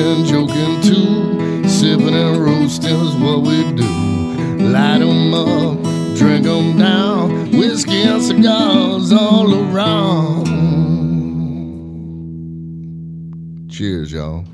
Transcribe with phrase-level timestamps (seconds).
[0.00, 1.68] and joking too.
[1.68, 3.88] Sipping and roasting is what we do.
[4.72, 5.78] Light 'em up,
[6.16, 7.50] drink 'em down.
[7.52, 10.48] Whiskey and cigars all around.
[13.68, 14.44] Cheers, y'all.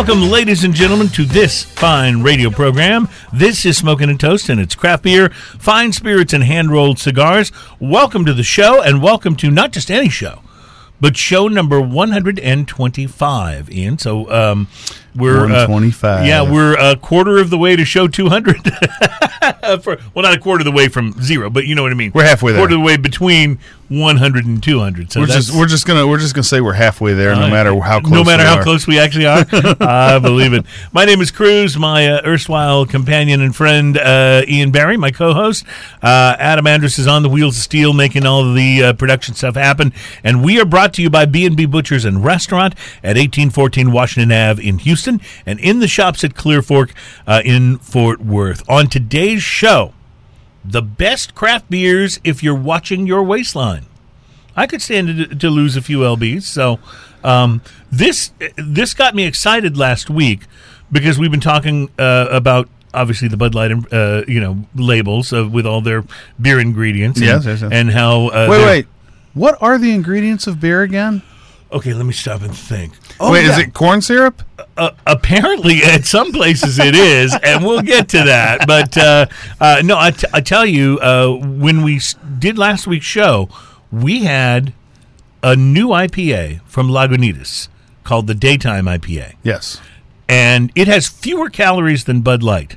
[0.00, 3.06] Welcome, ladies and gentlemen, to this fine radio program.
[3.34, 7.52] This is Smoking and Toast, and it's craft beer, fine spirits, and hand rolled cigars.
[7.78, 10.40] Welcome to the show, and welcome to not just any show,
[11.02, 13.98] but show number 125, Ian.
[13.98, 14.68] So, um,
[15.14, 16.26] we're uh, 125.
[16.26, 18.56] yeah, we're a quarter of the way to show 200.
[19.82, 21.94] For, well, not a quarter of the way from zero, but you know what I
[21.94, 22.12] mean.
[22.14, 22.60] We're halfway there.
[22.60, 23.58] Quarter of the way between
[23.90, 25.10] 100 and 200.
[25.10, 27.50] So we're just we're just gonna we're just gonna say we're halfway there, no uh,
[27.50, 28.12] matter how close.
[28.12, 28.62] No matter how are.
[28.62, 29.44] close we actually are.
[29.80, 30.64] I believe it.
[30.92, 31.76] My name is Cruz.
[31.76, 35.64] My uh, erstwhile companion and friend uh, Ian Barry, my co-host.
[36.00, 39.56] Uh, Adam Andrus is on the wheels of steel, making all the uh, production stuff
[39.56, 39.92] happen.
[40.22, 44.62] And we are brought to you by B&B Butchers and Restaurant at 1814 Washington Ave
[44.62, 45.20] in Houston, and
[45.60, 46.92] in the shops at Clear Fork
[47.26, 48.68] uh, in Fort Worth.
[48.68, 49.94] On today's show,
[50.64, 53.86] the best craft beers if you're watching your waistline.
[54.56, 56.42] I could stand to, to lose a few lbs.
[56.42, 56.78] So
[57.24, 60.42] um, this this got me excited last week
[60.90, 65.48] because we've been talking uh, about obviously the Bud Light uh, you know labels uh,
[65.48, 66.04] with all their
[66.40, 67.18] beer ingredients.
[67.20, 67.72] And, Yes, yes, yes.
[67.72, 68.86] and how uh, Wait, wait.
[69.32, 71.22] What are the ingredients of beer again?
[71.72, 72.92] Okay, let me stop and think.
[73.20, 74.42] wait, is it corn syrup?
[74.76, 78.66] Uh, apparently, at some places it is, and we'll get to that.
[78.66, 79.26] But uh,
[79.60, 82.00] uh, no, I, t- I tell you, uh, when we
[82.38, 83.48] did last week's show,
[83.92, 84.72] we had
[85.42, 87.68] a new IPA from Lagunitas
[88.04, 89.80] called the Daytime IPA, Yes.
[90.28, 92.76] and it has fewer calories than Bud Light,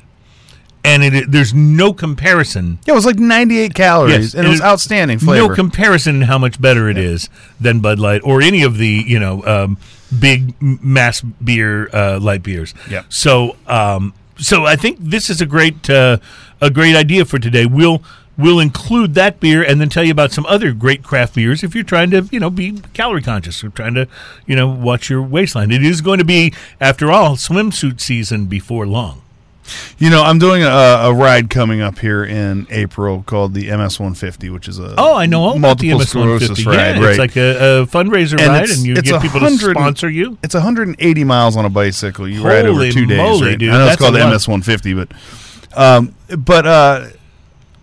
[0.84, 2.80] and it, there's no comparison.
[2.86, 5.48] Yeah, it was like 98 calories, Yes, and it was it- outstanding flavor.
[5.50, 7.30] No comparison in how much better it is
[7.60, 9.78] than Bud Light or any of the you know um,
[10.20, 12.74] big mass beer uh, light beers.
[12.90, 13.06] Yep.
[13.10, 16.18] So um, so I think this is a great uh,
[16.62, 17.66] a great idea for today.
[17.66, 18.04] We'll
[18.36, 21.76] we'll include that beer and then tell you about some other great craft beers if
[21.76, 24.08] you're trying to you know be calorie conscious or trying to
[24.46, 25.72] you know watch your waistline.
[25.72, 26.52] It is going to be
[26.82, 29.22] after all swimsuit season before long.
[29.98, 34.00] You know, I'm doing a, a ride coming up here in April called the MS
[34.00, 36.70] 150, which is a Oh, I know all about the multiple MS sclerosis 150.
[36.70, 36.96] ride.
[36.96, 37.10] yeah, right.
[37.12, 40.38] it's like a, a fundraiser And ride, and you get people to sponsor you.
[40.44, 42.28] It's 180 miles on a bicycle.
[42.28, 43.18] You ride over Holy two days.
[43.18, 43.58] moly, right?
[43.60, 44.28] dude, I know that's it's called the.
[44.30, 45.12] MS 150, but
[45.76, 47.08] um, but uh,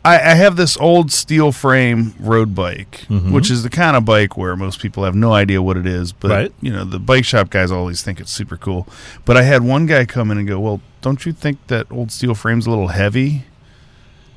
[0.05, 3.33] I, I have this old steel frame road bike, Mm-hmm.
[3.33, 6.13] which is the kind of bike where most people have no idea what it is.
[6.13, 6.53] But Right.
[6.61, 8.87] you know, the bike shop guys always think it's super cool.
[9.25, 12.11] But I had one guy come in and go, "Well, don't you think that old
[12.12, 13.44] steel frame's a little heavy?"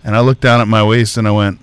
[0.03, 1.59] And I looked down at my waist and I went.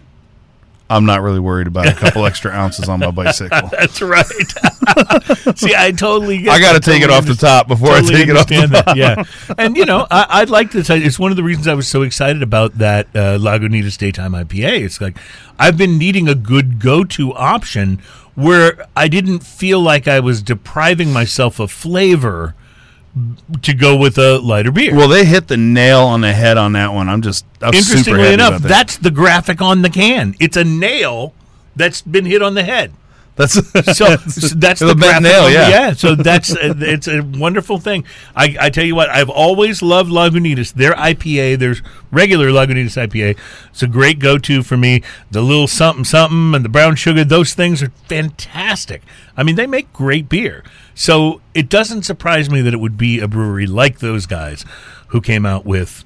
[0.93, 3.69] I'm not really worried about a couple extra ounces on my bicycle.
[3.71, 4.27] That's right.
[5.57, 6.85] See, I totally get I got to that.
[6.85, 8.97] take it off the top before totally I take it off the understand top.
[8.97, 11.45] that, Yeah, and you know, I, I'd like to tell you, it's one of the
[11.45, 14.81] reasons I was so excited about that uh, Lagunitas Daytime IPA.
[14.81, 15.17] It's like
[15.61, 18.01] I've been needing a good go-to option
[18.35, 22.57] where I didn't feel like I was depriving myself of flavor
[23.63, 24.95] to go with a lighter beer.
[24.95, 27.09] Well, they hit the nail on the head on that one.
[27.09, 28.69] I'm just I'm super Interestingly enough, that.
[28.69, 30.35] that's the graphic on the can.
[30.39, 31.35] It's a nail
[31.75, 32.93] that's been hit on the head.
[33.41, 33.55] That's
[33.97, 35.93] So, so that's The bent nail, the- yeah.
[35.93, 38.05] So that's uh, it's a wonderful thing.
[38.37, 40.73] I, I tell you what, I've always loved Lagunitas.
[40.73, 41.75] Their IPA, their
[42.11, 43.39] regular Lagunitas IPA,
[43.71, 45.03] it's a great go-to for me.
[45.31, 49.03] The little something something and the brown sugar, those things are fantastic.
[49.37, 50.63] I mean, they make great beer.
[50.95, 54.65] So it doesn't surprise me that it would be a brewery like those guys
[55.09, 56.05] who came out with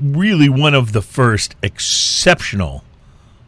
[0.00, 2.84] really one of the first exceptional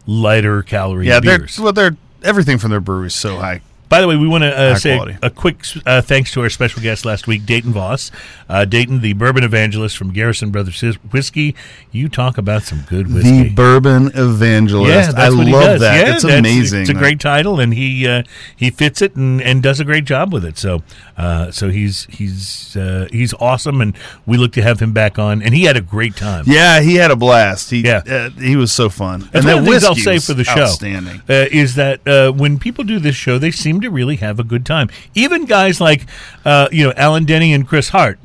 [0.07, 1.21] lighter calorie yeah.
[1.21, 1.59] They're beers.
[1.59, 3.61] well, they're everything from their brewery is so high.
[3.89, 5.19] By the way, we want to uh, say quality.
[5.23, 8.11] a quick uh, thanks to our special guest last week, Dayton Voss.
[8.49, 10.81] Uh, Dayton, the bourbon evangelist from Garrison Brothers
[11.13, 11.55] Whiskey.
[11.93, 13.45] You talk about some good whiskey.
[13.45, 14.89] The bourbon evangelist.
[14.91, 15.81] yeah, that's I what he love does.
[15.83, 15.95] that.
[16.07, 16.81] Yeah, it's that's- amazing.
[16.83, 18.23] It's a great title, and he uh,
[18.57, 20.59] he fits it and, and does a great job with it.
[20.59, 20.83] So
[21.17, 23.97] uh, so he's he's uh, he's awesome, and
[24.27, 25.41] we look to have him back on.
[25.43, 26.45] And he had a great time.
[26.47, 27.71] Yeah, he had a blast.
[27.71, 28.03] He Yeah.
[28.07, 29.29] uh, he was so fun.
[29.33, 30.63] That's and one that of the things I'll whiskey say for the show.
[30.63, 31.23] Outstanding.
[31.29, 34.45] Uh, is that uh, when people do this show, they seem to really have a
[34.45, 34.89] good time.
[35.15, 36.07] Even guys like
[36.45, 38.19] uh, you know Alan Denny and Chris Hart,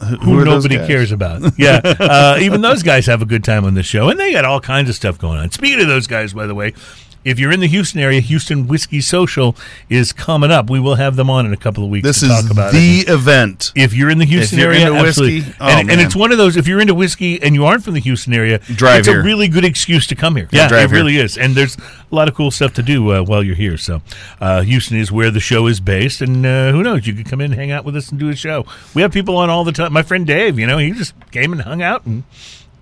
[0.00, 1.42] who, who nobody cares about.
[1.58, 4.44] Yeah, uh, even those guys have a good time on this show, and they got
[4.44, 5.50] all kinds of stuff going on.
[5.50, 6.72] Speaking of those guys, by the way,
[7.24, 9.56] if you're in the Houston area, Houston Whiskey Social
[9.88, 10.68] is coming up.
[10.70, 12.72] We will have them on in a couple of weeks This to is talk about
[12.72, 13.08] the it.
[13.08, 13.72] event.
[13.74, 15.40] If you're in the Houston area, absolutely.
[15.40, 16.56] whiskey, oh, and, and it's one of those.
[16.56, 19.20] If you're into whiskey and you aren't from the Houston area, Drive it's here.
[19.20, 20.48] a really good excuse to come here.
[20.52, 20.96] Yeah, Yeah, drive it here.
[21.04, 21.36] really is.
[21.38, 23.76] And there's a lot of cool stuff to do uh, while you're here.
[23.76, 24.02] So,
[24.40, 27.06] uh, Houston is where the show is based, and uh, who knows?
[27.06, 28.64] You could come in, hang out with us, and do a show.
[28.94, 29.92] We have people on all the time.
[29.92, 32.24] My friend Dave, you know, he just came and hung out and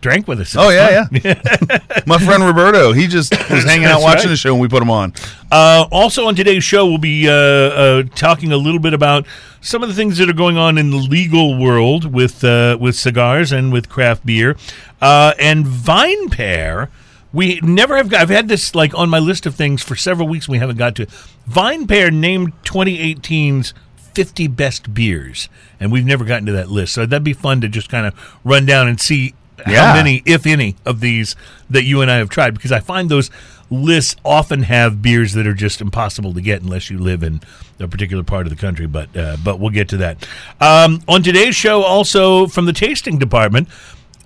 [0.00, 0.56] drank with us.
[0.56, 1.78] Oh yeah, yeah.
[2.06, 4.30] My friend Roberto, he just was hanging out That's watching right.
[4.30, 5.12] the show, and we put him on.
[5.50, 9.26] Uh, also on today's show, we'll be uh, uh, talking a little bit about
[9.60, 12.96] some of the things that are going on in the legal world with uh, with
[12.96, 14.56] cigars and with craft beer,
[15.00, 16.88] uh, and VinePair.
[17.32, 18.08] We never have.
[18.08, 20.48] Got, I've had this like on my list of things for several weeks.
[20.48, 21.06] We haven't got to.
[21.48, 23.72] VinePair named 2018's
[24.14, 25.48] 50 best beers,
[25.78, 26.94] and we've never gotten to that list.
[26.94, 29.34] So that'd be fun to just kind of run down and see
[29.66, 29.86] Yeah.
[29.86, 31.36] how many, if any, of these
[31.68, 32.54] that you and I have tried.
[32.54, 33.30] Because I find those
[33.70, 37.40] lists often have beers that are just impossible to get unless you live in
[37.78, 38.86] a particular part of the country.
[38.86, 40.26] But uh, but we'll get to that.
[40.60, 43.68] Um, on today's show, also from the tasting department.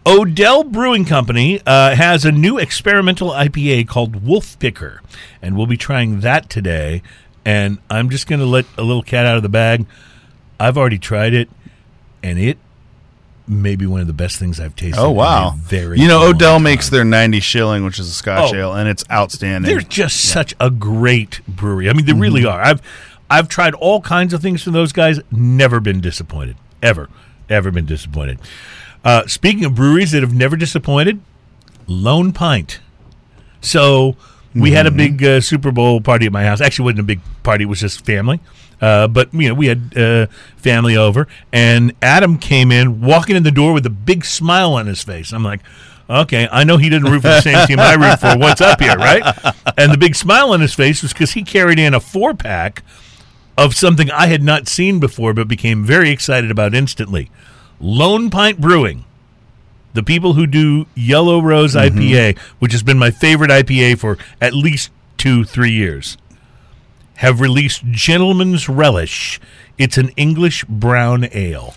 [0.07, 5.01] Odell Brewing Company uh, has a new experimental IPA called Wolf Picker,
[5.41, 7.01] and we'll be trying that today.
[7.43, 9.87] And I'm just going to let a little cat out of the bag.
[10.61, 11.49] I've already tried it,
[12.23, 12.59] and it
[13.47, 15.01] may be one of the best things I've tasted.
[15.01, 15.55] Oh wow!
[15.57, 16.63] very you know, Odell time.
[16.63, 18.57] makes their 90 shilling, which is a Scotch Oh.
[18.57, 19.71] ale, and it's outstanding.
[19.71, 21.89] They're just such a great brewery.
[21.91, 22.49] I mean, they really Mm-hmm.
[22.51, 22.63] are.
[22.63, 22.83] I've
[23.31, 25.21] I've tried all kinds of things from those guys.
[25.31, 26.57] Never been disappointed.
[26.83, 27.09] Ever,
[27.49, 28.39] ever been disappointed.
[29.05, 31.21] Uh, speaking of breweries that have never disappointed,
[31.87, 32.81] Lone Pint.
[33.61, 34.17] So
[34.55, 34.97] we had a Mm-hmm.
[34.97, 36.61] big uh, Super Bowl party at my house.
[36.61, 38.41] Actually, it wasn't a big party; it was just family.
[38.81, 40.27] Uh, but you know, we had uh,
[40.57, 44.87] family over, and Adam came in, walking in the door with a big smile on
[44.87, 45.33] his face.
[45.33, 45.61] I'm like,
[46.09, 48.39] okay, I know he didn't root for the same team I root for.
[48.39, 49.23] What's up here, right?
[49.77, 52.83] And the big smile on his face was because he carried in a four pack
[53.57, 57.31] of something I had not seen before, but became very excited about instantly.
[57.81, 59.05] Lone Pint Brewing
[59.95, 64.53] the people who do Yellow Rose IPA, which has been my favorite IPA for at
[64.53, 66.19] least two, three years,
[67.17, 69.41] have released Gentleman's Relish.
[69.79, 71.75] It's an English brown ale.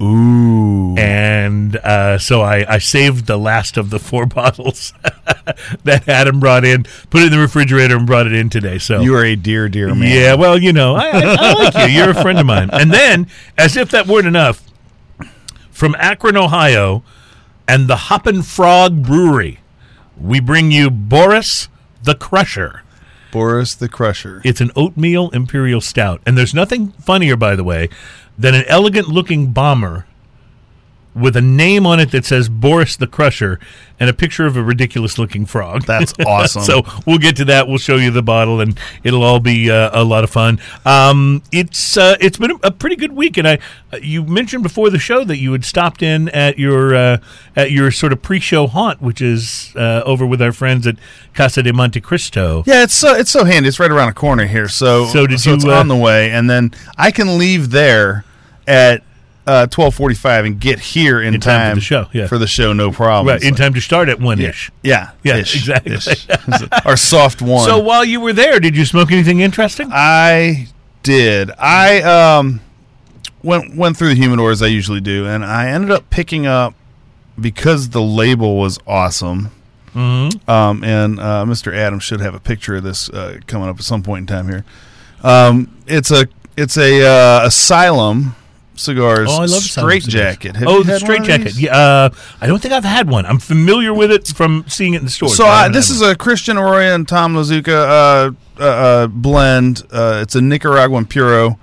[0.00, 0.94] Ooh.
[0.96, 4.92] And uh, so I, I saved the last of the four bottles
[5.84, 8.78] that Adam brought in, put it in the refrigerator, and brought it in today.
[8.78, 10.14] So You are a dear, dear man.
[10.14, 11.96] yeah, well, you know, I, I, I like you.
[11.96, 12.70] You're a friend of mine.
[12.72, 13.26] And then,
[13.56, 14.62] as if that weren't enough,
[15.70, 17.02] from Akron, Ohio,
[17.66, 19.60] and the Hoppin' Frog Brewery,
[20.16, 21.68] we bring you Boris
[22.02, 22.82] the Crusher.
[23.30, 24.40] Boris the Crusher.
[24.44, 27.88] It's an oatmeal imperial stout, and there's nothing funnier, by the way,
[28.38, 30.06] than an elegant-looking bomber
[31.18, 33.58] with a name on it that says Boris the Crusher
[34.00, 35.84] and a picture of a ridiculous-looking frog.
[35.84, 36.62] That's awesome.
[36.62, 37.66] so we'll get to that.
[37.66, 40.60] We'll show you the bottle, and it'll all be uh, a lot of fun.
[40.86, 43.58] Um, it's uh, it's been a, pretty good week, and I
[43.92, 47.18] uh, you mentioned before the show that you had stopped in at your uh,
[47.56, 50.96] at your sort of pre-show haunt, which is uh, over with our friends at
[51.34, 52.64] Casa de Montecristo.
[52.66, 53.68] Yeah, it's so it's so handy.
[53.68, 54.68] It's right around the corner here.
[54.68, 58.24] So So did it's you, uh, on the way, and then I can leave there
[58.66, 59.02] at
[59.48, 62.26] uh, twelve forty five and get here in, In time for the show, yeah.
[62.26, 63.32] for the show, no problem.
[63.34, 64.70] Right, in time to start at one ish.
[64.82, 65.94] Yeah, Yeah, ish, exactly.
[65.94, 66.26] ish.
[66.84, 67.64] Our soft one.
[67.66, 69.88] So while you were there, did you smoke anything interesting?
[69.92, 70.68] I
[71.02, 71.50] did.
[71.58, 72.60] I um
[73.42, 76.74] went went through the humidors I usually do, and I ended up picking up
[77.40, 79.50] because the label was awesome.
[79.94, 80.48] Mm-hmm.
[80.50, 81.74] Um, and uh, Mr.
[81.74, 84.48] Adams should have a picture of this uh, coming up at some point in time
[84.48, 84.64] here.
[85.22, 88.34] Um, it's a it's a uh, Asylum
[88.78, 89.28] cigars.
[89.30, 90.56] Oh, I love straight jacket.
[90.56, 91.56] Have oh, the straight jacket.
[91.56, 93.26] Yeah, uh, I don't think I've had one.
[93.26, 95.28] I'm familiar with it from seeing it in the store.
[95.28, 99.82] So uh, this is a Christian Eiroa and Tom Lazuka uh, uh, uh, blend.
[99.90, 101.58] Uh, it's a Nicaraguan puro,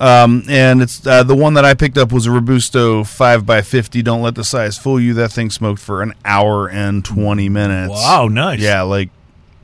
[0.00, 3.68] um, and it's uh, the one that I picked up was a Robusto five x
[3.68, 4.02] fifty.
[4.02, 5.14] Don't let the size fool you.
[5.14, 7.92] That thing smoked for an hour and twenty minutes.
[7.92, 8.60] wow, nice.
[8.60, 9.10] Yeah, like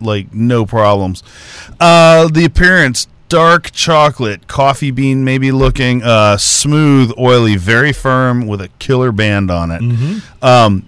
[0.00, 1.22] like no problems.
[1.78, 3.08] Uh, the appearance.
[3.32, 9.50] Dark chocolate, coffee bean maybe looking, uh, smooth, oily, very firm with a killer band
[9.50, 9.80] on it.
[9.80, 10.44] Mm-hmm.
[10.44, 10.86] Um,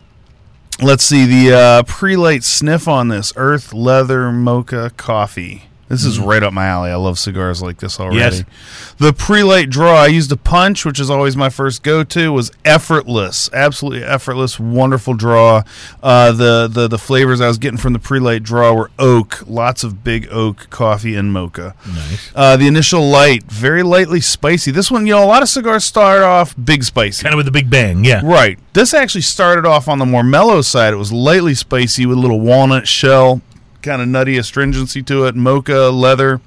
[0.82, 6.42] let's see the uh, pre-light sniff on this earth leather mocha coffee this is right
[6.42, 8.48] up my alley i love cigars like this already Mm-hmm.
[8.48, 8.94] Yes.
[8.98, 13.50] the pre-light draw i used a punch which is always my first go-to was effortless
[13.52, 15.62] absolutely effortless wonderful draw
[16.02, 19.84] uh, the, the the flavors i was getting from the pre-light draw were oak lots
[19.84, 22.30] of big oak coffee and mocha Nice.
[22.34, 25.84] uh, the initial light very lightly spicy this one you know a lot of cigars
[25.84, 28.04] start off big spicy Kind of with a big bang.
[28.04, 28.20] Yeah.
[28.24, 28.58] Right.
[28.74, 30.92] This actually started off on the more mellow side.
[30.92, 33.40] It was lightly spicy with a little walnut shell,
[33.84, 35.36] kind of nutty astringency to it.
[35.36, 36.40] Mocha, leather,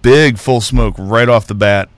[0.00, 1.88] big full smoke right off the bat.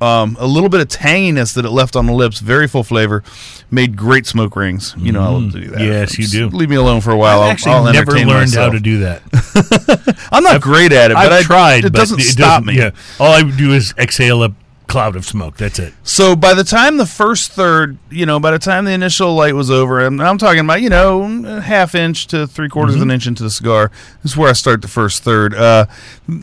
[0.00, 3.24] Um, a little bit of tanginess that it left on the lips, very full flavor,
[3.68, 4.94] made great smoke rings.
[4.96, 5.80] You know, I love to do that.
[5.80, 5.86] Mm.
[5.86, 6.56] Yes, you do.
[6.56, 7.40] Leave me alone for a while.
[7.40, 8.66] I've I'll, actually I'll never entertain learned myself.
[8.66, 10.28] how to do that.
[10.32, 11.84] I'm not great at it, but I've I tried.
[11.84, 12.76] It doesn't it stop me.
[12.76, 14.54] Yeah, all I do is exhale a
[14.88, 15.56] cloud of smoke.
[15.58, 15.92] That's it.
[16.02, 19.54] So by the time the first third, you know, by the time the initial light
[19.54, 23.02] was over, and I'm talking about, you know, a half inch to three quarters Mm-hmm.
[23.02, 23.90] of an inch into the cigar.
[24.22, 25.54] This is where I start the first third.
[25.54, 25.86] Uh,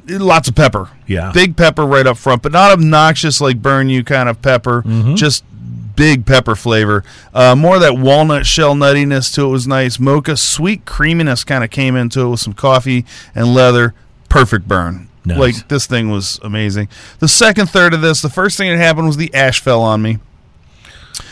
[0.07, 0.89] lots of pepper.
[1.07, 1.31] Yeah.
[1.33, 4.83] Big pepper right up front, but not obnoxious like burn you kind of pepper.
[4.83, 5.15] Mm-hmm.
[5.15, 5.43] Just
[5.95, 7.03] big pepper flavor.
[7.33, 9.97] Uh, more of that walnut shell nuttiness to it was nice.
[9.99, 13.93] Mocha sweet creaminess kind of came into it with some coffee and leather.
[14.29, 15.07] Perfect burn.
[15.25, 15.37] Nice.
[15.37, 16.87] Like this thing was amazing.
[17.19, 20.01] The second third of this, the first thing that happened was the ash fell on
[20.01, 20.19] me.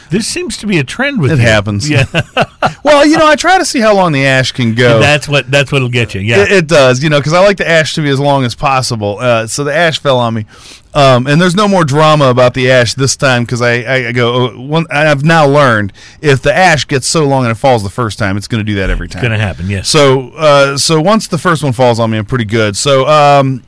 [0.10, 1.42] This seems to be a trend with It you.
[1.42, 1.90] happens.
[1.90, 2.06] Yeah,
[2.84, 5.00] Well, you know, I try to see how long the ash can go.
[5.02, 6.22] that's what that's what'll get you.
[6.22, 8.46] Yeah, It, it does, you know, because I like the ash to be as long
[8.46, 9.18] as possible.
[9.20, 10.46] Uh, so the ash fell on me,
[10.94, 14.12] um, and there's no more drama about the ash this time because I, I, I
[14.12, 14.34] go.
[14.52, 17.90] Oh, one, I've now learned if the ash gets so long and it falls the
[17.90, 19.20] first time, it's going to do that every time.
[19.20, 19.68] It's going to happen.
[19.68, 19.90] Yes.
[19.90, 22.78] So, uh, so once the first one falls on me, I'm pretty good.
[22.78, 23.64] So, um,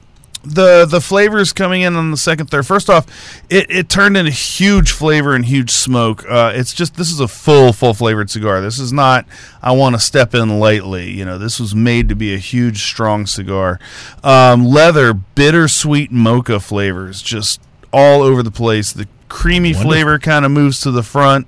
[0.45, 2.65] the the flavors coming in on the second, third.
[2.65, 3.07] First off,
[3.49, 6.23] it, it turned into huge flavor and huge smoke.
[6.29, 8.61] Uh, it's just this is a full full flavored cigar.
[8.61, 9.25] This is not
[9.61, 11.11] I want to step in lightly.
[11.11, 13.79] You know, this was made to be a huge strong cigar.
[14.23, 17.61] Um, leather, bittersweet mocha flavors, just
[17.91, 18.93] all over the place.
[18.93, 19.91] The creamy Wonderful.
[19.91, 21.47] flavor kind of moves to the front.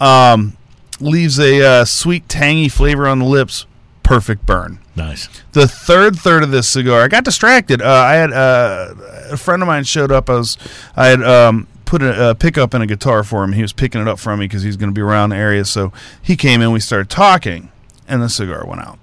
[0.00, 0.56] Um,
[1.00, 3.66] leaves a uh, sweet tangy flavor on the lips.
[4.08, 5.28] Perfect burn nice.
[5.52, 7.80] the third third of this cigar, I got distracted.
[7.80, 8.94] Uh, I had uh,
[9.30, 10.28] a friend of mine showed up.
[10.28, 10.58] I was
[10.96, 13.52] I had um, put a, a pickup in a guitar for him.
[13.52, 15.64] He was picking it up from me because he's going to be around the area.
[15.64, 16.72] So he came in.
[16.72, 17.70] We started talking,
[18.06, 18.98] and the cigar went out.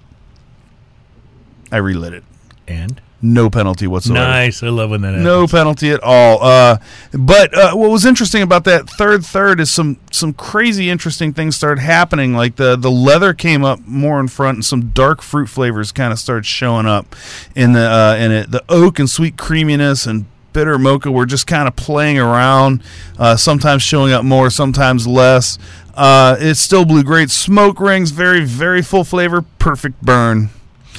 [1.72, 2.24] I relit it.
[2.68, 4.20] And No penalty whatsoever.
[4.26, 4.62] nice.
[4.64, 5.24] I love when that happens.
[5.26, 6.44] No penalty at all.
[6.44, 6.78] Uh,
[7.14, 11.56] but uh, what was interesting about that third third is some some crazy interesting things
[11.56, 12.34] started happening.
[12.34, 16.12] Like the the leather came up more in front, and some dark fruit flavors kind
[16.12, 17.16] of started showing up
[17.56, 18.52] in the uh, in it.
[18.52, 22.82] The oak and sweet creaminess and bitter mocha were just kind of playing around.
[23.20, 25.58] Uh, sometimes showing up more, sometimes less.
[25.96, 28.12] Uh, it still blew great smoke rings.
[28.12, 29.42] Very very full flavor.
[29.60, 30.50] Perfect burn.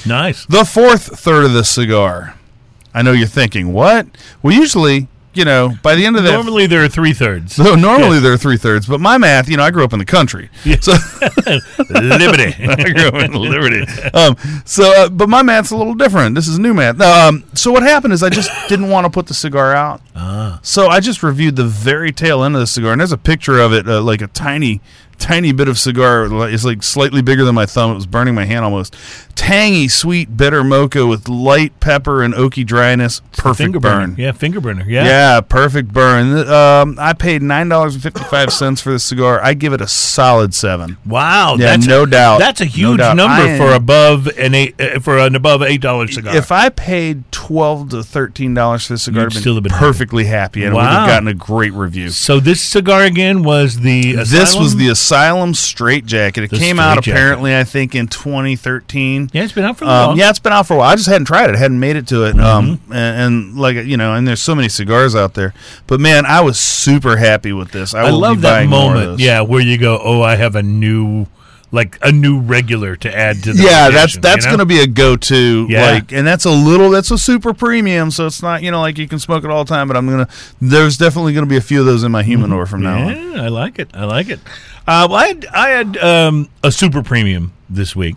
[0.05, 0.45] Nice.
[0.45, 2.35] The fourth third of the cigar.
[2.93, 4.07] I know you're thinking, what?
[4.41, 6.31] Well, usually, you know, by the end of that.
[6.31, 7.55] Normally there are three thirds.
[7.55, 9.99] so normally there are three thirds, but my math, you know, I grew up in
[9.99, 10.49] the country.
[10.81, 10.93] So
[11.89, 12.55] Liberty.
[12.67, 13.81] I grew up in Liberty.
[14.13, 14.35] Um,
[14.65, 16.35] so, uh, but my math's a little different.
[16.35, 16.99] This is new math.
[17.01, 20.01] Um, so what happened is I just didn't want to put the cigar out.
[20.15, 23.17] ah, So I just reviewed the very tail end of the cigar, and there's a
[23.17, 24.81] picture of it, uh, like a tiny,
[25.17, 26.27] tiny bit of cigar.
[26.49, 27.91] It's like slightly bigger than my thumb.
[27.91, 28.95] It was burning my hand almost.
[29.35, 33.21] Tangy, sweet, bitter mocha with light pepper and oaky dryness.
[33.33, 34.11] Perfect finger burn.
[34.11, 34.21] burner.
[34.21, 34.83] Yeah, finger burner.
[34.87, 35.05] Yeah.
[35.05, 36.47] Yeah, perfect burn.
[36.49, 39.39] Um, I paid nine dollars and fifty five cents for this cigar.
[39.43, 40.97] I give it a solid seven.
[41.05, 41.51] Wow.
[41.57, 42.39] Yeah, that's no a, doubt.
[42.39, 43.15] That's a huge doubt.
[43.15, 46.35] number I- for above an eight uh, for an above eight dollar cigar.
[46.35, 49.71] If I paid twelve to thirteen dollars for this cigar, You'd I'd still have been
[49.73, 52.09] perfectly happy, and it would have gotten a great review.
[52.09, 56.43] so this cigar again was the This was the Asylum Straight Jacket.
[56.43, 59.29] It The came out apparently, I think, in 2013.
[59.31, 59.43] yeah.
[59.43, 60.09] It's been out for a while.
[60.09, 60.89] Um, yeah, it's been out for a while.
[60.89, 61.55] I just hadn't tried it.
[61.55, 62.35] I hadn't made it to it.
[62.35, 62.45] Mm-hmm.
[62.45, 65.53] Um, and, and like you know, and there's so many cigars out there.
[65.87, 67.93] But man, I was super happy with this.
[67.93, 69.19] I, I will love be that buying more of moment.
[69.21, 71.27] Yeah, where you go, oh, I have a new,
[71.71, 74.57] like a new regular to add to the yeah, that's rotation, that's you know?
[74.57, 75.67] going to be a go-to.
[75.69, 75.91] Yeah.
[75.91, 76.89] Like, and that's a little.
[76.89, 78.11] That's a super premium.
[78.11, 79.87] So it's not you know like you can smoke it all the time.
[79.87, 80.27] But I'm gonna.
[80.59, 83.13] There's definitely going to be a few of those in my humidor from now on.
[83.13, 83.35] Mm-hmm.
[83.37, 83.89] Yeah, I like it.
[83.93, 84.41] I like it.
[84.87, 88.15] Uh, well, I had, I had um, a super premium this week.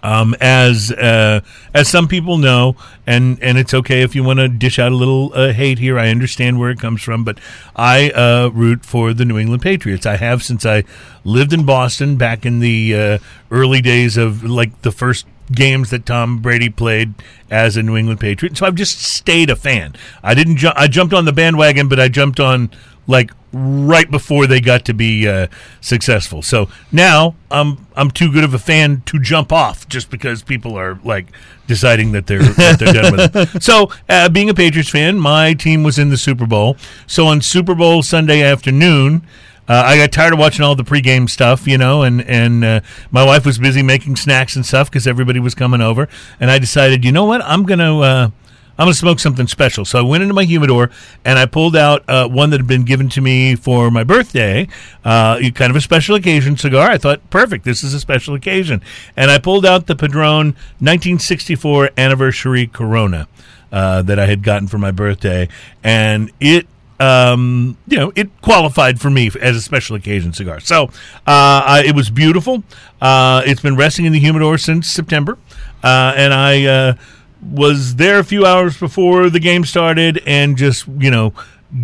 [0.00, 1.40] Um, as uh,
[1.74, 4.94] as some people know, and and it's okay if you want to dish out a
[4.94, 5.98] little uh, hate here.
[5.98, 7.40] I understand where it comes from, but
[7.74, 10.06] I uh, root for the New England Patriots.
[10.06, 10.84] I have since I
[11.24, 13.18] lived in Boston back in the uh,
[13.50, 17.14] early days of like the first games that Tom Brady played
[17.50, 18.56] as a New England Patriot.
[18.56, 19.96] So I've just stayed a fan.
[20.22, 22.70] I didn't ju- I jumped on the bandwagon, but I jumped on
[23.08, 25.48] like right before they got to be uh,
[25.80, 26.42] successful.
[26.42, 30.78] So now I'm I'm too good of a fan to jump off just because people
[30.78, 31.26] are like
[31.66, 33.62] deciding that they're that they're done with it.
[33.62, 36.76] So uh, being a Patriots fan, my team was in the Super Bowl.
[37.06, 39.26] So on Super Bowl Sunday afternoon.
[39.70, 42.80] Uh, I got tired of watching all the pregame stuff, you know, and and uh,
[43.10, 46.08] my wife was busy making snacks and stuff because everybody was coming over,
[46.40, 48.30] and I decided, you know what, I'm gonna uh,
[48.78, 49.84] I'm going to smoke something special.
[49.84, 50.90] So I went into my humidor
[51.24, 54.68] and I pulled out uh, one that had been given to me for my birthday,
[55.04, 56.88] uh, kind of a special occasion cigar.
[56.88, 58.80] I thought, perfect, this is a special occasion.
[59.16, 63.26] And I pulled out the Padron 1964 anniversary Corona
[63.72, 65.48] uh, that I had gotten for my birthday,
[65.82, 66.66] and it
[67.00, 70.58] um, you know, it qualified for me as a special occasion cigar.
[70.58, 72.64] So uh, I, it was beautiful.
[73.00, 75.38] Uh, it's been resting in the humidor since September,
[75.82, 76.94] uh, and I uh,
[77.42, 81.32] was there a few hours before the game started, and just you know,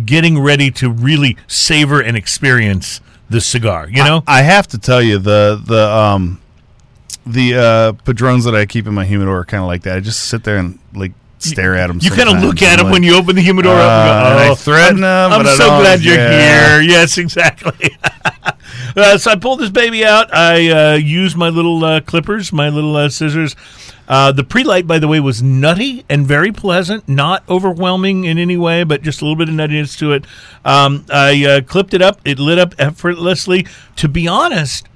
[0.05, 3.87] getting ready to really savor and experience the cigar.
[3.89, 6.41] You know, I have to tell you the the um
[7.25, 9.97] the uh padrones that I keep in my humidor are kind of like that.
[9.97, 11.99] I just sit there and like stare at them.
[12.01, 13.79] you kind of look at them when you open the humidor up.
[13.79, 16.15] Uh, And and go, I oh, threaten I'm, them, I'm but I so glad you're
[16.15, 16.79] yeah.
[16.79, 16.81] here.
[16.95, 17.97] Yes, exactly.
[18.95, 20.33] uh, so I pulled this baby out.
[20.33, 23.55] I uh, used my little uh, clippers, my little uh, scissors.
[24.07, 28.57] Uh, the pre-light, by the way, was nutty and very pleasant, not overwhelming in any
[28.57, 30.25] way, but just a little bit of nuttiness to it.
[30.63, 33.65] Um, I uh, clipped it up; it lit up effortlessly.
[33.97, 34.87] To be honest,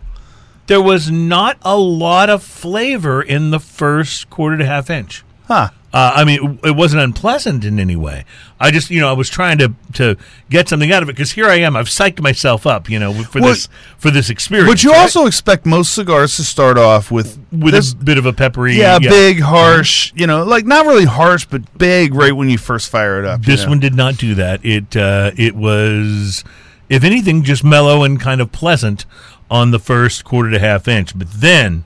[0.68, 5.24] there was not a lot of flavor in the first quarter to half inch.
[5.48, 5.70] Huh.
[5.91, 8.24] Uh, I mean, it, wasn't unpleasant in any way.
[8.60, 10.17] I just, you know, I was trying to to
[10.48, 11.75] get something out of it because here I am.
[11.75, 13.67] I've psyched myself up, you know, for Well, this
[13.98, 14.69] for this experience.
[14.69, 15.00] But you right?
[15.00, 18.75] also expect most cigars to start off with with this, a bit of a peppery,
[18.77, 22.89] yeah, big, harsh, you know, like not really harsh, but big right when you first
[22.89, 23.39] fire it up.
[23.39, 23.69] you This know?
[23.69, 24.63] one did not do that.
[24.63, 26.43] It uh, it was,
[26.88, 29.08] if anything, just mellow and kind of pleasant
[29.50, 31.17] on the first quarter to half inch.
[31.17, 31.84] But then,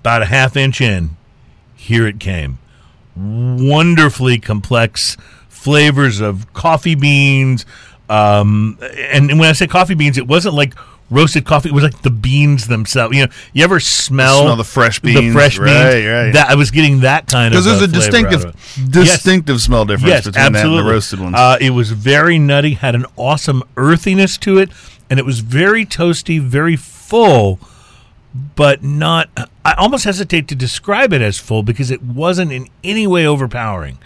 [0.00, 1.16] about a half inch in,
[1.74, 2.60] here it came.
[3.18, 5.16] Wonderfully complex
[5.48, 7.66] flavors of coffee beans.
[8.08, 10.74] Um, and when I say coffee beans, it wasn't like
[11.10, 11.68] roasted coffee.
[11.70, 13.16] It was like the beans themselves.
[13.16, 15.18] You know, you ever smell, Smell the fresh beans?
[15.20, 15.68] The fresh beans.
[15.70, 16.32] right, right.
[16.32, 18.44] That I was getting that kind of because there's a out distinctive.
[18.76, 19.14] Yes.
[19.14, 20.70] distinctive smell difference Yes, between absolutely.
[20.76, 21.34] that and the roasted ones.
[21.36, 24.70] Uh, it was very nutty, had an awesome earthiness to it,
[25.10, 27.58] and it was very toasty, very full,
[28.34, 29.28] but not.
[29.64, 33.98] I almost hesitate to describe it as full because it wasn't in any way overpowering.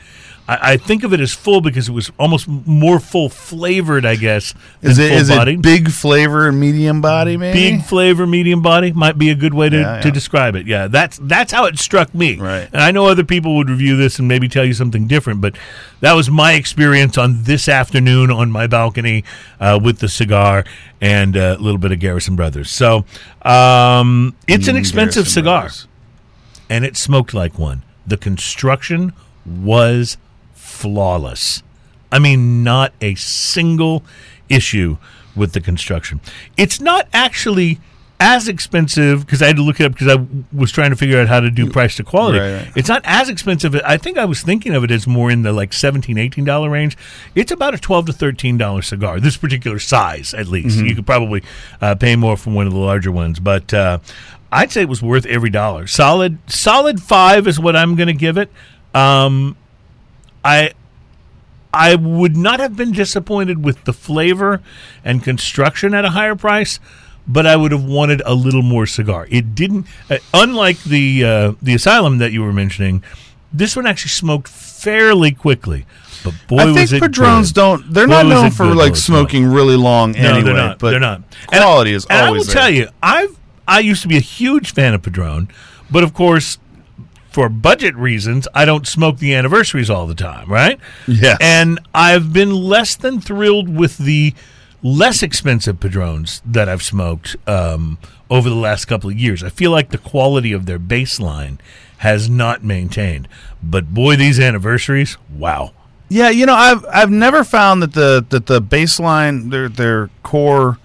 [0.48, 4.16] I, I think of it as full because it was almost more full flavored, I
[4.16, 4.54] guess.
[4.80, 5.58] Than is it full is bodied.
[5.60, 7.36] it big flavor and medium body?
[7.36, 10.66] Maybe Big flavor, medium body might be a good way to, Yeah, to describe it.
[10.66, 12.36] Yeah, that's that's how it struck me.
[12.38, 12.68] Right.
[12.72, 15.56] And I know other people would review this and maybe tell you something different, but
[16.00, 19.22] that was my experience on this afternoon on my balcony
[19.60, 20.64] uh, with the cigar
[21.00, 22.68] and uh, a little bit of Garrison Brothers.
[22.70, 23.04] So
[23.42, 25.86] um, it's an Mm, expensive Garrison cigar, Brothers.
[26.68, 27.82] and it smoked like one.
[28.06, 29.12] The construction
[29.46, 30.16] was
[30.82, 31.62] flawless.
[32.10, 34.04] I mean, not a single
[34.48, 34.98] issue
[35.34, 36.20] with the construction.
[36.56, 37.80] It's not actually
[38.20, 41.20] as expensive because I had to look it up because I was trying to figure
[41.20, 42.38] out how to do price to quality.
[42.38, 42.72] Right, right.
[42.76, 43.74] It's not as expensive.
[43.84, 46.70] I think I was thinking of it as more in the like 17 18 dollar
[46.70, 46.96] range.
[47.34, 49.18] It's about a 12 to 13 dollar cigar.
[49.18, 50.78] This particular size at least.
[50.78, 50.86] Mm-hmm.
[50.86, 51.42] You could probably
[51.80, 53.98] uh, pay more from one of the larger ones, but uh,
[54.52, 55.86] I'd say it was worth every dollar.
[55.86, 58.50] Solid solid 5 is what I'm going to give it.
[58.94, 59.56] Um
[60.44, 60.72] I
[61.74, 64.60] I would not have been disappointed with the flavor
[65.04, 66.78] and construction at a higher price,
[67.26, 69.26] but I would have wanted a little more cigar.
[69.30, 73.02] It didn't, uh, unlike the uh, the asylum that you were mentioning.
[73.54, 75.84] This one actually smoked fairly quickly,
[76.24, 77.60] but boy I think Padrones good.
[77.60, 77.92] don't.
[77.92, 80.42] They're Boy, not known for like smoking really long No, anyway.
[80.44, 80.78] they're not.
[80.78, 81.16] But they're not.
[81.52, 82.54] And- Quality is and I will there.
[82.54, 83.36] tell you, I've
[83.68, 85.48] I used to be a huge fan of Padrone,
[85.90, 86.56] but of course,
[87.32, 90.78] for budget reasons, I don't smoke the anniversaries all the time, right?
[91.08, 91.36] Yeah.
[91.40, 94.34] And I've been less than thrilled with the
[94.82, 97.98] less expensive Padrones that I've smoked um,
[98.30, 99.42] over the last couple of years.
[99.42, 101.58] I feel like the quality of their baseline
[101.98, 103.28] has not maintained.
[103.62, 105.72] But boy, these anniversaries, wow.
[106.08, 110.78] Yeah, you know, I've I've never found that the that the baseline their their core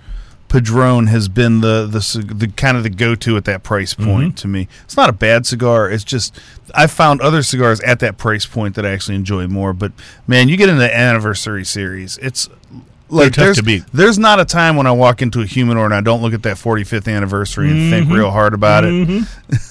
[0.50, 4.10] Padron has been the the the kind of the go to at that price mm-hmm.
[4.10, 4.68] point to me.
[4.86, 5.90] It's not a bad cigar.
[5.90, 6.40] It's just
[6.74, 9.74] I've found other cigars at that price point that I actually enjoy more.
[9.74, 9.92] But
[10.26, 12.50] man, you get into the anniversary series, it's
[13.10, 13.84] like tough there's to beat.
[13.94, 16.44] there's not a time when I walk into a humidor and I don't look at
[16.44, 19.28] that 45th anniversary and think real hard about it.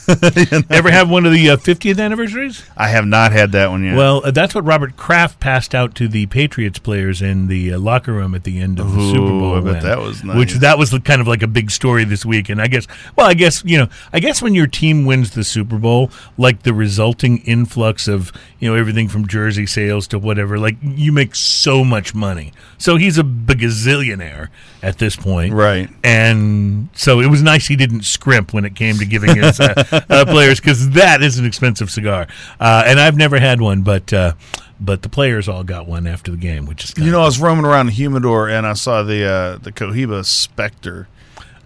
[0.71, 2.65] Ever have one of the uh, 50th anniversaries?
[2.77, 3.97] I have not had that one yet.
[3.97, 7.79] Well, uh, that's what Robert Kraft passed out to the Patriots players in the uh,
[7.79, 9.55] locker room at the end of the Super Bowl.
[9.57, 12.25] I bet win, that was Which that was kind of like a big story this
[12.25, 12.49] week.
[12.49, 15.45] And I guess, well, I guess you know, I guess when your team wins the
[15.45, 20.59] Super Bowl, like the resulting influx of you know everything from jersey sales to whatever,
[20.59, 22.53] like you make so much money.
[22.79, 24.49] So he's a bagazillionaire
[24.83, 25.89] at this point, Right.
[26.05, 29.75] And so it was nice he didn't scrimp when it came to giving his uh,
[30.09, 32.27] uh, players because that is an expensive cigar.
[32.61, 34.35] Uh, and I've never had one, but uh,
[34.79, 37.41] but the players all got one after the game, which is You know, I was
[37.41, 41.09] roaming around the humidor and I saw the uh, the Cohiba Spectre.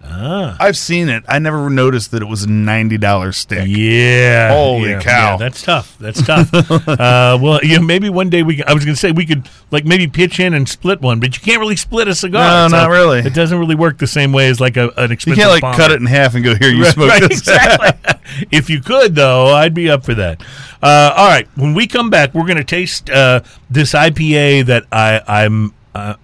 [0.03, 0.57] Ah.
[0.59, 1.23] I've seen it.
[1.27, 3.67] I never noticed that it was a ninety dollar stick.
[3.67, 4.49] Yeah.
[4.53, 5.31] Holy yeah, cow.
[5.31, 5.97] yeah, that's tough.
[5.99, 6.53] That's tough.
[6.87, 8.63] uh, well, you know, maybe one day we.
[8.63, 11.35] I was going to say we could like maybe pitch in and split one, but
[11.35, 12.69] you can't really split a cigar.
[12.69, 13.19] No, not really.
[13.19, 15.77] It doesn't really work the same way as like a, an You can't like bomber.
[15.77, 16.69] cut it in half and go here.
[16.69, 17.39] You Right, smoke right, this.
[17.39, 18.47] exactly.
[18.51, 20.41] if you could, though, I'd be up for that.
[20.81, 24.85] Uh, all right, when we come back, we're going to taste uh, this IPA that
[24.91, 26.15] I, I'm uh,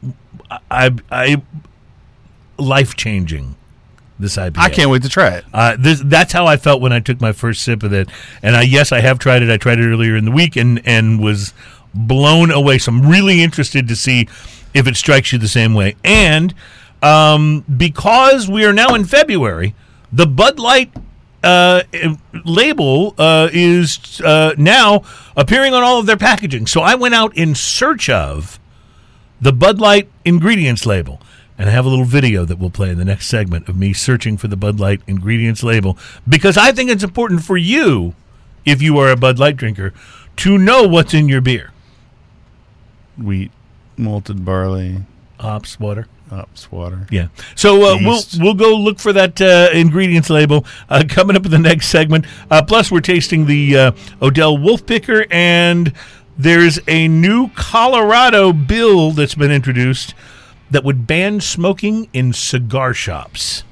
[0.72, 1.42] I, I
[2.58, 3.56] life changing.
[4.20, 4.58] This IPA.
[4.58, 5.46] I can't wait to try it.
[5.54, 8.10] Uh, this, that's how I felt when I took my first sip of it.
[8.42, 9.50] And I, yes, I have tried it.
[9.52, 11.54] I tried it earlier in the week and, and was
[11.94, 12.80] blown away.
[12.80, 14.28] So I'm really interested to see
[14.74, 15.96] if it strikes you the same way.
[16.04, 16.56] And
[17.04, 19.76] um, because we are now in February,
[20.12, 20.92] the Bud Light
[21.44, 25.04] uh, eh, label uh, is uh, now
[25.36, 26.68] appearing on all of their packaging.
[26.68, 28.60] So I went out in search of
[29.40, 31.22] the Bud Light ingredients label.
[31.58, 33.92] And I have a little video that we'll play in the next segment of me
[33.94, 35.98] searching for the Bud Light ingredients label
[36.30, 38.14] because I think it's important for you,
[38.66, 39.92] if you are a Bud Light drinker,
[40.38, 41.72] to know what's in your beer.
[43.18, 43.52] Wheat,
[43.98, 45.00] malted barley,
[45.40, 46.08] Hops, water.
[46.30, 47.08] hops, water.
[47.10, 47.28] Yeah.
[47.56, 51.52] So uh, we'll we'll go look for that uh, ingredients label uh, coming up in
[51.52, 52.26] the next segment.
[52.52, 53.92] Uh, plus, we're tasting the uh,
[54.22, 55.92] Odell Wolf Picker, and
[56.38, 60.14] there's a new Colorado bill that's been introduced
[60.72, 63.64] that would ban smoking in cigar shops.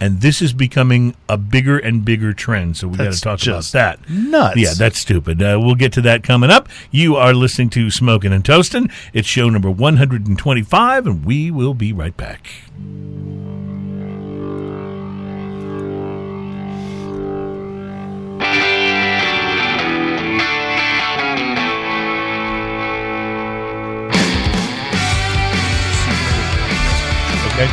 [0.00, 2.76] And this is becoming a bigger and bigger trend.
[2.76, 4.10] So we got to talk about that.
[4.10, 4.56] nuts.
[4.56, 5.40] Yeah, that's stupid.
[5.40, 6.68] Uh, we'll get to that coming up.
[6.90, 8.90] You are listening to Smoking and Toasting.
[9.14, 12.48] It's show number 125, and we will be right back.
[27.54, 27.68] Okay.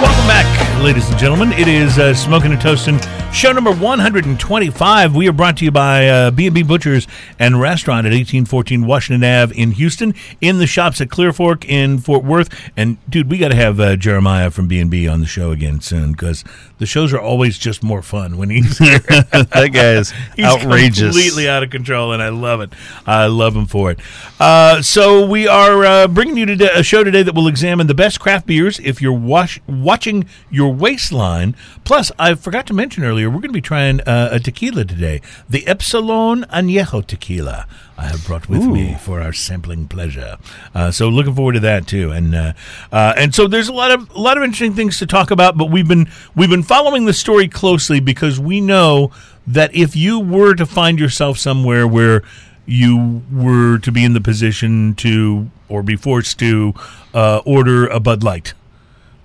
[0.00, 1.52] Welcome back, ladies and gentlemen.
[1.52, 2.98] It is uh, Smoking and Toasting,
[3.34, 5.16] show number 125.
[5.16, 9.54] We are brought to you by uh, B&B Butchers and Restaurant at 1814 Washington Ave
[9.60, 12.48] in Houston, in the shops at Clear Fork in Fort Worth.
[12.76, 16.12] And, dude, we got to have uh, Jeremiah from B&B on the show again soon
[16.12, 16.44] because
[16.78, 18.98] the shows are always just more fun when he's here.
[19.00, 21.14] that guy is He's outrageous.
[21.14, 22.72] completely out of control, and I love it.
[23.04, 23.98] I love him for it.
[24.38, 27.94] Uh, so we are uh, bringing you today, a show today that will examine the
[27.94, 31.56] best craft beers if you're wash, watching your waistline.
[31.84, 35.20] Plus, I forgot to mention earlier, we're going to be trying uh, a tequila today,
[35.48, 37.66] the Epsilon Añejo tequila.
[37.96, 40.36] I have brought with me for our sampling pleasure.
[40.74, 42.52] Uh, so looking forward to that too, and uh,
[42.90, 45.56] uh, and so there's a lot of a lot of interesting things to talk about.
[45.56, 49.12] But we've been we've been following the story closely because we know
[49.46, 52.22] that if you were to find yourself somewhere where
[52.66, 56.74] you were to be in the position to or be forced to
[57.12, 58.54] uh, order a Bud Light,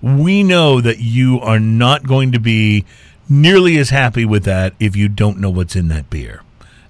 [0.02, 2.86] we know that you are not going to be
[3.30, 6.42] nearly as happy with that if you don't know what's in that beer.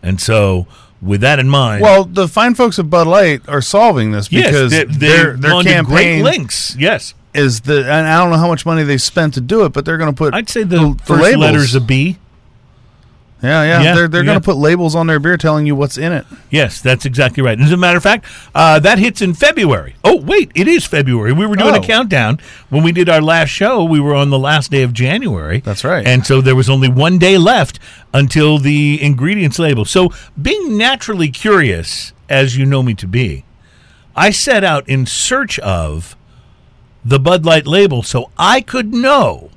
[0.01, 0.65] And so,
[1.01, 4.47] with that in mind, Well, the fine folks at Bud Light are solving this yes,
[4.47, 6.75] because they, their they've their to great campaign links.
[6.77, 9.73] Yes, is the and I don't know how much money they spent to do it,
[9.73, 11.41] but they're going to put I'd say the, first labels.
[11.41, 12.17] letter's a B.
[13.41, 14.25] yeah, yeah, Yeah, they're they're yeah.
[14.25, 16.25] going to put labels on their beer telling you what's in it.
[16.49, 17.59] Yes, that's exactly right.
[17.59, 19.95] As a matter of fact, uh, that hits in February.
[20.03, 21.31] Oh, wait, it is February.
[21.33, 21.81] We were doing a Oh.
[21.83, 23.83] countdown when we did our last show.
[23.83, 25.59] We were on the last day of January.
[25.61, 26.05] That's right.
[26.05, 27.79] And so there was only one day left
[28.13, 29.85] until the ingredients label.
[29.85, 33.45] So, being naturally curious, as you know me to be,
[34.15, 36.15] I set out in search of
[37.05, 39.48] the Bud Light label so I could know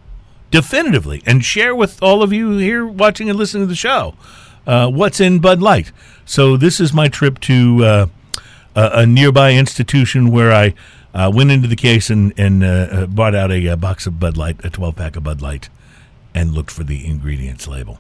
[0.53, 4.15] definitively and share with all of you here watching and listening to the show
[4.67, 5.91] uh, what's in Bud Light.
[6.25, 8.07] So this is my trip to uh,
[8.77, 10.75] a, a nearby institution where I
[11.15, 14.21] uh, went into the case and, and uh, uh, bought out a, uh box of
[14.21, 15.69] Bud Light, a 12 pack of Bud Light,
[16.35, 17.99] and looked for the ingredients label.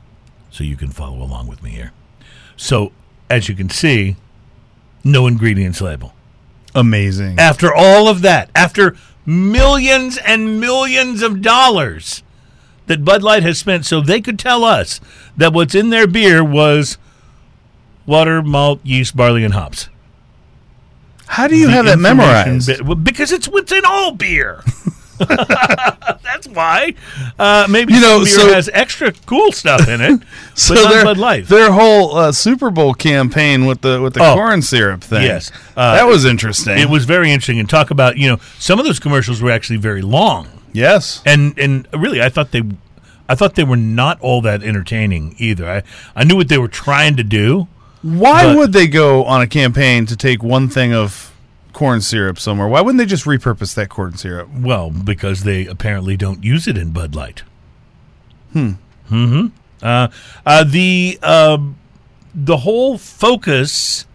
[0.51, 1.93] So you can follow along with me here.
[2.57, 2.93] So
[3.29, 4.17] as you can see,
[5.03, 6.13] no ingredients label
[6.75, 7.39] Amazing.
[7.39, 12.23] after all of that, after millions and millions of dollars
[12.87, 15.01] that Bud Light has spent so they could tell us
[15.37, 16.99] that what's in their beer was
[18.07, 19.89] water, malt, yeast, barley, and hops.
[21.27, 23.05] How do you The have that memorized?
[23.05, 24.63] because it's what's in all beer.
[25.19, 26.95] That's why.
[27.39, 30.21] Uh, maybe You know, some beer so- has extra cool stuff in it,
[30.55, 31.47] So their, Bud Light.
[31.47, 34.35] their whole uh, Super Bowl campaign with the with the Oh.
[34.35, 35.23] corn syrup thing.
[35.23, 35.53] Yes.
[35.77, 36.77] Uh, that was interesting.
[36.79, 39.77] It was very interesting, and talk about you know some of those commercials were actually
[39.79, 41.23] very long, yes.
[41.27, 42.63] and and really I thought they,
[43.29, 45.69] I thought they were not all that entertaining either.
[45.71, 45.83] I
[46.17, 47.69] I knew what they were trying to do.
[48.03, 51.33] Why but- would they go on a campaign to take one thing of
[51.73, 52.69] corn syrup somewhere?
[52.69, 54.49] Why wouldn't they just repurpose that corn syrup?
[54.55, 57.43] Well, because they apparently don't use it in Bud Light.
[58.53, 58.73] Hmm.
[59.09, 59.47] Hmm.
[59.83, 60.09] Uh,
[60.47, 61.59] uh, the uh,
[62.35, 64.07] the whole focus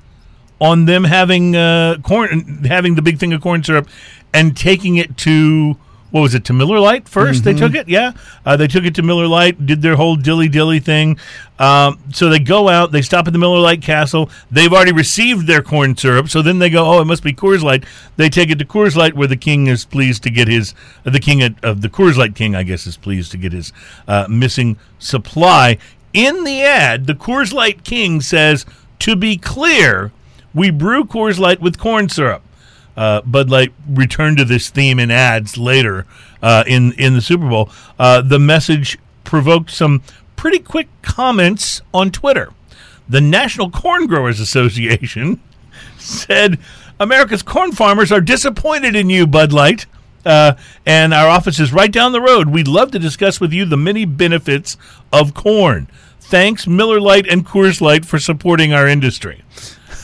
[0.59, 3.87] on them having uh, corn, having the big thing of corn syrup,
[4.33, 5.77] and taking it to
[6.11, 8.13] what was it to Miller Lite 1st They took it, yeah.
[8.45, 11.19] Uh, they took it to Miller Lite, did their whole dilly dilly thing.
[11.59, 14.29] Um, so they go out, they stop at the Miller Lite Castle.
[14.49, 17.61] They've already received their corn syrup, so then they go, oh, it must be Coors
[17.61, 17.83] Light.
[18.15, 20.73] They take it to Coors Light, where the king is pleased to get his,
[21.05, 23.51] uh, the king of, of the Coors Light king, I guess, is pleased to get
[23.51, 23.73] his
[24.07, 25.77] uh, missing supply.
[26.13, 28.65] In the ad, the Coors Light king says,
[28.99, 30.11] to be clear,
[30.53, 32.41] we brew Coors Light with corn syrup.
[32.97, 36.05] Uh, Bud Light returned to this theme in ads later
[36.41, 37.69] uh, in in the Super Bowl.
[37.99, 40.01] Uh, the message provoked some
[40.35, 42.51] pretty quick comments on Twitter.
[43.07, 45.39] The National Corn Growers Association
[45.97, 46.57] said
[46.99, 49.85] America's corn farmers are disappointed in you, Bud Light.
[50.25, 50.55] Uh,
[50.85, 52.49] and our office is right down the road.
[52.49, 54.75] We'd love to discuss with you the many benefits
[55.13, 55.87] of corn.
[56.19, 59.43] Thanks, Miller Lite and Coors Light, for supporting our industry.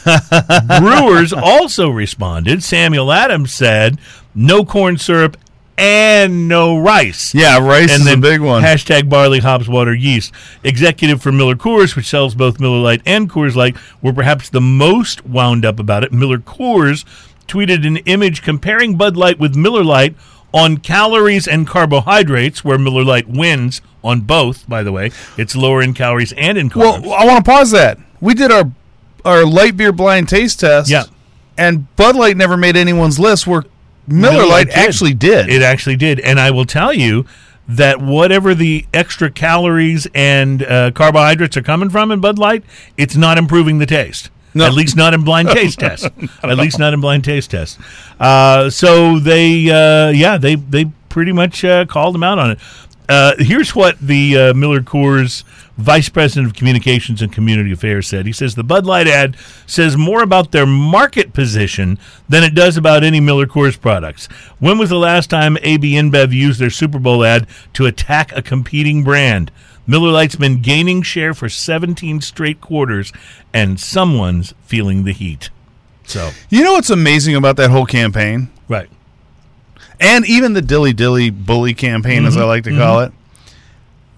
[0.79, 2.63] Brewers also responded.
[2.63, 3.99] Samuel Adams said,
[4.35, 5.37] "No corn syrup
[5.77, 8.63] and no rice." Yeah, rice and is then a big one.
[8.63, 10.31] Hashtag barley, hops, water, yeast.
[10.63, 14.61] Executive for Miller Coors, which sells both Miller Lite and Coors Light, were perhaps the
[14.61, 16.11] most wound up about it.
[16.11, 17.05] Miller Coors
[17.47, 20.15] tweeted an image comparing Bud Light with Miller Lite
[20.53, 24.67] on calories and carbohydrates, where Miller Lite wins on both.
[24.69, 27.01] By the way, it's lower in calories and in carbs.
[27.03, 27.97] well, I want to pause that.
[28.21, 28.71] We did our
[29.25, 30.89] our light beer blind taste test.
[30.89, 31.03] Yeah.
[31.57, 33.63] And Bud Light never made anyone's list where
[34.07, 34.75] Miller, Miller Lite did.
[34.75, 35.49] actually did.
[35.49, 37.25] It actually did, and I will tell you
[37.67, 42.63] that whatever the extra calories and uh, carbohydrates are coming from in Bud Light,
[42.97, 44.29] it's not improving the taste.
[44.55, 44.65] No.
[44.65, 46.07] At least not in blind taste tests.
[46.43, 47.77] At least not in blind taste tests.
[48.19, 52.59] Uh, so they, uh, yeah, they they pretty much uh, called them out on it.
[53.09, 55.43] Uh, here's what the uh, Miller Coors
[55.77, 58.25] Vice President of Communications and Community Affairs said.
[58.25, 59.35] He says the Bud Light ad
[59.65, 61.97] says more about their market position
[62.29, 64.27] than it does about any Miller Coors products.
[64.59, 68.41] When was the last time AB InBev used their Super Bowl ad to attack a
[68.41, 69.51] competing brand?
[69.85, 73.11] Miller Lite's been gaining share for 17 straight quarters,
[73.51, 75.49] and someone's feeling the heat.
[76.05, 78.49] So, you know what's amazing about that whole campaign?
[78.69, 78.89] right.
[80.03, 82.27] And even the Dilly Dilly Bully campaign, Mm-hmm.
[82.27, 83.11] as I like to call it.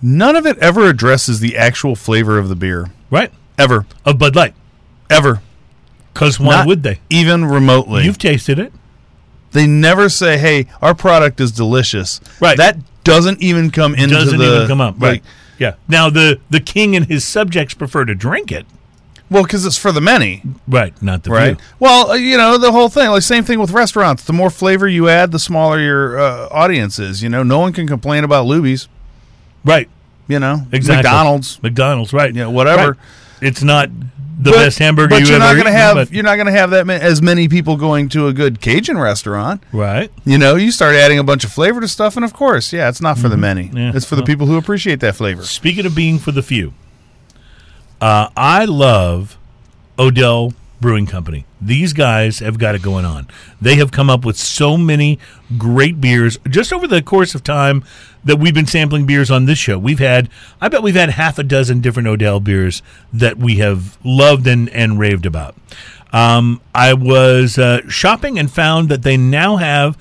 [0.02, 2.92] None of it ever addresses the actual flavor of the beer.
[3.10, 3.32] Right.
[3.58, 3.86] Ever.
[4.04, 4.54] Of Bud Light.
[5.10, 5.42] Ever.
[6.14, 7.00] Because why Not would they?
[7.10, 8.04] Even remotely.
[8.04, 8.72] You've tasted it.
[9.52, 12.58] they never say, "Hey, our product is delicious." Right.
[12.58, 14.96] That doesn't even come into doesn't the even come up.
[15.00, 15.24] like, Right.
[15.60, 15.74] Yeah.
[15.88, 18.66] Now the the king and his subjects prefer to drink it.
[19.30, 20.94] Well, because it's for the many, Right.
[21.02, 21.58] Not the right?
[21.60, 21.68] few.
[21.80, 23.10] Well, uh, you know the whole thing.
[23.10, 24.24] Like same thing with restaurants.
[24.24, 27.24] The more flavor you add, the smaller your uh, audience is.
[27.24, 28.88] You know, no one can complain about Luby's.
[29.64, 29.90] Right.
[30.28, 30.98] You know, Exactly.
[31.10, 31.62] McDonald's.
[31.64, 32.14] McDonald's.
[32.14, 32.34] Right.
[32.36, 32.92] Yeah, whatever.
[32.92, 33.00] Right.
[33.42, 33.90] It's not
[34.38, 36.48] the But- best hamburger but you you're ever not gonna eaten, have you're not going
[36.48, 39.64] to have that ma- as many people going to a good Cajun restaurant.
[39.72, 40.12] right.
[40.26, 42.90] You know, you start adding a bunch of flavor to stuff, and of course, yeah,
[42.90, 43.66] it's not for the many.
[43.70, 43.78] Mm-hmm.
[43.78, 43.92] Yeah.
[43.96, 45.44] It's for the people who appreciate that flavor.
[45.44, 46.74] Speaking of being for the few,
[48.06, 49.36] uh, I love
[49.98, 51.44] Odell Brewing Company.
[51.60, 53.28] These guys have got it going on.
[53.60, 55.18] They have come up with so many
[55.58, 57.84] great beers just over the course of time
[58.24, 59.80] that we've been sampling beers on this show.
[59.80, 60.30] We've had,
[60.62, 64.70] I bet we've had half a dozen different Odell beers that we have loved and,
[64.70, 65.56] and raved about.
[66.14, 69.98] Um, I was uh, shopping and found that they now have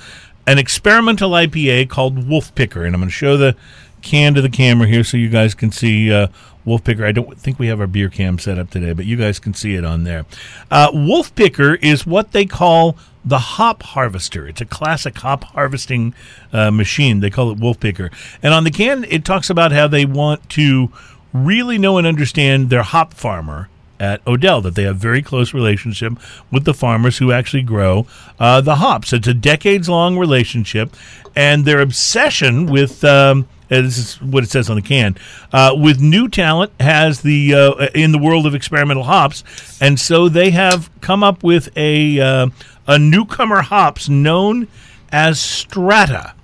[0.47, 3.57] an experimental IPA called Wolf Picker, and I'm going to show the
[4.03, 6.29] can to the camera here so you guys can see uh,
[6.65, 7.05] Wolf Picker.
[7.05, 9.55] I don't think we have our beer cam set up today, but you guys can
[9.55, 10.25] see it on there.
[10.71, 14.47] Uh, Wolf Picker is what they call the hop harvester.
[14.47, 16.15] It's a classic hop harvesting
[16.53, 17.21] uh, machine.
[17.21, 18.11] They call it Wolf Picker.
[18.43, 20.91] And on the can, it talks about how they want to
[21.33, 26.15] really know and understand their hop farmer at Odell that they have very close relationship
[26.51, 28.07] with the farmers who actually grow
[28.39, 29.13] uh, the hops.
[29.13, 30.95] It's a decades long relationship,
[31.35, 35.17] and their obsession with um, uh, this is what it says on the can
[35.53, 39.45] uh, with new talent has the uh, in the world of experimental hops,
[39.81, 42.49] and so they have come up with a uh,
[42.87, 44.69] a newcomer hops known
[45.11, 46.35] as Strata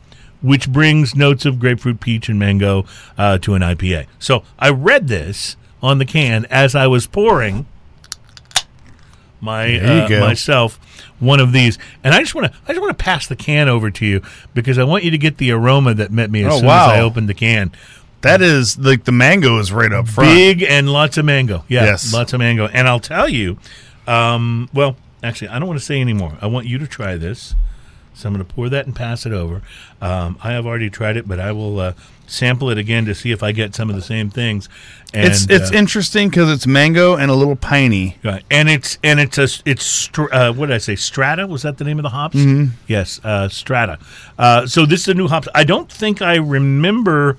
[0.43, 2.87] which brings notes of grapefruit, peach, and mango
[3.19, 4.07] uh, to an IPA.
[4.19, 7.67] So I read this on the can as I was pouring
[9.41, 10.79] my uh, myself
[11.19, 13.69] one of these, and I just want to I just want to pass the can
[13.69, 14.23] over to you
[14.55, 16.91] because I want you to get the aroma that met me as Oh, soon wow.
[16.91, 17.73] as I opened the can.
[18.23, 20.29] That is like the mango is right up front.
[20.31, 21.65] Big and lots of mango.
[21.69, 22.13] Yeah, Yes.
[22.13, 22.67] lots of mango.
[22.67, 23.57] And I'll tell you,
[24.07, 26.37] um, well, actually, I don't want to say anymore.
[26.41, 27.55] I want you to try this.
[28.15, 29.63] So I'm going to pour that and pass it over.
[30.01, 31.93] Um, I have already tried it, but I will uh,
[32.27, 34.69] sample it again to see if I get some of the same things.
[35.13, 38.19] And, it's it's uh, interesting because it's mango and a little piney.
[38.23, 38.45] Right.
[38.51, 40.97] and it's and it's a it's uh, what did I say?
[40.97, 42.37] Strata was that the name of the hops?
[42.37, 42.75] Mm-hmm.
[42.87, 43.99] Yes, uh, Strata.
[44.39, 45.49] Uh, so this is a new hops.
[45.55, 47.37] I don't think I remember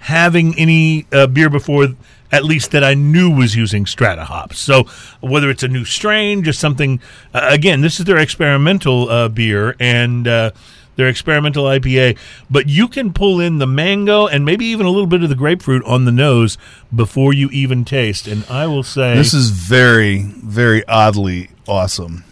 [0.00, 1.88] having any uh, beer before,
[2.30, 4.58] at least that I knew was using Strata hops.
[4.58, 4.84] So
[5.20, 7.00] whether it's a new strain, just something.
[7.32, 10.26] Uh, again, this is their experimental uh, beer and.
[10.26, 10.50] Uh,
[10.96, 12.18] their experimental IPA,
[12.50, 15.36] but you can pull in the mango and maybe even a little bit of the
[15.36, 16.58] grapefruit on the nose
[16.92, 18.26] before you even taste.
[18.26, 22.24] And I will say This is very very oddly awesome.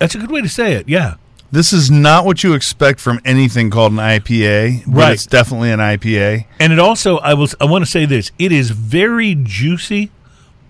[0.00, 0.88] That's a good way to say it.
[0.88, 1.14] Yeah.
[1.52, 5.12] This is not what you expect from anything called an IPA, but Right.
[5.12, 6.46] it's definitely an IPA.
[6.58, 8.32] And it also I will I want to say this.
[8.38, 10.10] It is very juicy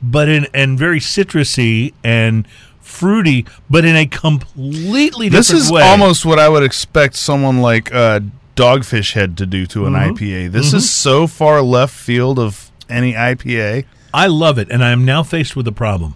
[0.03, 2.47] but in and very citrusy and
[2.81, 5.83] fruity but in a completely different This is way.
[5.83, 8.21] almost what I would expect someone like uh,
[8.55, 10.15] Dogfish Head to do to an Mm-hmm.
[10.15, 10.53] IPA.
[10.53, 13.87] This is so far left field of any IPA.
[14.15, 16.15] I love it and I am now faced with a problem.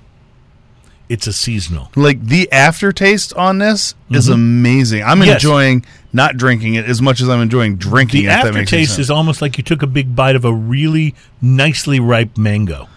[1.10, 1.90] It's a seasonal.
[1.96, 5.02] Like the aftertaste on this is amazing.
[5.02, 5.24] I'm Mm-hmm.
[5.26, 5.34] Yes.
[5.42, 8.36] enjoying not drinking it as much as I'm enjoying drinking The it.
[8.38, 10.52] if that makes any aftertaste is almost like you took a big bite of a
[10.52, 12.88] really nicely ripe mango.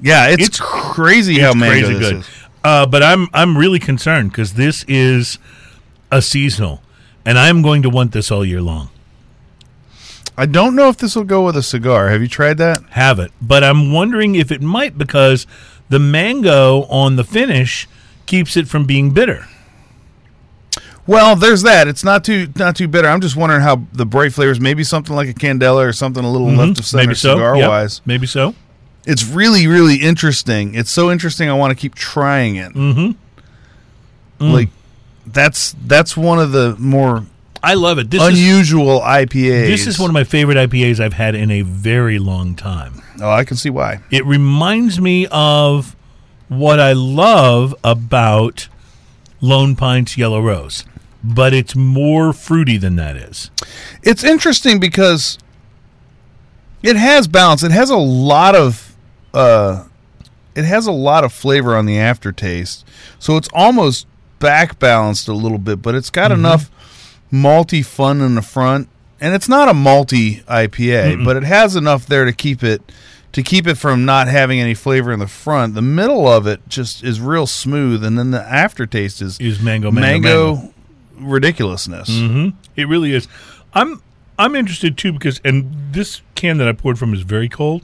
[0.00, 2.16] yeah, it's, it's- crazy how it's mango crazy good.
[2.16, 2.28] is.
[2.62, 5.38] Uh, but I'm I'm really concerned because this is
[6.10, 6.82] a seasonal,
[7.26, 8.90] and I'm going to want this all year long.
[10.36, 12.08] I don't know if this will go with a cigar.
[12.08, 12.82] Have you tried that?
[12.90, 15.46] Have it, but I'm wondering if it might because
[15.88, 17.86] the mango on the finish
[18.26, 19.46] keeps it from being bitter.
[21.06, 21.86] Well, there's that.
[21.86, 23.08] It's not too not too bitter.
[23.08, 26.30] I'm just wondering how the bright flavors, maybe something like a candela or something a
[26.30, 27.08] little left of center Mm-hmm.
[27.08, 27.34] Maybe so.
[27.34, 27.68] cigar Yep.
[27.68, 28.00] wise.
[28.06, 28.54] Maybe so.
[29.06, 30.74] It's really really interesting.
[30.74, 31.50] It's so interesting.
[31.50, 32.72] I want to keep trying it.
[32.72, 34.44] Mm-hmm.
[34.44, 34.52] Mm.
[34.52, 34.68] Like
[35.26, 37.26] that's that's one of the more
[37.64, 38.10] I love it.
[38.10, 39.66] This is unusual IPAs.
[39.66, 43.02] this is one of my favorite IPAs I've had in a very long time.
[43.20, 44.00] Oh, I can see why.
[44.10, 45.96] It reminds me of
[46.48, 48.68] what I love about
[49.40, 50.84] Lone Pint's Yellow Rose,
[51.22, 53.50] but it's more fruity than that is.
[54.02, 55.38] It's interesting because
[56.82, 57.62] it has balance.
[57.62, 58.94] It has a lot of
[59.32, 59.84] uh
[60.54, 62.86] it has a lot of flavor on the aftertaste.
[63.18, 64.06] So it's almost
[64.38, 66.70] back balanced a little bit, but it's got enough
[67.34, 68.88] malty fun in the front.
[69.20, 72.82] And it's not a malty IPA, but it has enough there to keep it
[73.32, 75.74] to keep it from not having any flavor in the front.
[75.74, 79.90] The middle of it just is real smooth and then the aftertaste is Is mango
[79.90, 80.74] mango, mango.
[81.18, 82.08] ridiculousness.
[82.08, 83.26] hmm It really is.
[83.72, 84.02] I'm
[84.38, 87.82] I'm interested too because and this can that I poured from is very cold.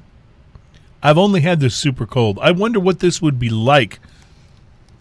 [1.02, 2.38] I've only had this super cold.
[2.42, 3.98] I wonder what this would be like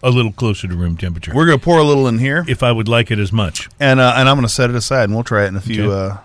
[0.02, 1.32] a little closer to room temperature.
[1.34, 2.44] We're gonna pour a little in here.
[2.48, 3.68] if I would like it as much.
[3.78, 5.60] and uh, and I'm going to set it aside, and we'll try it in a
[5.60, 5.92] few.
[5.92, 6.14] Okay.
[6.14, 6.18] Uh,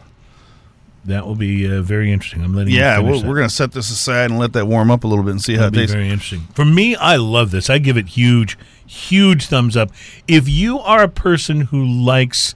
[1.05, 2.41] That will be uh, very interesting.
[2.43, 3.03] I'm letting yeah, that.
[3.03, 5.41] we're going to set this aside and let that warm up a little bit and
[5.41, 5.93] see how That'd it be tastes.
[5.93, 6.41] very interesting.
[6.55, 7.69] For me, I love this.
[7.69, 8.57] I give it huge,
[8.87, 9.91] huge thumbs up.
[10.27, 12.55] If you are a person who likes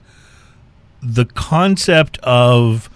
[1.00, 2.90] the concept of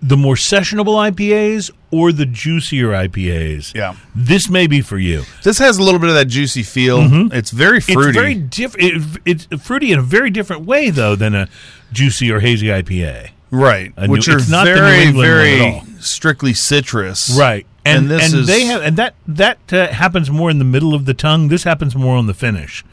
[0.00, 5.22] the more sessionable IPAs or the juicier IPAs, Yeah, this may be for you.
[5.44, 6.98] this has a little bit of that juicy feel.
[7.32, 8.00] It's very fruity.
[8.00, 8.08] Mm-hmm.
[8.08, 9.18] It's very different.
[9.26, 11.48] It, it's fruity in a very different way, though, than a
[11.92, 13.30] juicy or hazy IPA.
[13.50, 16.54] right, A which New- are it's not the New very England one at very strictly
[16.54, 17.36] citrus.
[17.38, 17.66] Right.
[17.84, 20.64] And, And this and is- they have and that that uh, happens more in the
[20.64, 21.48] middle of the tongue.
[21.48, 22.84] This happens more on the finish.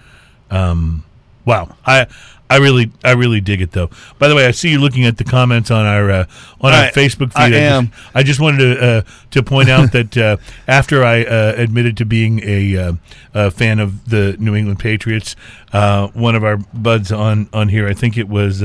[0.51, 1.03] Um,
[1.45, 2.07] wow, I
[2.51, 3.89] I really I really dig it though.
[4.17, 6.25] By the way, I see you looking at the comments on our uh,
[6.61, 7.41] on our I- Facebook feed.
[7.43, 7.91] I just- am.
[8.15, 12.05] I just wanted to uh, to point out that uh, after I uh, admitted to
[12.05, 12.93] being a, uh,
[13.35, 15.35] a fan of the New England Patriots,
[15.73, 18.63] uh, one of our buds on on here, I think it was.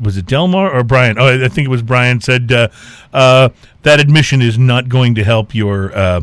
[0.00, 1.18] Was it Delmar or Brian?
[1.18, 2.20] Oh, I think it was Brian.
[2.20, 2.68] Said uh,
[3.12, 3.50] uh,
[3.82, 6.20] that admission is not going to help your uh,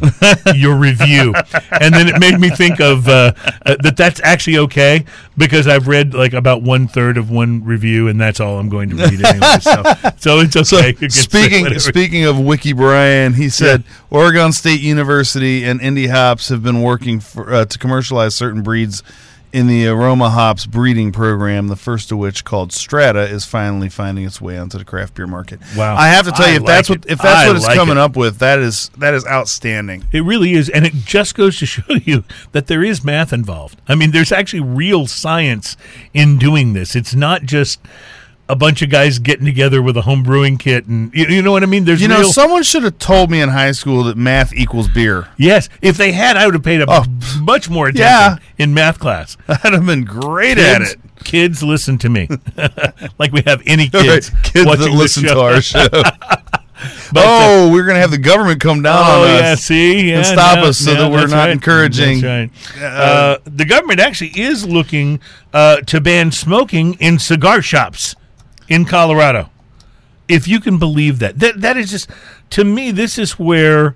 [0.56, 1.34] your review,
[1.72, 3.34] and then it made me think of uh,
[3.66, 3.96] uh, that.
[3.98, 5.06] That's actually okay
[5.38, 8.90] because I've read like about one third of one review, and that's all I'm going
[8.90, 9.60] to read anyway.
[9.62, 9.84] So,
[10.18, 10.96] so it's okay.
[10.96, 16.64] Say Speaking speaking of Wiki Brian, he said Oregon State University and Indie Hops have
[16.64, 19.04] been working for, uh, to commercialize certain breeds
[19.52, 24.26] in the aroma hops breeding program, the first of which called Strata is finally finding
[24.26, 25.60] its way onto the craft beer market.
[25.76, 25.96] Wow.
[25.96, 27.66] I have to tell I you if that's like what if that's I what it's
[27.66, 28.02] like coming it.
[28.02, 30.06] up with, that is that is outstanding.
[30.12, 33.82] It really is, and it just goes to show you that there is math involved.
[33.88, 35.76] I mean, there's actually real science
[36.14, 36.96] in doing this.
[36.96, 37.80] It's not just
[38.50, 41.52] a bunch of guys getting together with a home brewing kit, and you, you know
[41.52, 41.86] what I mean.
[41.86, 42.32] There's You know, real.
[42.34, 45.28] someone should have told me in high school that math equals beer.
[45.38, 47.06] yes, if they had, I would have paid a Oh,
[47.40, 48.38] much more attention yeah.
[48.58, 49.38] in math class.
[49.48, 50.98] I'd have been great at it.
[51.24, 52.28] kids, listen to me.
[53.20, 55.88] like we have any kids, Kids watching that listen to our show.
[57.12, 59.64] But, uh, oh, we're gonna have the government come down Oh on yeah, us.
[59.64, 61.50] see, yeah, stop no, us so no, that we're not right.
[61.50, 62.82] encouraging, That's right.
[62.84, 65.20] Uh, the government actually is looking
[65.54, 68.16] uh, to ban smoking in cigar shops
[68.70, 69.50] in Colorado.
[70.28, 72.10] If you can believe that, that that is just
[72.52, 72.92] to me.
[72.92, 73.96] This is where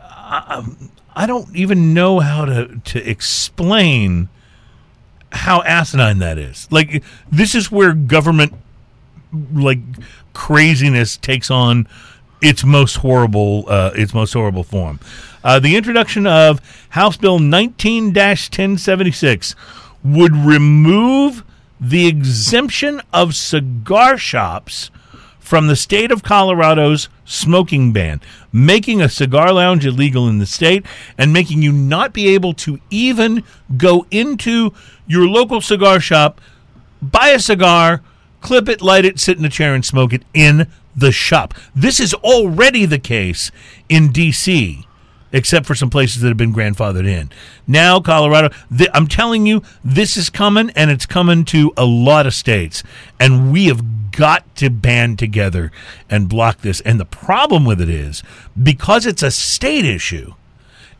[0.00, 4.28] um, I don't even know how to to explain
[5.32, 6.66] how asinine that is.
[6.70, 8.54] Like this is where government
[9.52, 9.78] like
[10.32, 11.88] craziness takes on
[12.40, 14.98] its most horrible uh, its most horrible form.
[15.42, 16.60] Uh, the introduction of
[16.90, 19.54] House Bill 19-1076
[20.02, 21.44] would remove
[21.84, 24.90] the exemption of cigar shops
[25.38, 30.86] from the state of Colorado's smoking ban, making a cigar lounge illegal in the state
[31.18, 33.44] and making you not be able to even
[33.76, 34.72] go into
[35.06, 36.40] your local cigar shop,
[37.02, 38.02] buy a cigar,
[38.40, 40.66] clip it, light it, sit in a chair and smoke it in
[40.96, 41.52] the shop.
[41.74, 43.50] This is already the case
[43.90, 44.86] in D.C.,
[45.34, 47.28] except for some places that have been grandfathered in.
[47.66, 52.26] Now, Colorado, th- I'm telling you, this is coming, and it's coming to a lot
[52.26, 52.84] of states.
[53.18, 55.72] And we have got to band together
[56.08, 56.80] and block this.
[56.82, 58.22] And the problem with it is
[58.60, 60.34] because it's a state issue,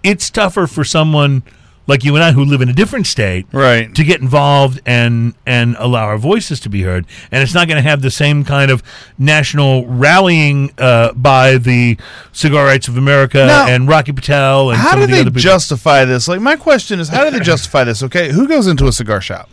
[0.03, 1.45] it's tougher for someone
[1.87, 3.95] like you and I who live in a different state Right.
[3.95, 7.07] to get involved and and allow our voices to be heard.
[7.31, 8.83] And it's not going to have the same kind of
[9.19, 11.99] national rallying uh, by the
[12.33, 15.21] Cigar Rights of America Now, and Rocky Patel and How some do of the they
[15.23, 15.43] other people.
[15.43, 16.27] justify this?
[16.29, 18.03] Like, my question is, how do they justify this?
[18.03, 19.49] Okay, who goes into a cigar shop?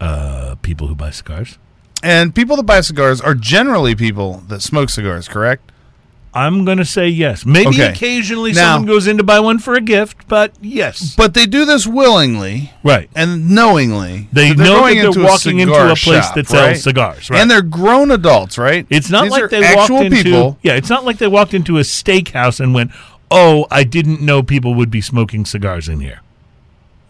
[0.00, 1.58] uh, people who buy cigars.
[2.02, 5.70] And people that buy cigars are generally people that smoke cigars, correct?
[6.36, 7.46] I'm going to say yes.
[7.46, 7.86] Maybe Okay.
[7.90, 11.14] occasionally Now- someone goes in to buy one for a gift, but yes.
[11.16, 13.08] But they do this willingly Right.
[13.14, 14.28] and knowingly.
[14.32, 16.76] They that know that they're into walking into a place shop, that sells right?
[16.76, 17.40] cigars, right.
[17.40, 18.84] And they're grown adults, right?
[18.90, 20.58] It's not These like they actual walked into people.
[20.62, 20.72] yeah.
[20.74, 22.90] It's not like they walked into a steakhouse and went,
[23.30, 26.20] "Oh, I didn't know people would be smoking cigars in here."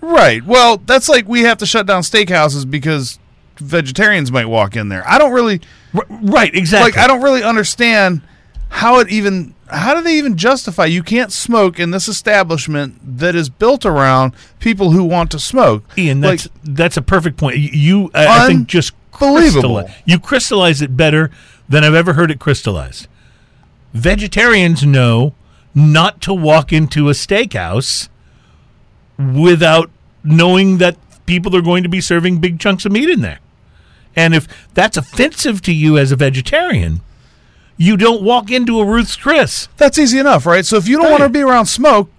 [0.02, 0.44] Right.
[0.44, 3.18] Well, that's like we have to shut down steakhouses because
[3.58, 5.02] vegetarians might walk in there.
[5.08, 5.60] I don't really
[5.94, 6.90] R- right, exactly.
[6.92, 8.20] like I don't really understand
[8.74, 13.36] how it even how do they even justify you can't smoke in this establishment that
[13.36, 15.84] is built around people who want to smoke.
[15.96, 17.56] Ian, Like, that's that's a perfect point.
[17.56, 21.30] You, I, I think, just crystallize, you crystallize it better
[21.68, 23.06] than I've ever heard it crystallized.
[23.92, 25.34] Vegetarians know
[25.72, 28.08] not to walk into a steakhouse
[29.16, 29.88] without
[30.24, 30.96] knowing that
[31.26, 33.38] people are going to be serving big chunks of meat in there.
[34.16, 37.02] And if that's offensive to you as a vegetarian,
[37.76, 39.68] you don't walk into a Ruth's Chris.
[39.76, 40.64] that's easy enough, right?
[40.64, 42.10] So if you don't want to be around smoke,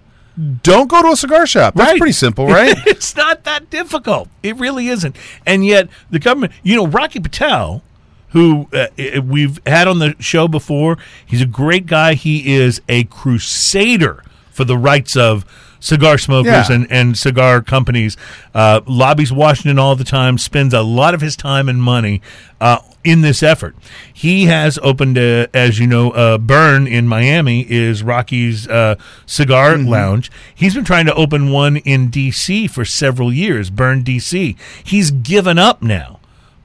[0.62, 1.74] don't go to a cigar shop.
[1.74, 1.98] That's Right.
[1.98, 2.76] pretty simple, right?
[2.86, 4.28] it's not that difficult.
[4.42, 5.16] It really isn't.
[5.46, 7.82] And yet, the government, you know, Rocky Patel,
[8.30, 8.88] who uh,
[9.22, 12.14] we've had on the show before, he's a great guy.
[12.14, 15.46] He is a crusader for the rights of
[15.80, 16.72] cigar smokers Yeah.
[16.72, 18.16] and, and cigar companies.
[18.54, 22.20] Uh, lobbies Washington all the time, spends a lot of his time and money
[22.60, 23.76] uh, in this effort.
[24.12, 29.78] He has opened, a, as you know, uh, Burn in Miami is Rocky's uh, cigar
[29.78, 30.30] lounge.
[30.52, 32.66] He's been trying to open one in D.C.
[32.66, 34.56] for several years, Burn D.C.
[34.82, 36.18] He's given up now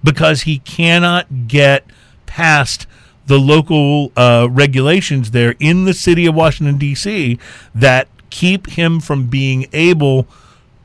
[0.04, 1.86] because he cannot get
[2.26, 2.88] past
[3.28, 7.38] the local uh, regulations there in the city of Washington, D.C.,
[7.76, 10.28] that keep him from being able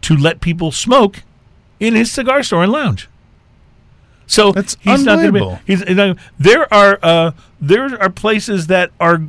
[0.03, 1.23] to let people smoke
[1.81, 3.09] in his cigar store and lounge.
[4.27, 5.59] So That's he's not going to be.
[5.67, 9.23] He's, he's not- there are uh, there are places that are.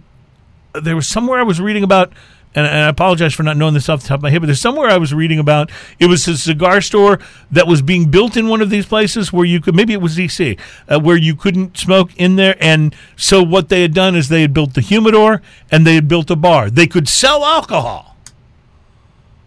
[0.74, 2.12] There was somewhere I was reading about,
[2.54, 4.48] and, and I apologize for not knowing this off the top of my head, but
[4.48, 5.72] there's somewhere I was reading about.
[6.00, 7.20] It was a cigar store
[7.52, 9.76] that was being built in one of these places where you could.
[9.76, 13.82] Maybe it was DC, uh, where you couldn't smoke in there, and so what they
[13.82, 15.42] had done is they had built the humidor
[15.72, 16.70] and they had built a bar.
[16.70, 18.16] They could sell alcohol,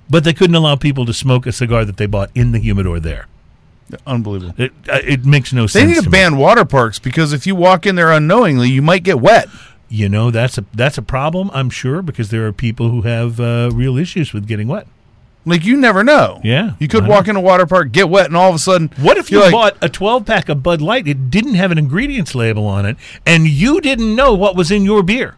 [0.08, 2.98] but they couldn't allow people to smoke a cigar that they bought in the humidor
[3.00, 3.26] there.
[4.06, 4.54] Unbelievable.
[4.62, 5.82] It uh, it makes no sense.
[5.82, 6.12] They need to to me.
[6.12, 9.48] ban water parks because if you walk in there unknowingly, you might get wet.
[9.88, 13.40] You know that's a that's a problem, I'm sure, because there are people who have
[13.40, 14.86] uh, real issues with getting wet.
[15.46, 16.40] Like you never know.
[16.44, 18.90] Yeah, You could walk in a water park, get wet, and all of a sudden,
[18.98, 21.08] What if you like, bought a 12 pack of Bud Light?
[21.08, 24.84] It didn't have an ingredients label on it, and you didn't know what was in
[24.84, 25.36] your beer.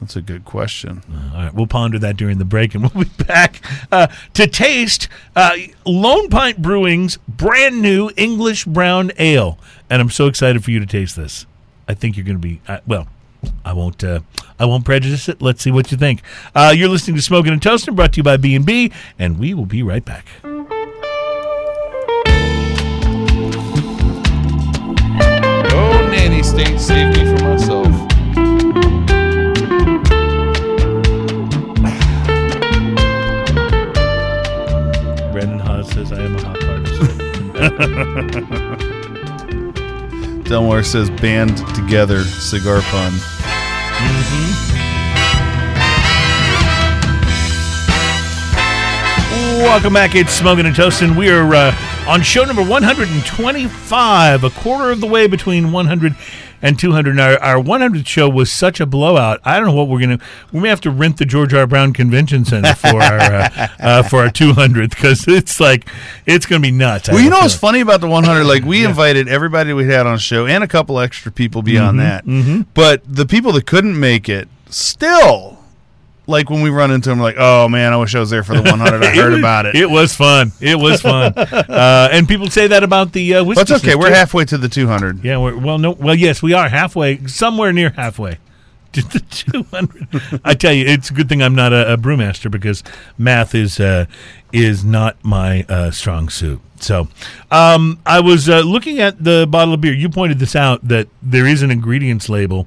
[0.00, 1.02] That's a good question.
[1.34, 3.60] All right, we'll ponder that during the break, and we'll be back
[3.92, 9.58] uh, to taste uh, Lone Pint Brewing's brand new English Brown Ale.
[9.90, 11.44] And I'm so excited for you to taste this.
[11.86, 13.08] I think you're going to be uh, well.
[13.64, 14.02] I won't.
[14.04, 14.20] Uh,
[14.58, 15.40] I won't prejudice it.
[15.40, 16.22] Let's see what you think.
[16.54, 19.38] Uh, you're listening to Smoking and Toasting, brought to you by B and B, and
[19.38, 20.26] we will be right back.
[25.72, 28.09] Oh, nanny state saved me from myself.
[40.44, 43.12] Delmore says band together cigar pun.
[49.58, 50.14] Welcome back.
[50.14, 51.14] It's Smoking and Toasting.
[51.14, 51.76] We are uh,
[52.08, 56.14] on show number 125, a quarter of the way between 100
[56.62, 57.18] and 200.
[57.20, 59.40] Our, our 100th show was such a blowout.
[59.44, 60.24] I don't know what we're going to.
[60.52, 61.66] We may have to rent the George R.
[61.66, 65.88] Brown Convention Center for our uh, uh, for our 200th because it's like
[66.26, 67.08] it's going to be nuts.
[67.08, 67.72] Well, you know what's feeling.
[67.74, 68.44] funny about the 100?
[68.44, 71.98] Like we invited everybody we had on the show and a couple extra people beyond
[72.00, 72.74] Mm-hmm, that.
[72.74, 75.59] But the people that couldn't make it still,
[76.30, 78.54] like when we run into them, like, oh man, I wish I was there for
[78.54, 79.02] the 100.
[79.02, 79.74] I heard was- about it.
[79.76, 80.52] It was fun.
[80.60, 81.34] It was fun.
[81.36, 83.94] uh, and people say that about the uh, it's okay.
[83.94, 84.14] We're too.
[84.14, 85.24] halfway to the 200.
[85.24, 88.38] Yeah, we're, well, no, well, yes, we are halfway, somewhere near halfway
[88.92, 90.40] to the 200.
[90.44, 92.82] I tell you, it's a good thing I'm not a, a brewmaster because
[93.18, 94.06] math is uh,
[94.52, 96.60] is not my uh, strong suit.
[96.80, 97.08] So,
[97.50, 99.92] um, I was uh, looking at the bottle of beer.
[99.92, 102.66] You pointed this out that there is an ingredients label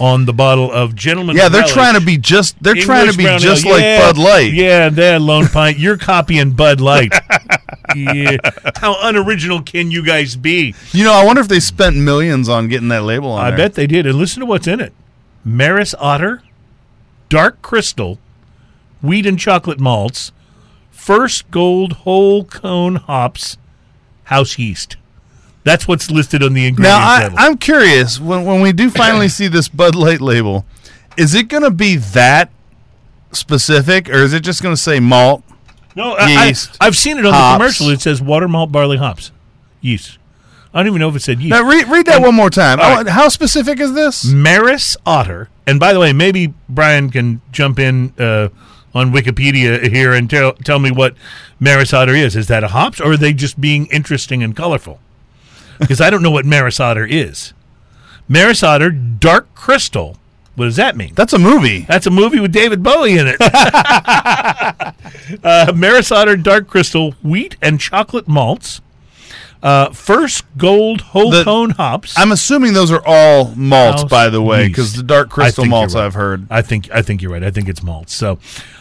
[0.00, 1.36] on the bottle of Gentleman.
[1.36, 1.74] Yeah, they're Relish.
[1.74, 2.60] trying to be just.
[2.62, 3.72] They're trying to be brown just ale.
[3.72, 4.52] like Yeah, Bud Light.
[4.52, 5.78] Yeah, that Lone Pint.
[5.78, 7.12] You're copying Bud Light.
[7.94, 8.38] yeah.
[8.76, 10.74] How unoriginal can you guys be?
[10.92, 13.58] You know, I wonder if they spent millions on getting that label on I there.
[13.58, 14.06] bet they did.
[14.06, 14.92] And listen to what's in it:
[15.44, 16.42] Maris Otter,
[17.28, 18.18] Dark Crystal,
[19.02, 20.32] wheat and chocolate malts,
[20.90, 23.58] First Gold whole cone hops,
[24.24, 24.96] house yeast.
[25.62, 27.46] That's what's listed on the ingredients Now, I.
[27.46, 30.64] I'm curious when when we do finally see this Bud Light label,
[31.16, 32.50] is it going to be that
[33.32, 35.42] specific, or is it just going to say malt?
[35.96, 37.52] no, yeast, I, have seen it on hops.
[37.52, 37.88] the commercial.
[37.90, 39.32] It says water, malt, barley, hops,
[39.80, 40.18] yeast.
[40.72, 41.50] I don't even know if it said yeast.
[41.50, 42.78] Now, read, read that one more time.
[42.78, 43.06] right.
[43.08, 44.24] How specific is this?
[44.24, 45.48] Maris Otter.
[45.66, 48.50] And by the way, maybe Brian can jump in uh,
[48.94, 51.14] on Wikipedia here and tell tell me what
[51.58, 52.36] Maris Otter is.
[52.36, 55.00] Is that a hops, or are they just being interesting and colorful?
[55.80, 57.52] Because I don't know what Maris Otter is.
[58.28, 60.16] Maris Otter Dark Crystal.
[60.54, 61.14] What does that mean?
[61.14, 61.80] That's a movie.
[61.88, 63.40] That's a movie with David Bowie in it.
[65.44, 68.80] uh, Maris Otter Dark Crystal wheat and chocolate malts.
[69.62, 72.18] Uh, first gold whole The- cone hops.
[72.18, 75.94] I'm assuming those are all malts, House by the way, because the dark crystal malts
[75.94, 76.06] right.
[76.06, 76.46] I've heard.
[76.50, 77.44] I think I think you're right.
[77.44, 78.14] I think it's malts.
[78.14, 78.38] So,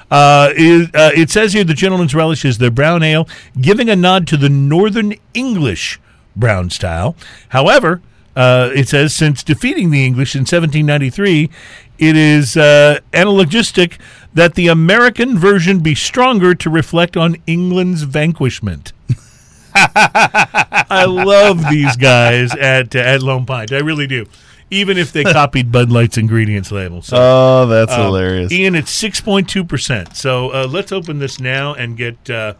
[0.09, 3.27] uh, it, uh, it says here the gentleman's relish is their brown ale,
[3.59, 5.99] giving a nod to the Northern English
[6.39, 7.15] brown style.
[7.49, 8.01] However,
[8.35, 11.49] uh, it says since defeating the English in 1793,
[11.97, 13.99] it is uh, analogistic
[14.33, 18.93] that the American version be stronger to reflect on England's vanquishment.
[19.75, 23.71] I love these guys at uh, at Lone Pint.
[23.71, 24.25] I really do.
[24.71, 27.01] Even if they copied Bud Light's ingredients label.
[27.01, 28.51] So, Oh, that's uh, hilarious.
[28.51, 30.15] Ian, it's six point two percent.
[30.15, 32.29] So uh, let's open this now and get.
[32.29, 32.53] Uh,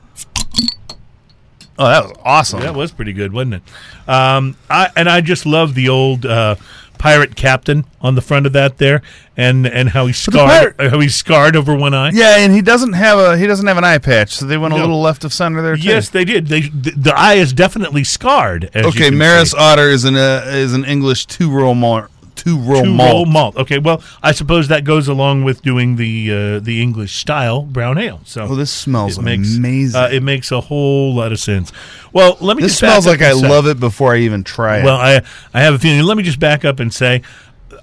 [1.79, 2.59] Oh, that was awesome.
[2.59, 4.09] that was pretty good, wasn't it?
[4.09, 6.55] Um, I and I just love the old uh,
[6.97, 9.01] pirate captain on the front of that there,
[9.37, 12.11] and and how he scarred, pirate- how he's scarred over one eye.
[12.13, 14.73] Yeah, and he doesn't have a he doesn't have an eye patch, so they went
[14.73, 15.83] a little left of center there too.
[15.83, 16.47] Yes, they did.
[16.47, 18.69] They the, the eye is definitely scarred.
[18.73, 19.57] As you Okay, can Maris see.
[19.57, 22.09] Otter is an uh, is an English two row malt
[22.43, 23.11] two row Two malt.
[23.13, 23.57] roll malt.
[23.57, 27.97] Okay, well, I suppose that goes along with doing the uh, the English style brown
[27.97, 28.21] ale.
[28.25, 29.99] So Oh, this smells it makes amazing.
[29.99, 31.71] Uh, it makes a whole lot of sense.
[32.13, 32.63] Well, let me.
[32.63, 34.85] this just smells like I love it before I even try it.
[34.85, 35.21] Well, I
[35.53, 36.03] I have a feeling.
[36.03, 37.21] Let me just back up and say.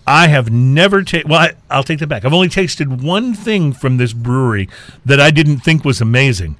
[0.09, 1.29] I have never tasted.
[1.29, 2.25] Well, I, I'll take that back.
[2.25, 4.69] I've only tasted one thing from this brewery
[5.05, 6.57] that I didn't think was amazing,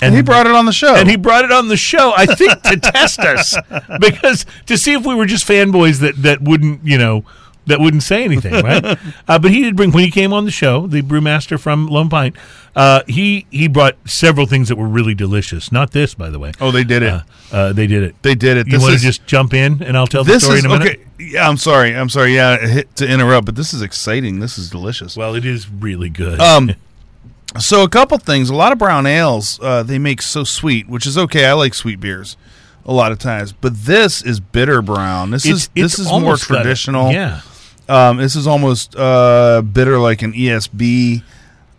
[0.00, 0.94] and he brought it on the show.
[0.94, 2.12] and he brought it on the show.
[2.16, 3.56] I think to test us
[4.00, 7.24] because to see if we were just fanboys that that wouldn't you know
[7.66, 8.84] that wouldn't say anything, right?
[9.28, 12.08] uh, but he did bring when he came on the show, the brewmaster from Lone
[12.08, 12.36] Pint.
[12.74, 15.72] Uh, he he brought several things that were really delicious.
[15.72, 16.52] Not this, by the way.
[16.60, 17.12] oh, they did it.
[17.12, 17.20] Uh,
[17.52, 18.14] uh, they did it.
[18.22, 18.68] they did it.
[18.68, 20.78] You want to just jump in and I'll tell the this story is in a
[20.78, 21.00] minute.
[21.00, 21.02] okay.
[21.18, 21.96] Yeah, I'm sorry.
[21.96, 22.34] I'm sorry.
[22.34, 24.40] Yeah, hit to interrupt, but this is exciting.
[24.40, 25.16] This is delicious.
[25.16, 26.40] Well, it is really good.
[26.40, 26.72] Um,
[27.58, 28.50] So a couple things.
[28.50, 31.46] A lot of brown ales uh, they make so sweet, which is okay.
[31.46, 32.36] I like sweet beers
[32.84, 35.30] a lot of times, but this is bitter brown.
[35.30, 37.12] This is this is more traditional.
[37.12, 37.40] yeah.
[37.88, 41.22] Um, this is almost uh, bitter, like an ESB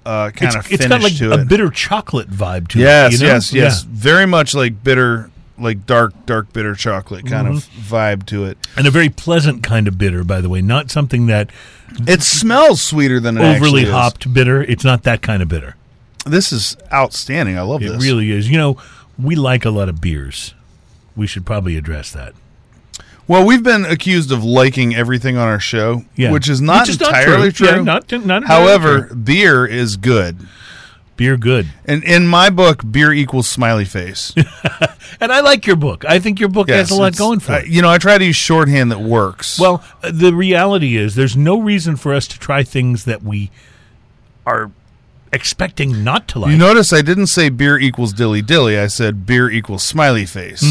[0.06, 1.50] uh, kind It's, of it's finish got like to a it.
[1.50, 3.20] bitter chocolate vibe to yes, it.
[3.20, 3.34] you know?
[3.34, 3.84] yes, yes.
[3.84, 3.90] Yeah.
[3.92, 5.30] Very much like bitter,
[5.60, 7.96] like dark, dark bitter chocolate kind of Mm-hmm.
[7.96, 8.58] vibe to it.
[8.76, 10.62] And a very pleasant kind of bitter, by the way.
[10.62, 11.50] Not something that
[12.08, 13.90] It smells sweeter than it overly actually is.
[13.92, 14.62] hopped bitter.
[14.64, 15.76] It's not that kind of bitter.
[16.26, 17.58] This is outstanding.
[17.58, 18.04] I love It this.
[18.04, 18.50] really is.
[18.50, 18.78] You know,
[19.18, 20.54] we like a lot of beers.
[21.16, 22.34] We should probably address that.
[23.28, 26.32] Well, we've been accused of liking everything on our show, Yeah.
[26.32, 27.68] which is not entirely true.
[27.68, 29.16] Yeah, not, not entirely However, true.
[29.18, 30.38] beer is good.
[31.18, 31.68] Beer good.
[31.86, 34.34] And in my book, beer equals smiley face.
[35.20, 36.06] And I like your book.
[36.06, 37.68] I think your book Yes, has a lot going for it.
[37.68, 39.58] you know, I try to use shorthand that works.
[39.60, 43.50] Well, uh, the reality is there's no reason for us to try things that we
[44.46, 44.70] are
[45.34, 46.52] expecting not to like.
[46.52, 48.78] you notice I didn't say beer equals dilly dilly.
[48.78, 50.64] I said beer equals smiley face.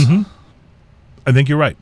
[1.26, 1.76] I think you're right.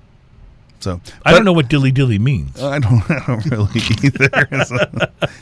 [0.85, 2.63] So I don't know what dilly dilly means.
[2.63, 4.31] I don't, I don't really either.
[4.65, 4.77] So,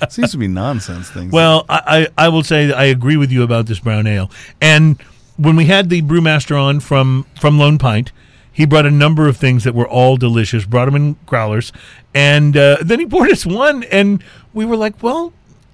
[0.00, 1.32] it seems to be nonsense things.
[1.32, 4.30] Well, I, I, I will say that I agree with you about this brown ale.
[4.60, 5.00] And
[5.36, 8.12] when we had the brewmaster on from from Lone Pint,
[8.52, 10.64] he brought a number of things that were all delicious.
[10.64, 11.72] Brought them in growlers,
[12.14, 14.22] and uh, then he poured us one, and
[14.54, 15.32] we were like, "Well,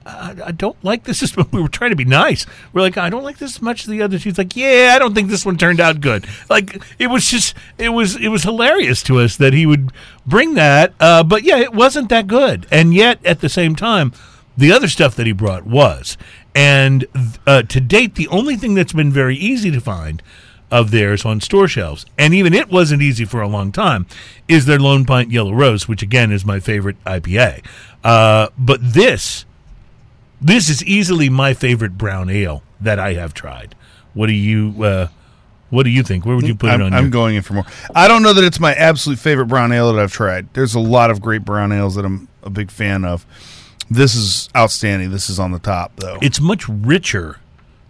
[0.09, 2.47] I, I don't like this." as We were trying to be nice.
[2.73, 4.99] We're like, "I don't like this as much as the others." He's like, "Yeah, I
[4.99, 8.43] don't think this one turned out good." Like it was just, it was, it was
[8.43, 9.93] hilarious to us that he would
[10.27, 10.95] bring that.
[10.99, 14.13] Uh, but yeah, it wasn't that good, and yet at the same time
[14.57, 16.19] the other stuff that he brought was.
[16.55, 17.07] And
[17.47, 20.21] uh, to date, the only thing that's been very easy to find
[20.71, 24.07] of theirs on store shelves, and even it wasn't easy for a long time,
[24.49, 27.65] is their Lone Pint Yellow Rose, which again is my favorite IPA.
[28.05, 29.47] Uh, but this,
[30.41, 33.75] this is easily my favorite brown ale that I have tried.
[34.15, 35.09] What do you, uh,
[35.71, 36.25] what do you think?
[36.25, 36.95] Where would you put I'm, it on?
[36.95, 37.65] I'm your, going in for more.
[37.95, 40.53] I don't know that it's my absolute favorite brown ale that I've tried.
[40.55, 43.27] There's a lot of great brown ales that I'm a big fan of.
[43.91, 45.11] This is outstanding.
[45.11, 46.19] This is on the top, though.
[46.23, 47.39] it's much richer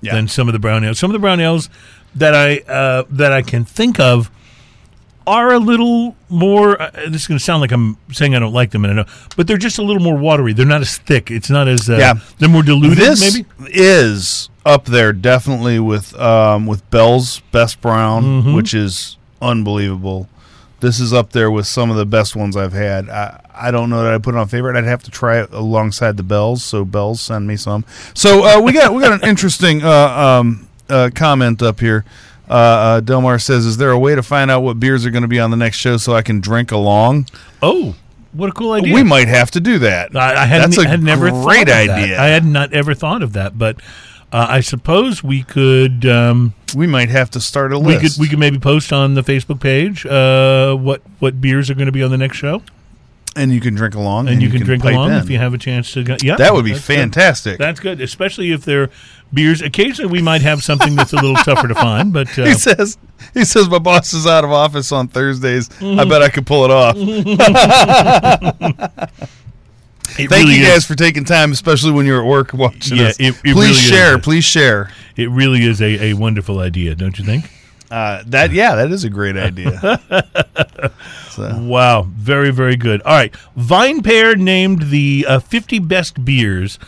[0.01, 0.15] Yeah.
[0.15, 0.99] than some of the brown ales.
[0.99, 1.69] Some of the brown ales
[2.15, 4.31] that I uh, that I can think of
[5.29, 6.81] are a little more.
[6.81, 9.03] Uh, this is going to sound like I'm saying I don't like them, and I
[9.03, 10.53] know, but they're just a little more watery.
[10.55, 11.31] They're not as thick.
[11.31, 12.15] It's not as uh, Yeah.
[12.39, 13.47] They're more diluted, this maybe.
[13.69, 18.55] is up there definitely with um, with Bell's Best Brown, Mm-hmm.
[18.55, 20.29] which is unbelievable.
[20.81, 23.09] This is up there with some of the best ones I've had.
[23.09, 24.77] I, I don't know that I put it on favorite.
[24.77, 26.63] I'd have to try it alongside the Bells.
[26.63, 27.85] So Bells, send me some.
[28.15, 32.05] So uh, we got we got an interesting uh, um, uh, comment up here.
[32.49, 35.23] Uh, uh, Delmar says, "Is there a way to find out what beers are going
[35.23, 37.27] to be on the next show so I can drink along?"
[37.63, 37.95] Oh,
[38.33, 38.95] what a cool idea!
[38.95, 40.15] We might have to do that.
[40.17, 41.91] I, I hadn't, That's a had never thought great of that.
[41.91, 42.21] idea.
[42.21, 43.77] I had not ever thought of that, but
[44.33, 46.07] uh, I suppose we could.
[46.07, 48.15] Um, we might have to start a we list.
[48.17, 51.87] could we could maybe post on the Facebook page uh, what what beers are going
[51.87, 52.63] to be on the next show.
[53.37, 55.19] and you can drink along, and, you, can, drink along in.
[55.19, 56.03] if you have a chance to.
[56.03, 56.97] Go, yeah, That would be that's good.
[56.97, 57.59] fantastic.
[57.59, 58.91] That's good, especially if they're
[59.33, 59.61] beers.
[59.63, 62.99] Occasionally, we might have something that's a little tougher to find, but uh, he says
[63.35, 65.69] he says my boss is out of office on Thursdays.
[65.69, 66.01] Mm-hmm.
[66.01, 66.97] I bet I could pull it off.
[70.19, 72.99] it Thank really you is- guys for taking time, especially when you're at work watching
[72.99, 73.17] Yeah, us.
[73.21, 73.79] it- it please really is.
[73.81, 74.19] share.
[74.19, 74.91] Please share.
[75.17, 77.51] It really is a, a wonderful idea, don't you think?
[77.91, 79.73] Uh, that yeah, that is a great idea.
[81.31, 83.01] so, Wow, very very good.
[83.03, 86.79] All right, VinePair named the uh, 50 best beers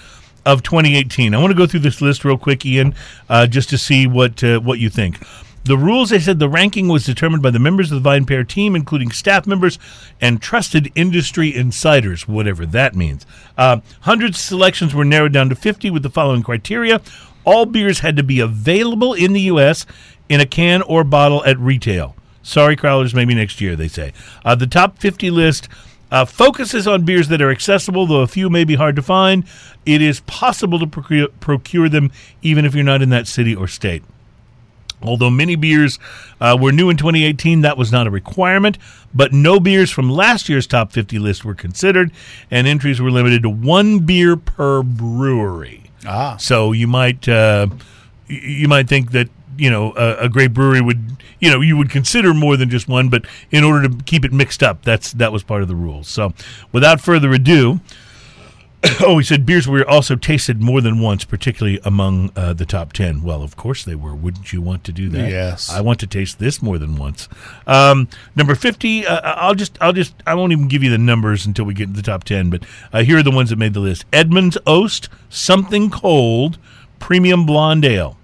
[0.45, 1.35] of 2018.
[1.35, 2.95] I want to go through this list real quick, Ian,
[3.29, 5.19] uh, just to see what uh, what you think.
[5.65, 8.75] The rules, they said the ranking was determined by the members of the VinePair team,
[8.75, 9.79] including staff members
[10.19, 13.27] and trusted industry insiders, whatever that means.
[13.59, 17.03] Uh, hundreds of selections were narrowed down to 50 with the following criteria.
[17.45, 19.85] All beers had to be available in the U.S.
[20.31, 22.17] in a can or bottle at retail.
[22.43, 24.15] Sorry, Crowlers, maybe next year, they say.
[24.45, 25.69] Uh, the top 50 list
[26.11, 29.45] uh, focuses on beers that are accessible, though a few may be hard to find.
[29.87, 32.11] It is possible to procure, procure them
[32.43, 34.03] even if you're not in that city or state.
[35.03, 35.99] Although many beers
[36.41, 38.77] uh, were new in 2018, that was not a requirement.
[39.15, 42.13] But no beers from last year's top 50 list were considered,
[42.51, 45.85] and entries were limited to one beer per brewery.
[46.07, 47.69] ah, So you might uh,
[48.29, 51.91] you might think that you know a, a great brewery would you know you would
[51.91, 55.33] consider more than just one, but in order to keep it mixed up, that's that
[55.33, 56.09] was part of the rules.
[56.09, 56.33] So
[56.73, 57.81] without further ado.
[59.01, 62.93] Oh, he said beers were also tasted more than once, particularly among uh, the top
[62.95, 63.23] 10.
[63.23, 64.15] Well, of course they were.
[64.15, 65.31] Wouldn't you want to do that?
[65.31, 65.71] Yes.
[65.71, 67.29] I want to taste this more than once.
[67.67, 71.45] Um, number 50, uh, I'll just, I'll just, I won't even give you the numbers
[71.45, 72.63] until we get to the top 10, but
[72.93, 76.59] uh, here are the ones that made the list Edmunds Oast, Something Cold,
[76.99, 78.17] Premium Blonde Ale.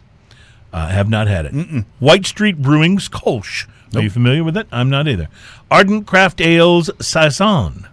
[0.73, 1.85] I have not had it.
[1.99, 3.67] White Street Brewing's Kolsch.
[3.95, 4.67] Are you familiar with it?
[4.71, 5.29] I'm not either.
[5.71, 7.87] Ardent Craft Ales Saison.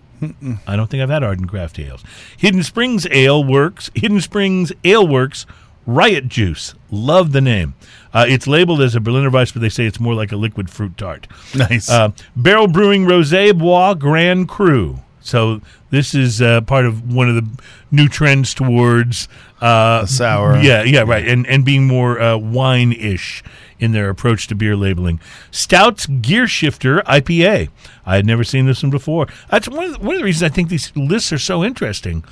[0.68, 2.04] I don't think I've had Ardent Craft Ales.
[2.38, 3.90] Hidden Springs Ale Works.
[3.96, 5.46] Hidden Springs Ale Works
[5.86, 6.76] Riot Juice.
[6.92, 7.74] Love the name.
[8.14, 10.70] Uh, it's labeled as a Berliner Weiss, but they say it's more like a liquid
[10.70, 11.28] fruit tart.
[11.56, 11.90] Nice.
[11.90, 15.00] Uh, Barrel Brewing Rosé Bois Grand Cru.
[15.20, 15.62] So
[15.94, 17.48] this is uh, part of one of the
[17.92, 19.28] new trends towards
[19.62, 20.58] uh, sour.
[20.58, 23.44] Yeah, yeah, right, and and being more uh, wine-ish
[23.78, 25.20] in their approach to beer labeling.
[25.52, 27.70] Stouts Gear Shifter IPA.
[28.08, 29.28] I had never seen this one before.
[29.52, 32.24] That's one of the, one of the reasons I think these lists are so interesting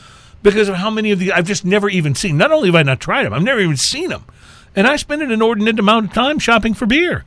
[0.41, 2.38] because of how many of these I've just never even seen.
[2.38, 4.26] Not only have I not tried them, I've never even seen them,
[4.76, 7.26] and I spend an inordinate amount of time shopping for beer.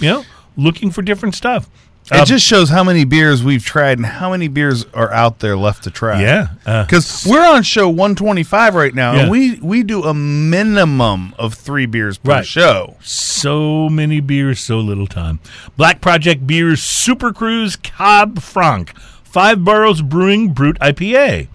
[0.00, 0.24] You know,
[0.56, 1.70] looking for different stuff.
[2.10, 5.38] It Uh, just shows how many beers we've tried and how many beers are out
[5.38, 6.20] there left to try.
[6.20, 9.20] yeah, uh, Because we're on show 125 right now, Yeah.
[9.20, 12.46] and we, we do a minimum of three beers per Right.
[12.46, 12.96] show.
[13.02, 15.38] So many beers, so little time.
[15.76, 18.92] Black Project Beers Super Cruise Cab Franc.
[19.22, 21.46] Five Boroughs Brewing Brut IPA.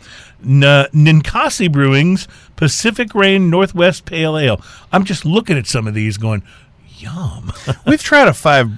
[0.43, 0.62] N-
[0.93, 4.62] Ninkasi Brewing's Pacific Rain Northwest Pale Ale.
[4.93, 6.41] I'm just looking at some of these going,
[6.98, 7.52] yum.
[7.86, 8.72] We've tried a five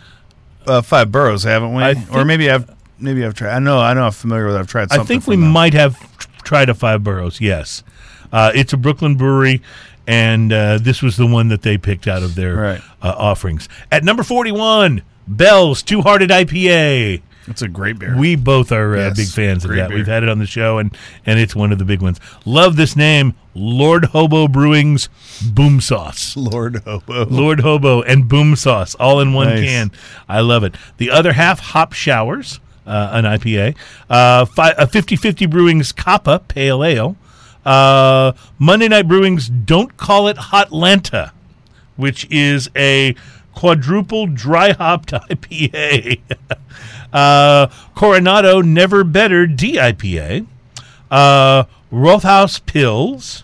[0.67, 1.83] uh, five boroughs, haven't we?
[1.83, 3.55] I or maybe I've maybe I've tried.
[3.55, 4.55] I know I know I'm familiar with.
[4.55, 4.91] I've tried.
[4.91, 5.49] I think we them.
[5.51, 5.97] might have
[6.43, 7.83] tried a Five Boroughs, yes.
[8.31, 9.61] Uh, it's a Brooklyn brewery,
[10.07, 12.81] and uh, this was the one that they picked out of their Right.
[13.01, 13.67] uh, offerings.
[13.91, 17.21] At number 41, Bell's Two Hearted IPA.
[17.47, 18.15] It's a great beer.
[18.17, 19.89] We both are uh, Yes, big fans of that.
[19.89, 19.97] beer.
[19.97, 22.19] We've had it on the show, and and it's one of the big ones.
[22.45, 25.09] Love this name, Lord Hobo Brewing's
[25.51, 26.37] Boom Sauce.
[26.37, 27.25] Lord Hobo.
[27.25, 29.63] Lord Hobo and Boom Sauce all in one Nice.
[29.65, 29.91] can.
[30.27, 30.75] I love it.
[30.97, 33.75] The other half, Hop Showers, uh, an IPA.
[34.09, 37.15] Uh, fi- uh, 50-50 Brewing's Kappa Pale Ale.
[37.65, 41.31] Uh, Monday Night Brewing's Don't Call It Hot Hotlanta,
[41.97, 43.15] which is a
[43.59, 46.21] quadruple dry hopped IPA.
[47.11, 50.47] uh, Coronado Never Better DIPA.
[51.11, 53.43] Uh, Rothaus Pils.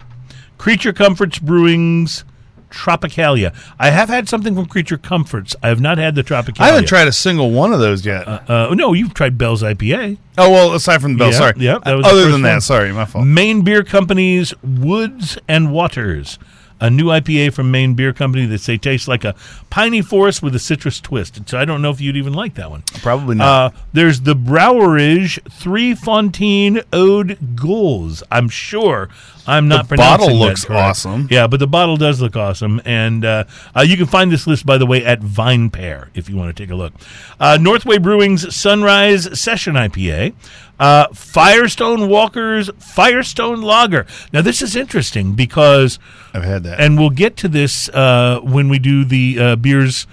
[0.58, 2.24] Creature Comforts Brewing's
[2.72, 3.54] Tropicalia.
[3.78, 5.54] I have had something from Creature Comforts.
[5.62, 6.62] I have not had the Tropicalia.
[6.62, 8.26] I haven't tried a single one of those yet.
[8.28, 10.18] Uh, no, you've tried Bell's IPA.
[10.38, 11.54] oh well, aside from the bell, yeah, sorry.
[11.58, 12.62] yeah, that was the Other first than that, one.
[12.62, 13.26] sorry, my fault.
[13.26, 16.40] Maine Beer Company's Woods and Waters.
[16.82, 19.34] A new IPA from Maine Beer Company that say tastes like a
[19.70, 21.40] piney forest with a citrus twist.
[21.48, 22.84] So I don't know if you'd even like that one.
[23.02, 23.74] Probably not.
[23.74, 28.24] Uh, there's the Browerage Three Fontaine Ode Gauls.
[28.30, 29.10] I'm sure
[29.48, 30.82] I'm not The pronouncing bottle looks correct.
[30.82, 31.28] awesome.
[31.32, 33.44] Yeah, but the bottle does look awesome, and uh,
[33.76, 36.64] uh, you can find this list by the way at VinePair if you want to
[36.64, 36.94] take a look.
[37.40, 40.34] Uh, Northway Brewing's Sunrise Session IPA.
[40.80, 44.06] Uh, Firestone Walker's Firestone Lager.
[44.34, 46.00] Now this is interesting because
[46.34, 46.80] I've had that.
[46.82, 50.06] and we'll get to this uh, when we do the uh, beers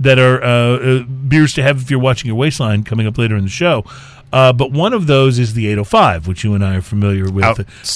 [0.00, 3.36] that are uh, uh, beers to have if you're watching your waistline coming up later
[3.36, 3.84] in the show.
[4.32, 7.44] Uh, but one of those is the 805, which you and I are familiar with,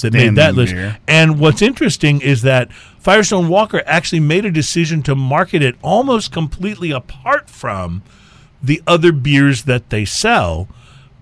[0.01, 0.73] that made that list.
[0.73, 0.99] beer.
[1.07, 6.33] And what's interesting is that Firestone Walker actually made a decision to market it almost
[6.33, 8.03] completely apart from
[8.63, 10.69] the other beers that they sell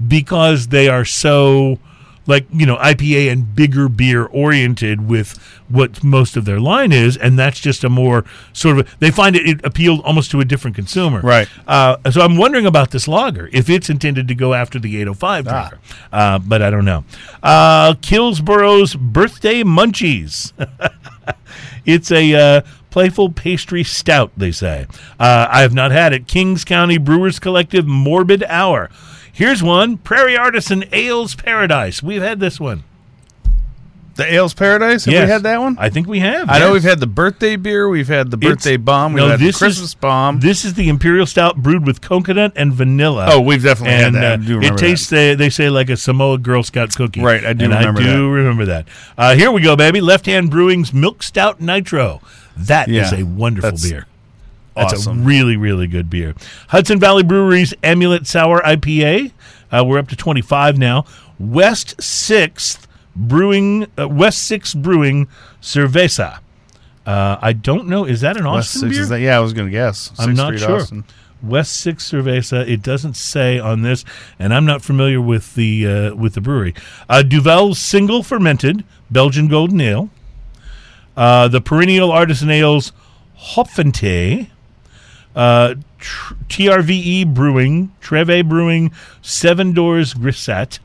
[0.07, 1.79] because they are so
[2.27, 5.37] like you know IPA and bigger beer oriented with
[5.69, 9.35] what most of their line is, and that's just a more sort of they find
[9.37, 11.49] it, it appealed almost to a different consumer, Right.
[11.67, 15.47] Uh, so I'm wondering about this lager if it's intended to go after the 805
[15.49, 15.51] Ah.
[15.69, 15.79] drinker,
[16.13, 17.05] uh, but I don't know.
[17.43, 20.53] Uh, Killsborough's birthday munchies.
[21.87, 24.87] It's a uh, playful pastry stout, they say.
[25.19, 26.27] Uh, I have not had it.
[26.27, 28.91] Kings County Brewers Collective Morbid Hour.
[29.33, 32.03] Here's one Prairie Artisan Ales Paradise.
[32.03, 32.85] We've had this one.
[34.17, 35.07] the Ales Paradise.
[35.07, 35.27] Have Yes.
[35.27, 35.77] we had that one?
[35.81, 36.51] I think we have.
[36.51, 36.73] I know yes.
[36.75, 37.89] we've had the birthday beer.
[37.89, 39.15] We've had the It's- birthday bomb.
[39.15, 40.41] We've no, had the this is- Christmas bomb.
[40.41, 43.29] This is the Imperial Stout brewed with coconut and vanilla.
[43.31, 44.31] oh, we've definitely and had that.
[44.31, 47.23] I uh, do it remember tastes, they, they say, like a Samoa Girl Scout cookie.
[47.23, 48.29] Right, I do and remember I do that.
[48.29, 48.89] remember that.
[49.17, 50.03] Uh, here we go, baby.
[50.03, 52.21] Left Hand Brewing's Milk Stout Nitro.
[52.59, 54.07] That is Yeah, a wonderful that's beer.
[54.89, 56.35] That's a really, really good beer.
[56.69, 59.33] Hudson Valley Brewery's Amulet Sour IPA.
[59.73, 61.05] Uh, we're up to 25 now.
[61.39, 65.29] West 6th Brewing, uh, West 6th Brewing
[65.61, 66.41] Cerveza.
[67.07, 68.05] Uh, I don't know.
[68.05, 69.03] Is that an West Austin Six beer?
[69.03, 69.21] is that?
[69.21, 70.13] Yeah, I was going to guess.
[70.19, 70.77] I'm not Street, sure.
[70.77, 71.05] Austin.
[71.43, 72.69] West Six Cerveza.
[72.69, 74.05] It doesn't say on this,
[74.39, 76.75] and I'm not familiar with the uh, with the brewery.
[77.09, 80.11] Uh, Duvel single fermented Belgian golden ale.
[81.17, 82.93] Uh, the perennial artisan ales
[83.55, 84.49] Hopfentea.
[85.35, 90.79] Uh, tr- TRVE Brewing, Treve Brewing, Seven Doors Grisette.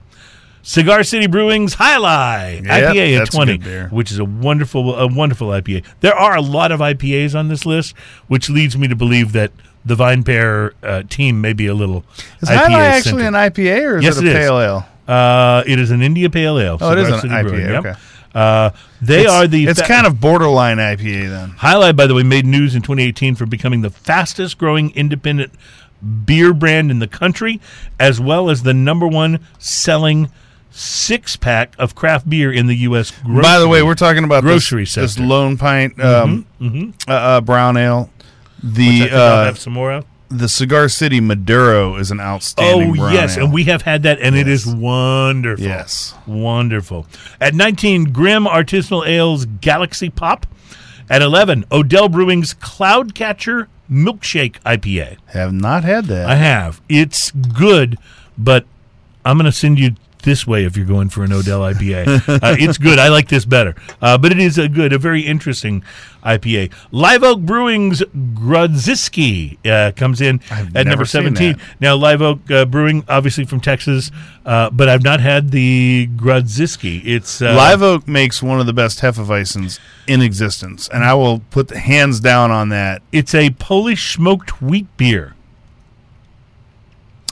[0.61, 5.05] Cigar City Brewing's Jai Alai Yep, IPA at a 20, which is a wonderful, a
[5.05, 5.83] wonderful IPA.
[5.99, 7.95] There are a lot of IPAs on this list,
[8.27, 9.51] which leads me to believe that
[9.85, 12.03] the VinePair uh, team may be a little
[12.41, 14.37] Is IPA Jai Alai actually an IPA or is Yes, it it a is.
[14.45, 14.85] pale ale?
[15.07, 16.77] Uh, it is an India Pale Ale.
[16.81, 17.97] Oh, it is Cigar an City IPA, Brewing, yep.
[18.36, 18.69] Uh,
[19.01, 21.55] they It's- are the It's fa- kind of borderline IPA then.
[21.61, 25.53] Jai Alai, by the way, made news in 2018 for becoming the fastest growing independent
[26.25, 27.61] beer brand in the country,
[27.99, 30.29] as well as the number one selling
[30.69, 33.11] six pack of craft beer in the U.S.
[33.23, 33.41] Grocery.
[33.41, 35.21] By the way, we're talking about Grocery this, this sector.
[35.23, 36.45] Mm-hmm, Lone Pint um,
[37.07, 38.09] Uh, uh, brown ale.
[38.61, 40.05] The uh, have some more of.
[40.30, 42.99] The Cigar City Maduro is an outstanding.
[42.99, 43.45] Oh yes, ale.
[43.45, 45.63] and we have had that, and it is wonderful.
[45.63, 46.13] Yes.
[46.26, 47.05] wonderful.
[47.39, 50.47] At 19, Grimm Artisanal Ales Galaxy Pop.
[51.07, 55.17] At 11, Odell Brewing's Cloudcatcher Milkshake IPA.
[55.28, 56.28] have not had that.
[56.28, 56.82] I have.
[56.89, 57.97] It's good,
[58.38, 58.65] but
[59.23, 59.95] I'm going to send you
[60.26, 62.28] this way if you're going for an Odell IPA.
[62.43, 62.99] uh, it's good.
[62.99, 63.76] I like this better.
[64.01, 65.84] Uh, but it is a good, a very interesting
[66.26, 66.73] IPA.
[66.91, 71.53] Live Oak Brewing's Grodziski uh, comes in I've at number 17.
[71.53, 71.61] that.
[71.80, 74.11] Now, Live Oak uh, Brewing, obviously from Texas,
[74.45, 77.01] uh, but I've not had the Grodziski.
[77.05, 81.39] It's uh, Live Oak makes one of the best Hefeweizens in existence, and I will
[81.51, 83.03] put the hands down on that.
[83.11, 85.34] It's a Polish smoked wheat beer.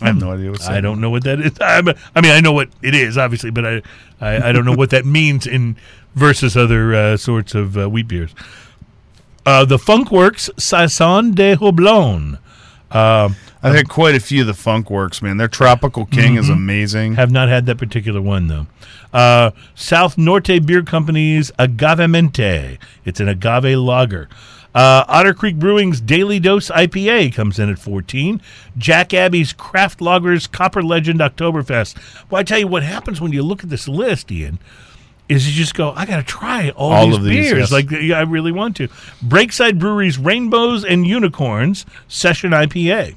[0.03, 0.67] I have no idea what's.
[0.67, 1.53] I don't know what that is.
[1.61, 3.81] I'm, I mean, I know what it is, obviously, but I,
[4.21, 5.75] I, I don't know what that means in
[6.15, 8.33] versus other uh, sorts of uh, wheat beers.
[9.45, 12.37] Uh, the Funkwerks Saison de Houblon
[13.63, 15.37] I've had quite a few of the Funkwerks, man.
[15.37, 17.15] Their Tropical King is amazing.
[17.15, 18.67] have not had that particular one though.
[19.13, 22.77] Uh, South Norte Beer Company's Agavemente.
[23.05, 24.27] It's an agave lager.
[24.75, 28.41] Uh, Otter Creek Brewing's Daily Dose IPA comes in at 14.
[28.77, 31.95] Jack Abbey's Craft Lagers Copper Legend Oktoberfest.
[32.29, 34.57] Well, I tell you what happens when you look at this list, Ian,
[35.29, 37.57] is you just go, I got to try all, All these of these, beers.
[37.59, 37.71] yes.
[37.71, 38.87] Like, yeah, I really want to.
[39.23, 43.15] Breakside Brewery's Rainbows and Unicorns Session IPA.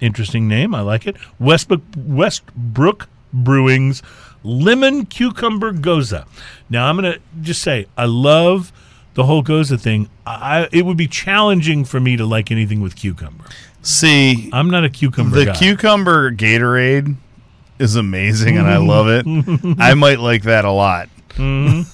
[0.00, 0.74] Interesting name.
[0.74, 1.16] I like it.
[1.38, 4.02] Westbrook, Westbrook Brewing's
[4.42, 6.24] Lemon Cucumber Gose.
[6.68, 8.72] Now, I'm going to just say, I love
[9.14, 10.08] the whole Gose thing.
[10.26, 13.44] I, it would be challenging for me to like anything with cucumber.
[13.82, 15.54] See, I'm not a cucumber the guy.
[15.54, 17.16] cucumber Gatorade
[17.78, 19.26] is amazing, and I love it.
[19.78, 21.08] I might like that a lot.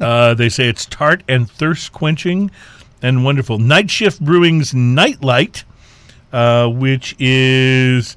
[0.00, 2.50] Uh, they say it's tart and thirst quenching
[3.02, 3.58] and wonderful.
[3.58, 5.64] Night Shift Brewing's Nightlight,
[6.32, 8.16] uh, which is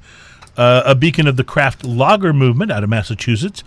[0.56, 3.62] uh, a beacon of the craft lager movement out of Massachusetts.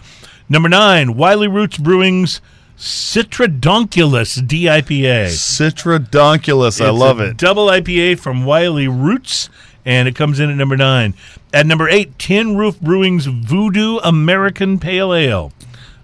[0.50, 2.42] Number nine, Wiley Roots Brewing's
[2.78, 5.28] Citradonculus DIPA.
[5.28, 7.38] Citradonculus, I love it.
[7.38, 9.50] Double IPA from Wiley Roots,
[9.86, 11.14] and it comes in at number nine.
[11.54, 15.54] At number eight, Tin Roof Brewing's Voodoo American Pale Ale.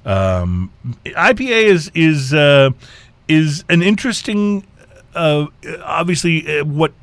[0.05, 0.71] Um,
[1.05, 2.71] IPA is is uh,
[3.27, 4.65] is an interesting,
[5.13, 5.47] uh,
[5.83, 6.93] obviously, uh, what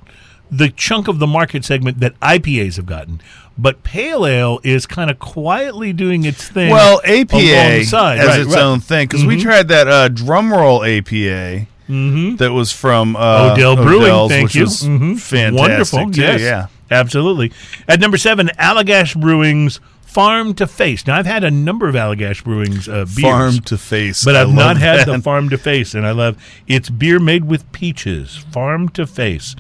[0.51, 3.21] the chunk of the market segment that IPAs have gotten.
[3.59, 6.71] But pale ale is kind of quietly doing its thing.
[6.71, 8.59] Well, APA as Right, its right.
[8.63, 13.77] own thing because we tried that uh, drum roll APA that was from uh, Odell
[13.77, 14.65] Brewing, Odell's, thank which you.
[14.67, 15.19] Mhm.
[15.21, 15.59] fantastic.
[15.59, 16.67] Wonderful, too, yes, yeah.
[16.91, 17.53] absolutely.
[17.89, 21.07] At number seven, Allagash Brewing's Farm to Face.
[21.07, 24.53] Now, I've had a number of Allagash Brewing's uh, beers, Farm to face, but I've
[24.53, 25.07] not had that.
[25.07, 26.37] the Farm to Face, and I love
[26.67, 28.37] it's beer made with peaches.
[28.53, 29.55] Farm to Face.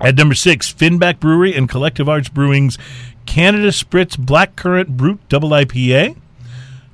[0.00, 2.76] At number six, Finback Brewery and Collective Arts Brewing's
[3.24, 6.16] Canada Spritz Blackcurrant Brut Double IPA.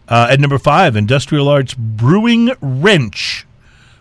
[0.09, 3.47] Uh, at number five, Industrial Arts Brewing Wrench.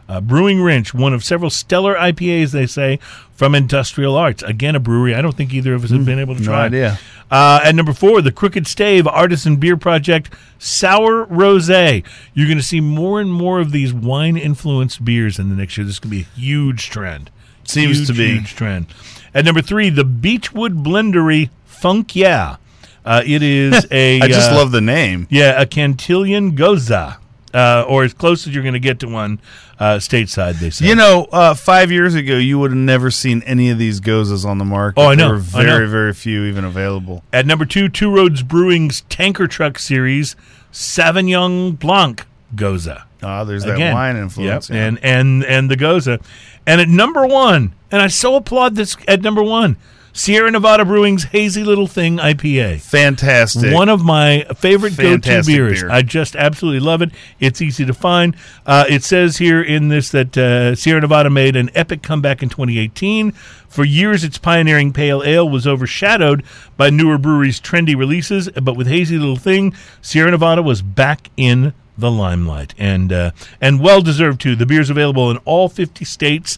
[0.09, 2.99] Uh, Brewing Wrench, one of several stellar IPAs, they say,
[3.33, 4.43] from Industrial Arts.
[4.43, 6.51] Again, a brewery I don't think either of us have been able to Hmm, no
[6.51, 6.65] try.
[6.65, 6.99] idea.
[7.29, 12.03] Uh, at number four, the Crooked Stave Artisan Beer Project Sour Rosé.
[12.33, 15.77] You're going to see more and more of these wine influenced beers in the next
[15.77, 15.85] year.
[15.85, 17.31] This is going to be a huge trend.
[17.71, 18.27] Seems Huge, to be.
[18.33, 18.85] huge trend.
[19.33, 22.57] At number three, the Beachwood Blendery Funk Yeah.
[23.03, 24.21] Uh, it is a.
[24.21, 25.25] I just uh, love the name.
[25.31, 27.17] yeah, a Cantillon Goza,
[27.53, 29.39] uh, or as close as you're going to get to one
[29.79, 30.59] uh, stateside.
[30.59, 30.85] They say.
[30.87, 34.45] You know, uh, five years ago, you would have never seen any of these gozas
[34.45, 35.01] on the market.
[35.01, 35.71] Oh, I know, There were I know.
[35.77, 37.23] very, very few even available.
[37.33, 40.35] At number two, Two Roads Brewing's Tanker Truck Series
[40.71, 43.01] Sauvignon Blanc Gose.
[43.23, 44.69] Ah, there's that Again, wine influence.
[44.69, 44.85] Yep, yeah.
[44.87, 46.21] and and and the Gose,
[46.65, 49.77] and at number one, and I so applaud this at number one,
[50.13, 52.81] Sierra Nevada Brewing's Hazy Little Thing IPA.
[52.81, 53.73] Fantastic.
[53.73, 55.81] One of my favorite go-to Fantastic beers.
[55.81, 55.91] beer.
[55.91, 57.11] I just absolutely love it.
[57.39, 58.35] It's easy to find.
[58.65, 62.49] Uh, it says here in this that uh, Sierra Nevada made an epic comeback in
[62.49, 63.31] 2018.
[63.69, 66.43] For years, its pioneering pale ale was overshadowed
[66.75, 71.73] by newer breweries' trendy releases, but with Hazy Little Thing, Sierra Nevada was back in
[72.01, 73.31] the limelight, and uh,
[73.61, 74.55] and well deserved too.
[74.55, 76.57] The beer's available in all 50 states.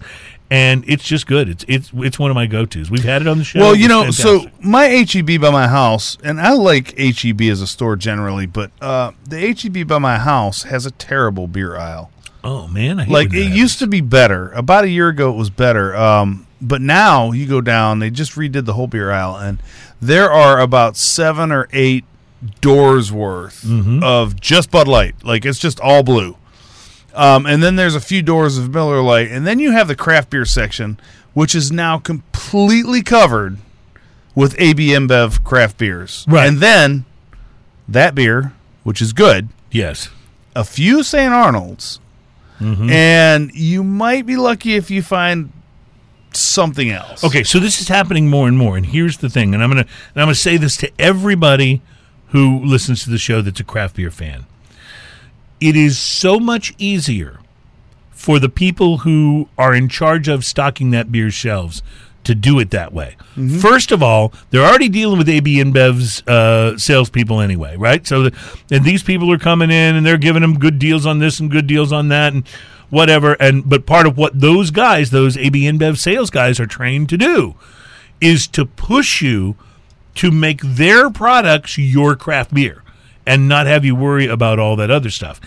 [0.51, 1.49] And it's just good.
[1.49, 2.91] It's it's it's one of my go tos.
[2.91, 3.59] We've had it on the show.
[3.59, 7.65] Well, you know, so my HEB by my house, and I like HEB as a
[7.65, 12.11] store generally, but uh, the HEB by my house has a terrible beer aisle.
[12.43, 14.51] oh man, I hate Like it that used to be better.
[14.51, 15.95] About a year ago, it was better.
[15.95, 19.57] Um, but now you go down, they just redid the whole beer aisle, and
[19.99, 22.05] there are about seven or eight
[22.61, 24.03] doors worth Mm-hmm.
[24.03, 25.15] of just Bud Light.
[25.23, 26.37] Like it's just all blue.
[27.15, 29.95] Um, and then there's a few doors of Miller Lite, and then you have the
[29.95, 30.99] craft beer section,
[31.33, 33.57] which is now completely covered
[34.33, 36.25] with AB InBev craft beers.
[36.27, 36.47] Right.
[36.47, 37.05] And then
[37.87, 40.09] that beer, which is good, Yes.
[40.55, 41.31] a few St.
[41.31, 41.99] Arnold's,
[42.59, 42.89] Mm-hmm.
[42.89, 45.51] and you might be lucky if you find
[46.33, 47.23] something else.
[47.23, 49.81] Okay, so this is happening more and more, and here's the thing, and I'm gonna
[49.81, 51.81] and I'm gonna say this to everybody
[52.33, 54.45] who listens to the show that's a craft beer fan.
[55.61, 57.39] It is so much easier
[58.11, 61.83] for the people who are in charge of stocking that beer shelves
[62.23, 63.17] to do it that way.
[63.59, 68.05] First of all, they're already dealing with AB InBev's uh, salespeople anyway, right?
[68.07, 68.37] So, the,
[68.71, 71.51] and these people are coming in and they're giving them good deals on this and
[71.51, 72.47] good deals on that and
[72.89, 73.33] whatever.
[73.39, 77.17] And but part of what those guys, those AB InBev sales guys, are trained to
[77.17, 77.55] do
[78.19, 79.55] is to push you
[80.15, 82.83] to make their products your craft beer
[83.25, 85.39] and not have you worry about all that other stuff.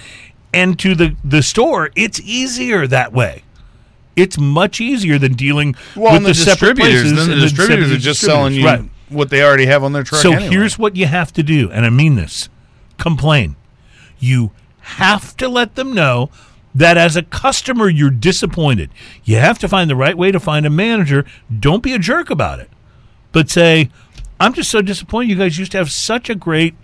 [0.52, 3.42] And to the the store, it's easier that way.
[4.14, 7.92] It's much easier than dealing Well, with the, the, separate distributors, places then the distributors
[7.92, 8.64] are just selling you.
[8.64, 8.80] Right.
[9.10, 10.22] what they already have on their truck.
[10.22, 10.48] So anyway.
[10.48, 12.48] here's what you have to do, and I mean this
[12.96, 13.56] complain.
[14.18, 16.30] You have to let them know
[16.74, 18.90] that as a customer, you're disappointed.
[19.24, 21.24] You have to find the right way to find a manager.
[21.58, 22.70] Don't be a jerk about it,
[23.32, 23.90] but say,
[24.40, 25.30] I'm just so disappointed.
[25.30, 26.74] You guys used to have such a great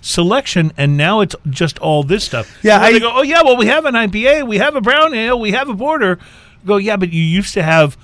[0.00, 2.58] selection, and now it's just all this stuff.
[2.62, 5.14] Yeah, I- they go, oh, yeah, well, we have an IPA, we have a brown
[5.14, 6.18] ale, we have a porter.
[6.64, 7.96] Go, yeah, but you used to have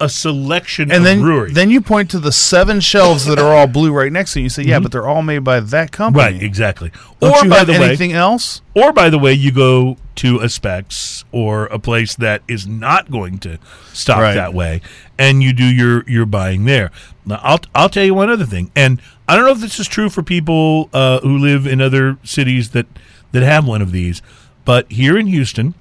[0.00, 1.54] a selection and of then breweries.
[1.54, 4.44] then you point to the seven shelves that are all blue right next to you.
[4.44, 6.34] You say, "Yeah, but they're all made by that company." Mm-hmm.
[6.38, 6.90] Right, exactly.
[7.20, 8.62] Don't or by the way, anything else?
[8.74, 13.10] or by the way, you go to a Specs or a place that is not
[13.12, 13.58] going to
[13.92, 14.34] stock Right.
[14.34, 14.80] that way,
[15.18, 16.90] and you do your your buying there.
[17.24, 19.86] Now, I'll I'll tell you one other thing, and I don't know if this is
[19.86, 22.86] true for people uh, who live in other cities that
[23.30, 24.20] that have one of these,
[24.64, 25.74] but here in Houston,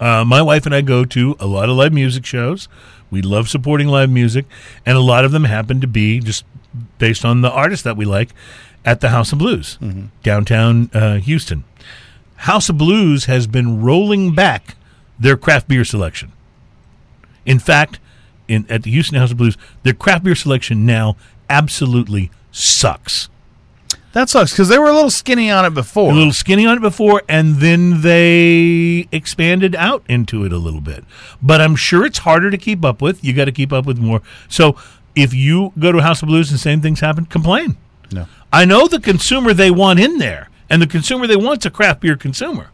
[0.00, 2.68] uh, my wife and I go to a lot of live music shows.
[3.12, 4.46] We love supporting live music,
[4.86, 6.44] and a lot of them happen to be just
[6.98, 8.30] based on the artists that we like
[8.86, 9.78] at the House of Blues,
[10.22, 11.64] downtown uh, Houston.
[12.36, 14.76] House of Blues has been rolling back
[15.20, 16.32] their craft beer selection.
[17.44, 18.00] In fact,
[18.48, 21.16] in at the Houston House of Blues, their craft beer selection now
[21.50, 23.28] absolutely sucks.
[24.12, 26.10] That sucks because they were a little skinny on it before.
[26.10, 30.82] a little skinny on it before, and then they expanded out into it a little
[30.82, 31.04] bit.
[31.40, 33.24] But I'm sure it's harder to keep up with.
[33.24, 34.20] You got to keep up with more.
[34.48, 34.76] So
[35.16, 37.76] if you go to a House of Blues and same things happen, complain.
[38.12, 38.26] no.
[38.52, 42.00] I know the consumer they want in there, and the consumer they want's a craft
[42.00, 42.68] beer consumer.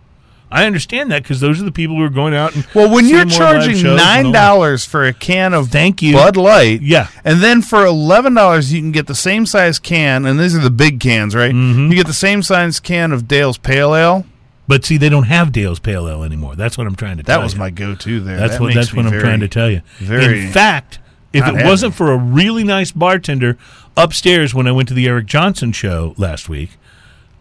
[0.50, 3.06] I understand that because those are the people who are going out and Well, when
[3.06, 6.14] you're charging nine dollars for a can of Thank you.
[6.14, 7.08] Bud Light, Yeah.
[7.24, 10.60] and then for eleven dollars you can get the same size can, and these are
[10.60, 11.52] the big cans, right?
[11.54, 11.90] Mm-hmm.
[11.90, 14.26] You get the same size can of Dale's Pale Ale.
[14.66, 16.54] But see, they don't have Dale's Pale Ale anymore.
[16.54, 17.58] That's what I'm trying to tell That was you.
[17.60, 18.36] my go-to there.
[18.36, 19.80] That's That what that's what I'm very- trying to tell you.
[19.98, 20.98] very In fact,
[21.32, 23.56] if it wasn't for a really nice bartender
[23.96, 26.70] upstairs when I went to the Eric Johnson show last week,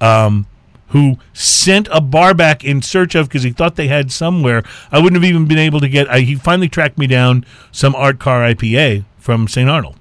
[0.01, 0.45] um,
[0.89, 4.99] who sent a bar back in search of because he thought they had somewhere, I
[4.99, 6.09] wouldn't have even been able to get.
[6.09, 9.69] I, he finally tracked me down some Art Car IPA from St.
[9.69, 9.95] Arnold.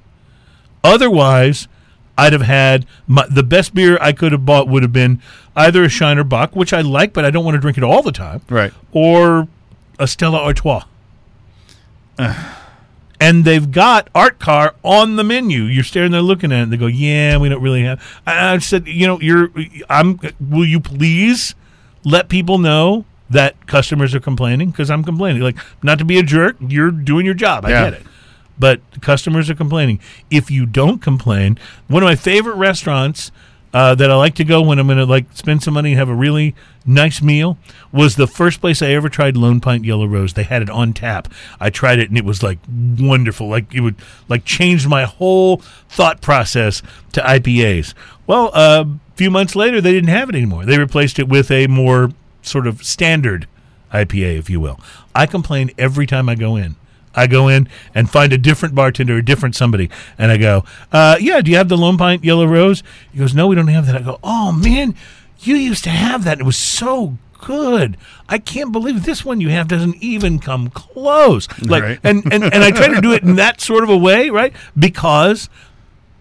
[0.85, 1.67] Otherwise,
[2.17, 5.21] I'd have had my, the best beer I could have bought would have been
[5.57, 8.03] either a Shiner Bock, which I like, but I don't want to drink it all
[8.03, 8.73] the time Right.
[8.93, 9.49] or
[9.99, 10.85] a Stella Artois.
[13.21, 15.63] And they've got Art Car on the menu.
[15.63, 16.63] You're staring there looking at it.
[16.65, 19.51] And they go, "Yeah, we don't really have." I, I said, "You know, you're.
[19.89, 20.19] I'm.
[20.41, 21.55] Will you please
[22.05, 24.71] let people know that customers are complaining?
[24.71, 25.43] Because I'm complaining.
[25.43, 26.57] Like, not to be a jerk.
[26.61, 27.65] You're doing your job.
[27.65, 27.85] I Yeah.
[27.91, 28.07] get it."
[28.59, 30.01] But customers are complaining.
[30.31, 31.59] If you don't complain,
[31.89, 33.31] one of my favorite restaurants
[33.77, 35.99] uh, that I like to go when I'm going to like spend some money and
[35.99, 36.55] have a really
[36.87, 37.59] nice meal
[37.93, 40.33] was the first place I ever tried Lone Pint Yellow Rose.
[40.33, 41.29] They had it on tap.
[41.61, 42.59] I tried it and it was like
[42.99, 43.49] wonderful.
[43.49, 43.97] Like it would
[44.31, 45.59] like change my whole
[45.91, 46.81] thought process
[47.13, 47.93] to IPAs.
[48.27, 50.65] Well, uh, a few months later, they didn't have it anymore.
[50.65, 53.47] They replaced it with a more sort of standard
[53.93, 54.81] IPA, if you will.
[55.15, 56.77] I complain every time I go in.
[57.17, 59.89] I go in and find a different bartender, a different somebody,
[60.19, 63.35] and I go, uh, "Yeah, do you have the Lone Pint Yellow Rose?" He goes,
[63.35, 64.95] "No, we don't have that." I go, "Oh man,
[65.41, 66.39] you used to have that.
[66.41, 67.97] It was so good.
[68.29, 71.99] I can't believe this one you have doesn't even come close." Like, Right.
[72.05, 74.53] and, and and I try to do it in that sort of a way, right?
[74.79, 75.49] Because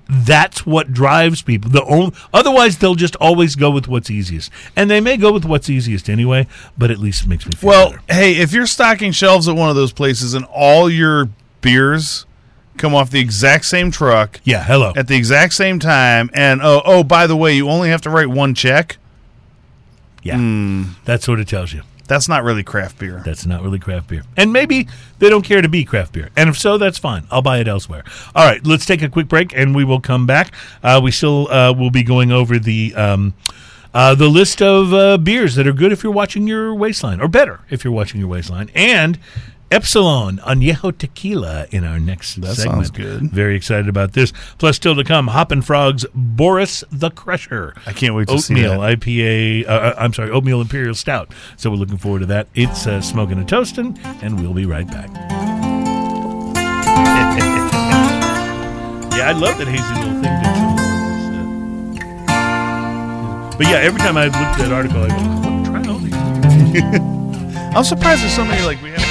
[0.08, 1.72] that's what drives people.
[1.72, 5.46] The only, otherwise, they'll just always go with what's easiest, and they may go with
[5.46, 6.48] what's easiest anyway.
[6.78, 8.02] But at least it makes me feel Well, better.
[8.10, 11.30] hey, if you're stocking shelves at one of those places and all your
[11.62, 12.26] beers
[12.78, 14.92] come off the exact same truck Yeah, hello.
[14.98, 18.10] at the exact same time, and oh, oh, by the way, you only have to
[18.10, 18.98] write one check.
[20.24, 20.84] Yeah, Hmm.
[21.06, 21.84] that's what it tells you.
[22.08, 23.22] That's not really craft beer.
[23.26, 24.24] That's not really craft beer.
[24.38, 24.88] And maybe
[25.20, 26.30] they don't care to be craft beer.
[26.36, 27.26] And if so, that's fine.
[27.32, 28.04] I'll buy it elsewhere.
[28.36, 30.54] All right, let's take a quick break and we will come back.
[30.84, 32.94] Uh, we still uh, will be going over the.
[32.96, 33.34] Um,
[33.94, 37.30] uh, the list of uh, beers that are good if you're watching your waistline, or
[37.30, 39.18] better if you're watching your waistline, and
[39.72, 42.76] Espolon Añejo Tequila in our next That segment.
[42.88, 43.32] sounds good.
[43.32, 44.32] Very excited about this.
[44.58, 47.74] Plus, still to come, Hoppin' Frogs Boris the Crusher.
[47.86, 48.80] I can't wait to see Oatmeal.
[48.80, 49.68] IPA.
[49.68, 51.32] Uh, uh, I'm sorry, oatmeal imperial stout.
[51.58, 52.48] So we're looking forward to that.
[52.54, 55.10] It's uh, smoking and toasting, and we'll be right back.
[59.16, 60.32] yeah, I love that hazy little thing.
[60.42, 60.56] Did
[63.58, 65.82] but yeah, every time I look at that article, I go, I want to try
[65.92, 66.14] all these.
[67.76, 69.05] I'm surprised there's so many like we have.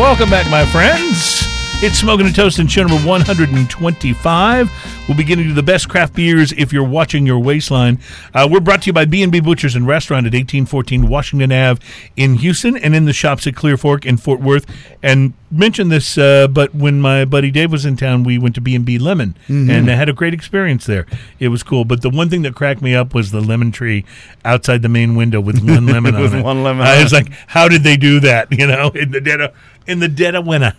[0.00, 1.42] Welcome back, my friends.
[1.82, 4.70] It's Smoking and toast Toasting show number 125.
[5.06, 7.98] We'll be getting to the best craft beers if you're watching your waistline.
[8.32, 11.82] Uh, we're brought to you by B&B Butchers and Restaurant at 1814 Washington Ave
[12.16, 14.66] in Houston and in the shops at Clear Fork in Fort Worth.
[15.02, 18.60] And mentioned this, uh, but when my buddy Dave was in town, we went to
[18.60, 21.06] B&B Lemon and I had a great experience there.
[21.38, 21.84] It was cool.
[21.84, 24.04] But the one thing that cracked me up was the lemon tree
[24.44, 26.44] outside the main window with one lemon on With it.
[26.44, 28.48] one lemon I was like, how did they do that?
[28.60, 29.54] You know, in the dead of
[29.86, 30.74] in the dead of winter.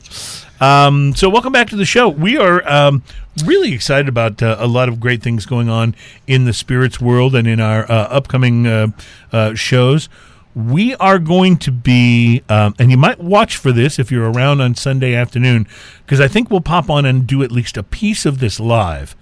[0.59, 2.07] Um, so welcome back to the show.
[2.07, 3.03] We are um,
[3.43, 5.95] really excited about uh, a lot of great things going on
[6.27, 8.87] in the spirits world and in our uh, upcoming uh,
[9.31, 10.07] uh, shows.
[10.53, 14.61] We are going to be, um, and you might watch for this if you're around
[14.61, 15.65] on Sunday afternoon,
[16.05, 19.15] because I think we'll pop on and do at least a piece of this live,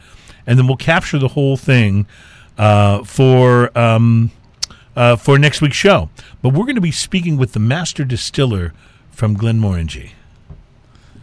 [0.45, 2.07] and then we'll capture the whole thing
[2.57, 4.31] uh, for um,
[4.95, 6.09] uh, for next week's show.
[6.41, 8.73] But we're going to be speaking with the master distiller
[9.19, 10.11] from Glenmorangie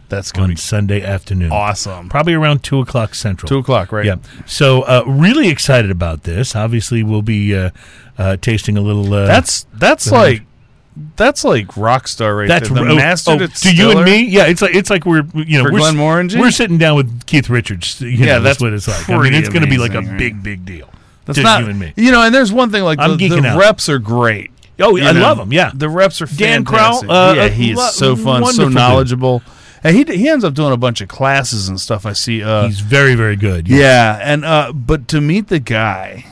[0.07, 1.51] That's on be Sunday afternoon.
[1.51, 2.09] awesome.
[2.09, 3.49] Probably around two o'clock central.
[3.49, 4.05] Two o'clock, right?
[4.05, 4.17] Yeah.
[4.45, 6.55] So uh, really excited about this.
[6.55, 7.71] Obviously, we'll be uh,
[8.19, 9.11] uh, tasting a little.
[9.11, 10.43] Uh, That's that's like
[11.15, 12.85] that's like rock star right that's there.
[12.85, 14.25] The oh, master oh, to you and me.
[14.25, 17.49] Yeah, it's like it's like we're you know For we're we're sitting down with Keith
[17.49, 17.99] Richards.
[17.99, 19.09] You Yeah, know, that's that's what it's like.
[19.09, 20.17] I mean, it's going to be like a right?
[20.19, 20.89] big big deal.
[21.25, 21.93] That's to not you and me.
[21.95, 23.59] You know, and there's one thing like I'm the, geeking the out.
[23.59, 24.51] reps are great.
[24.79, 25.51] Oh, You I know, love him.
[25.53, 25.71] Yeah.
[25.73, 27.09] the reps are Dan fantastic.
[27.09, 28.73] uh, yeah, uh, he is lo- so fun, wonderful so dude.
[28.75, 29.41] knowledgeable.
[29.83, 32.05] And he he ends up doing a bunch of classes and stuff.
[32.05, 32.43] I see.
[32.43, 33.67] Uh, He's very very good.
[33.67, 36.25] yeah, and uh, but to meet the guy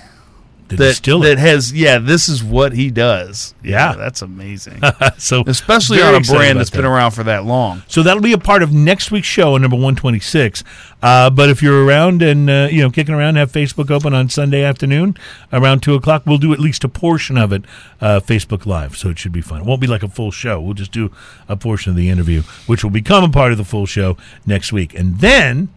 [0.67, 0.77] That
[1.21, 3.53] that has yeah, this is what he does.
[3.63, 3.93] Yeah.
[3.93, 4.81] that's amazing.
[5.17, 7.83] so Especially on a brand that's been around for that long.
[7.87, 10.63] So that'll be a part of next week's show, number one twenty six.
[11.03, 14.27] Uh, but if you're around and uh, you know kicking around, have Facebook open on
[14.27, 15.15] Sunday afternoon
[15.53, 16.23] around two o'clock.
[16.25, 17.63] We'll do at least a portion of it
[18.01, 19.61] uh, Facebook Live, so it should be fun.
[19.61, 20.59] It won't be like a full show.
[20.59, 21.11] We'll just do
[21.47, 24.73] a portion of the interview, which will become a part of the full show next
[24.73, 25.69] week, and then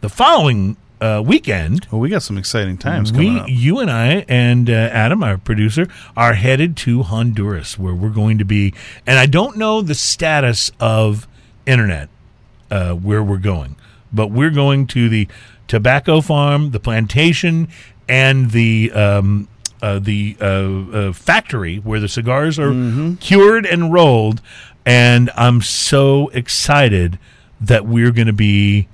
[0.00, 1.86] the following uh, weekend.
[1.90, 3.46] Well, we got some exciting times coming We, up.
[3.48, 8.38] you and I, and uh, Adam, our producer, are headed to Honduras, where we're going
[8.38, 8.74] to be.
[9.06, 11.26] And I don't know the status of
[11.66, 12.08] internet
[12.70, 13.76] uh, where we're going,
[14.12, 15.26] but we're going to the
[15.68, 17.68] tobacco farm, the plantation,
[18.08, 19.48] and the um,
[19.82, 24.42] uh, the uh, uh, factory where the cigars are cured and rolled.
[24.84, 27.18] And I'm so excited
[27.60, 28.88] that we're going to be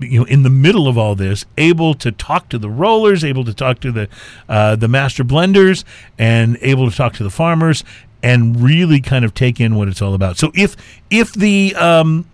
[0.00, 3.44] you know in the middle of all this able to talk to the rollers able
[3.44, 4.08] to talk to the
[4.48, 5.84] uh, the master blenders
[6.18, 7.84] and able to talk to the farmers
[8.22, 10.36] and really kind of take in what it's all about.
[10.36, 10.76] So if
[11.10, 12.26] if the um,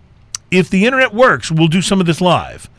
[0.51, 2.69] if the internet works we'll do some of this live.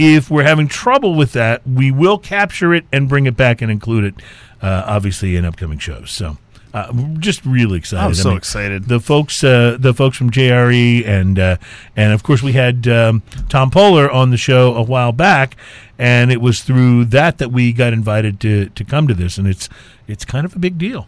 [0.00, 3.70] If we're having trouble with that we will capture it and bring it back and
[3.70, 4.14] include it
[4.62, 6.10] uh, obviously in upcoming shows.
[6.10, 6.38] So
[6.78, 8.04] Uh, just really excited.
[8.04, 8.84] I'm I so mean, excited.
[8.84, 11.56] The folks, uh, the folks from JRE, and uh,
[11.96, 15.56] and of course we had um, Tom Poehler on the show a while back,
[15.98, 19.48] and it was through that that we got invited to to come to this, and
[19.48, 19.68] it's
[20.06, 21.06] it's kind of a big deal.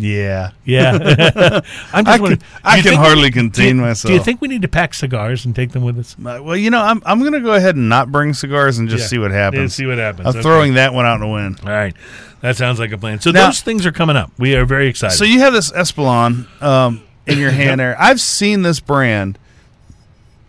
[0.00, 0.50] Yeah.
[0.64, 1.60] Yeah,
[1.92, 4.08] I'm I can, I can hardly do contain you, myself.
[4.10, 6.16] Do you think we need to pack cigars and take them with us?
[6.18, 9.02] Uh, Well, you know, I'm I'm gonna go ahead and not bring cigars and just
[9.02, 9.08] Yeah.
[9.08, 9.74] see what Yeah, happens.
[9.74, 10.26] see what happens.
[10.26, 10.42] I'm Okay.
[10.42, 11.60] throwing that one out in the wind.
[11.64, 11.94] All right,
[12.40, 13.20] that sounds like a plan.
[13.20, 14.30] So Now- those things are coming up.
[14.38, 15.16] We are very excited.
[15.16, 17.96] So you have this Espolon um, in your hand there.
[18.00, 19.38] I've seen this brand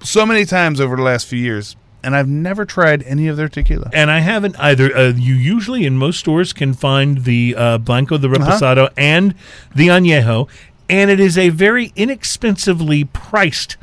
[0.03, 3.49] so many times over the last few years, and I've never tried any of their
[3.49, 3.89] tequila.
[3.93, 4.95] and I haven't either.
[4.95, 8.51] Uh, you usually in most stores can find the uh, Blanco, the Uh-huh.
[8.51, 9.35] Reposado, and
[9.75, 10.47] the Añejo,
[10.89, 13.77] and it is a very inexpensively priced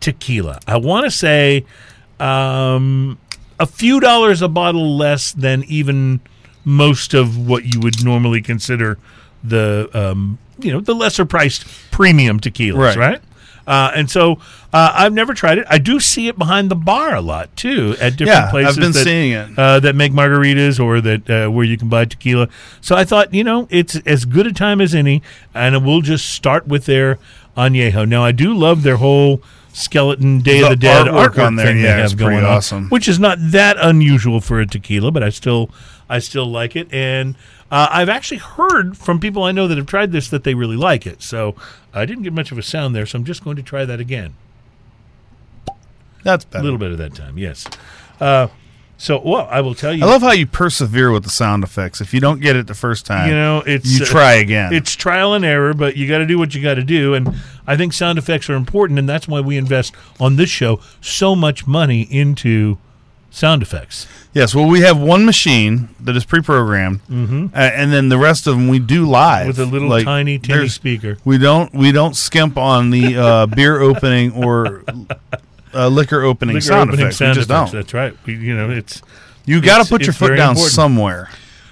[0.00, 0.60] tequila.
[0.66, 1.64] I want to say
[2.20, 3.18] um,
[3.58, 6.20] a few dollars a bottle less than even
[6.64, 8.98] most of what you would normally consider
[9.42, 12.96] the um, you know the lesser priced premium tequilas, Right.
[12.96, 13.20] right?
[13.66, 14.32] Uh, and so
[14.72, 15.66] uh, I've never tried it.
[15.70, 18.76] I do see it behind the bar a lot too at different Yeah, places.
[18.76, 19.58] I've been that, seeing it.
[19.58, 22.48] uh, that make margaritas or that uh, where you can buy tequila.
[22.80, 25.22] So I thought, you know, it's as good a time as any,
[25.54, 27.18] and we'll just start with their
[27.56, 28.06] añejo.
[28.08, 29.40] Now I do love their whole
[29.72, 32.30] skeleton Day The of the Dead artwork artwork on there, thing yeah, they it's pretty
[32.32, 32.88] going on, awesome.
[32.90, 35.70] which is not that unusual for a tequila, but I still
[36.08, 37.34] I still like it, and
[37.72, 40.76] uh, I've actually heard from people I know that have tried this that they really
[40.76, 41.22] like it.
[41.22, 41.56] So
[41.94, 44.00] I didn't get much of a sound there, so I'm just going to try that
[44.00, 44.34] again.
[46.22, 47.66] That's A little bit of that time, yes.
[48.20, 48.48] Uh,
[48.96, 50.02] so, well, I will tell you.
[50.04, 52.00] I love how you persevere with the sound effects.
[52.00, 54.72] If you don't get it the first time, you know, it's you uh, try again.
[54.72, 57.12] It's trial and error, but you got to do what you got to do.
[57.14, 57.34] And
[57.66, 61.34] I think sound effects are important, and that's why we invest on this show so
[61.34, 62.78] much money into
[63.34, 64.06] sound effects.
[64.32, 64.54] yes.
[64.54, 67.46] Well, we have one machine that is pre-programmed, mm-hmm.
[67.52, 70.38] uh, and then the rest of them we do live With a little Like, tiny,
[70.38, 71.18] tinny speaker.
[71.24, 74.84] We don't we don't skimp on the uh, beer opening or
[75.74, 77.16] uh, liquor opening Liquor sound opening effects.
[77.18, 77.72] sound we just effects.
[77.72, 77.80] don't.
[77.80, 78.16] That's right.
[78.26, 79.02] We, you know, it's
[79.44, 80.72] You got to put your foot down important.
[80.72, 81.28] somewhere.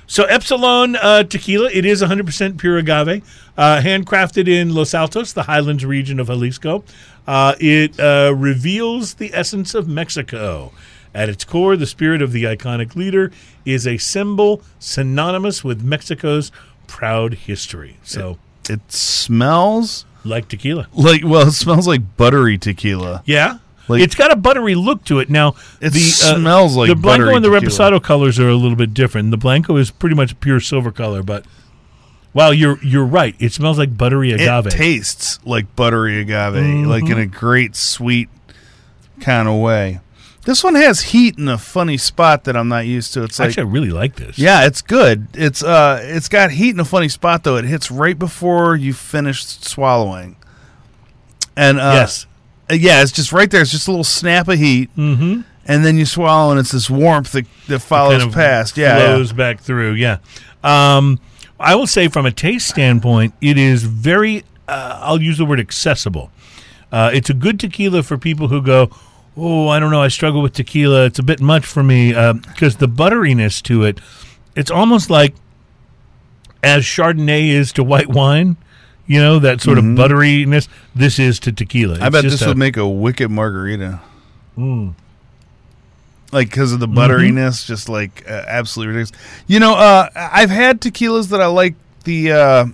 [0.09, 3.23] So Espolon uh, tequila, it is 100% pure agave,
[3.57, 6.85] uh, handcrafted in Los Altos, the highlands region of Jalisco.
[7.27, 10.73] Uh, it uh, reveals the essence of Mexico.
[11.15, 13.31] At its core, the spirit of the iconic leader
[13.67, 16.51] is a symbol synonymous with Mexico's
[16.87, 17.99] proud history.
[18.03, 18.39] So,
[18.71, 20.87] It smells like tequila.
[20.95, 23.23] like well, it smells like buttery tequila.
[23.27, 23.59] Yeah.
[23.89, 25.29] Like- it's got a buttery look to it.
[25.29, 27.71] Now, It the, uh, smells like the Blanco and the tequila.
[27.99, 29.31] Reposado colors are a little bit different.
[29.33, 31.45] The Blanco is pretty much pure silver color, but
[32.33, 33.35] wow, you're you're right.
[33.39, 34.69] It smells like buttery agave.
[34.69, 36.89] It tastes like buttery agave, Mm-hmm.
[36.89, 38.29] like in a great sweet
[39.21, 40.01] kind of way.
[40.45, 43.23] This one has heat in a funny spot that I'm not used to.
[43.23, 44.39] It's like Actually, I really like this.
[44.39, 45.29] Yeah, it's good.
[45.35, 47.57] It's uh it's got heat in a funny spot though.
[47.57, 50.37] It hits right before you finish swallowing.
[51.57, 52.27] And uh yes.
[52.71, 53.63] uh, yeah, it's just right there.
[53.63, 54.95] It's just a little snap of heat.
[54.97, 55.43] Mm-hmm.
[55.65, 58.77] And then you swallow and it's this warmth that, that follows kind of past.
[58.77, 59.07] Yeah, yeah.
[59.15, 59.93] flows back through.
[59.93, 60.19] Yeah.
[60.65, 61.21] Um,
[61.63, 64.45] I will say, from a taste standpoint, it is very.
[64.67, 66.33] Uh, I'll use the word accessible.
[66.91, 68.91] Uh, it's a good tequila for people who go,
[69.37, 71.05] "Oh, I don't know, I struggle with tequila.
[71.07, 74.01] It's a bit much for me." Because the butteriness to it,
[74.57, 75.35] it's almost like
[76.63, 78.57] as Chardonnay is to white wine.
[79.07, 80.69] You know that sort of butteriness.
[80.95, 81.95] This is to tequila.
[81.97, 82.05] Mm-hmm.
[82.05, 84.01] I bet this a- would make a wicked margarita.
[84.57, 84.95] Mm.
[86.31, 86.95] Like because of Mm-hmm.
[86.95, 89.23] the butteriness, just like uh, absolutely ridiculous.
[89.49, 92.67] You know, uh, I've had tequilas that I like the uh,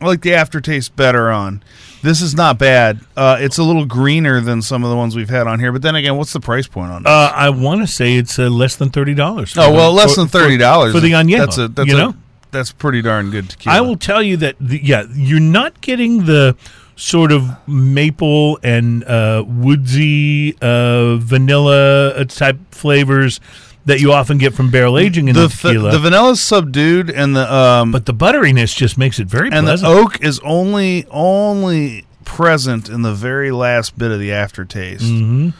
[0.00, 1.62] I like the aftertaste better on.
[2.02, 3.00] This is not bad.
[3.16, 5.70] Uh, it's a little greener than some of the ones we've had on here.
[5.72, 7.06] But then again, what's the price point on it?
[7.06, 9.54] Uh, I want to say it's uh, less than thirty dollars.
[9.58, 12.14] oh well, less than thirty dollars for the añejo, That's a that's you a, know?
[12.50, 13.76] that's pretty darn good tequila.
[13.76, 16.56] I will tell you that, the, yeah, you're not getting the
[16.96, 23.40] sort of maple and uh, woodsy uh, vanilla uh, type flavors
[23.86, 25.90] that you often get from barrel aging in the tequila.
[25.90, 29.90] the vanilla's subdued and the um but the butteriness just makes it very and pleasant.
[29.90, 35.04] the oak is only only present in the very last bit of the aftertaste.
[35.04, 35.52] Mhm.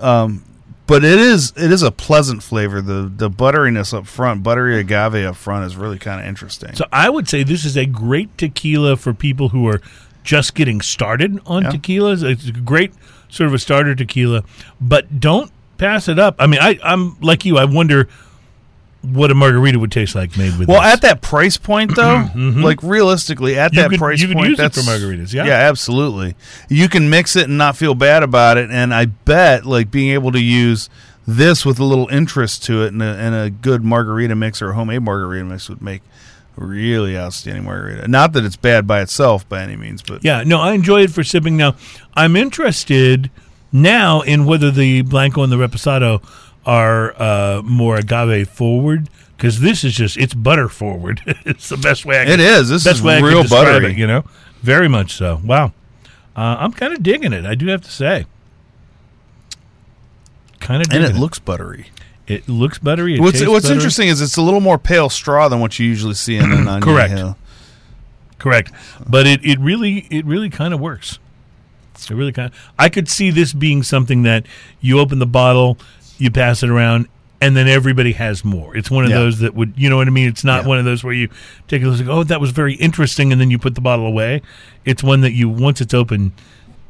[0.00, 0.44] Um,
[0.86, 2.80] but it is it is a pleasant flavor.
[2.82, 6.74] The the butteriness up front, buttery agave up front, is really kind of interesting.
[6.74, 9.80] So I would say this is a great tequila for people who are
[10.24, 11.70] just getting started on Yeah.
[11.70, 12.22] tequilas.
[12.22, 12.92] It's a great
[13.28, 14.42] sort of a starter tequila,
[14.80, 15.50] but don't
[15.82, 16.36] pass it up.
[16.38, 17.58] I mean, I, I'm like you.
[17.58, 18.08] I wonder
[19.02, 20.92] what a margarita would taste like made with well, this.
[20.92, 23.76] at that price point, though, like realistically, at Mm-hmm.
[23.76, 25.44] You that could- price you could point, use it that's for margaritas, yeah?
[25.44, 26.36] yeah, absolutely.
[26.68, 30.10] You can mix it and not feel bad about it, and I bet like being
[30.10, 30.88] able to use
[31.26, 34.70] this with a little interest to it and a, and a good margarita mix or
[34.70, 36.02] a homemade margarita mix would make
[36.56, 38.06] really outstanding margarita.
[38.08, 41.10] Not that it's bad by itself by any means, but Yeah, no, I enjoy it
[41.10, 41.56] for sipping.
[41.56, 41.74] Now,
[42.14, 43.30] I'm interested
[43.72, 46.22] now in whether the Blanco and the Reposado
[46.64, 51.20] are uh, more agave forward because this is just it's butter forward.
[51.44, 52.68] it's the best way I can, It is.
[52.68, 53.94] This best is way real buttery.
[53.94, 54.24] You know,
[54.60, 55.40] very much so.
[55.44, 55.72] Wow,
[56.36, 57.44] uh, I'm kind of digging it.
[57.44, 58.26] I do have to say,
[60.60, 61.86] kind of and digging it looks buttery.
[62.28, 63.16] It looks buttery.
[63.16, 63.74] It What's What's buttery.
[63.74, 66.52] interesting is it's a little more pale straw than what you usually see in an
[66.68, 66.82] onion.
[66.82, 67.10] Correct.
[67.10, 67.36] Hill.
[68.38, 68.72] Correct,
[69.08, 71.18] but it, it really it really kind of works.
[72.10, 72.58] It really kind of.
[72.78, 74.46] I could see this being something that
[74.80, 75.78] you open the bottle,
[76.18, 77.08] you pass it around,
[77.40, 78.76] and then everybody has more.
[78.76, 79.16] It's one of Yeah.
[79.18, 80.28] those that would you know what I mean.
[80.28, 80.68] It's not Yeah.
[80.68, 81.28] one of those where you
[81.68, 84.42] take a look, oh that was very interesting, and then you put the bottle away.
[84.84, 86.32] It's one that you once it's open,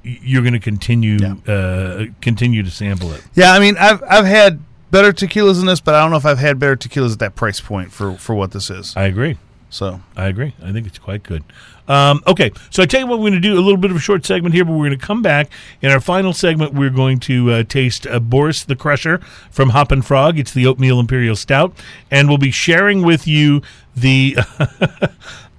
[0.03, 3.23] you're going to continue uh, continue to sample it.
[3.35, 4.61] Yeah, I mean, I've I've had
[4.91, 7.35] better tequilas than this, but I don't know if I've had better tequilas at that
[7.35, 8.95] price point for for what this is.
[8.97, 9.39] I agree.
[9.71, 10.55] So I agree.
[10.63, 11.45] I think it's quite good.
[11.89, 13.97] Um, okay, so I tell you what, we're going to do a little bit of
[13.97, 15.51] a short segment here, but we're going to come back
[15.81, 16.75] in our final segment.
[16.75, 19.19] We're going to uh, taste uh, Boris the Crusher
[19.51, 20.39] from Hoppin' Frog.
[20.39, 21.75] It's the oatmeal imperial stout,
[22.11, 23.63] and we'll be sharing with you
[23.97, 24.37] the.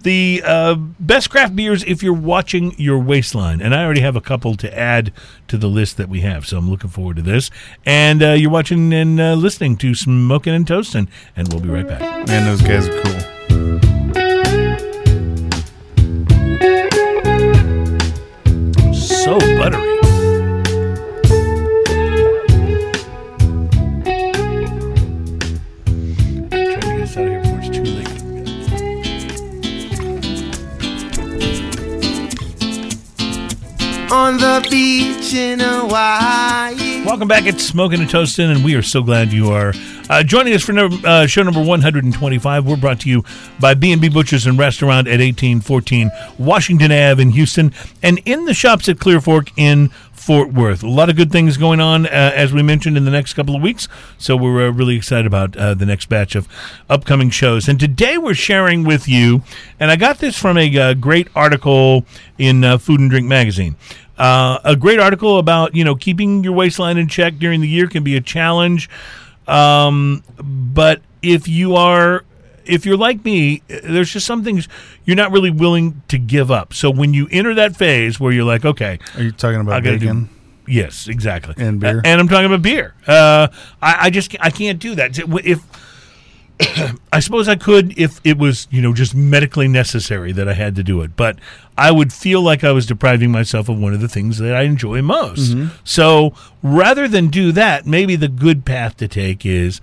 [0.04, 3.62] The uh, best craft beers if you're watching your waistline.
[3.62, 5.14] And I already have a couple to add
[5.48, 6.46] to the list that we have.
[6.46, 7.50] So I'm looking forward to this.
[7.86, 11.08] And uh, you're watching and uh, listening to Smoking and Toasting.
[11.38, 12.02] And we'll be right back.
[12.28, 13.33] man, those guys are cool.
[37.08, 37.48] Welcome back.
[37.48, 39.74] It's Smoking and Toasting, and we are so glad you are
[40.08, 42.66] uh, joining us for number, uh, show number 125.
[42.68, 43.24] We're brought to you
[43.60, 47.74] by B&B Butchers and Restaurant at 1814 Washington Ave in Houston,
[48.04, 49.90] and in the shops at Clear Fork in
[50.24, 50.84] Fort Worth.
[50.84, 53.56] A lot of good things going on, uh, as we mentioned, in the next couple
[53.56, 53.90] of weeks.
[54.18, 56.48] So we're uh, really excited about uh, the next batch of
[56.90, 57.68] upcoming shows.
[57.68, 59.42] And today we're sharing with you,
[59.80, 62.06] and I got this from a uh, great article
[62.38, 63.76] in uh, Food and Drink Magazine.
[64.18, 67.88] Uh, a great article about you know keeping your waistline in check during the year
[67.88, 68.90] can be a challenge,
[69.48, 72.24] um, but if you are
[72.66, 74.68] if you're like me, there's just some things
[75.06, 76.74] you're not really willing to give up.
[76.74, 79.98] So when you enter that phase where you're like, okay, Are you talking about gotta
[80.00, 80.30] do-
[80.66, 81.56] Yes, exactly.
[81.58, 82.00] And beer?
[82.00, 82.94] A- and I'm talking about beer.
[83.06, 83.48] Uh,
[83.82, 85.18] I, I just I can't do that.
[85.20, 85.62] If
[87.12, 90.76] I suppose I could if it was you know just medically necessary that I had
[90.76, 91.38] to do it, but
[91.78, 94.64] I would feel like I was depriving myself of one of the things that I
[94.64, 95.52] enjoy most.
[95.52, 95.76] Mm-hmm.
[95.84, 99.82] So rather than do that, maybe the good path to take is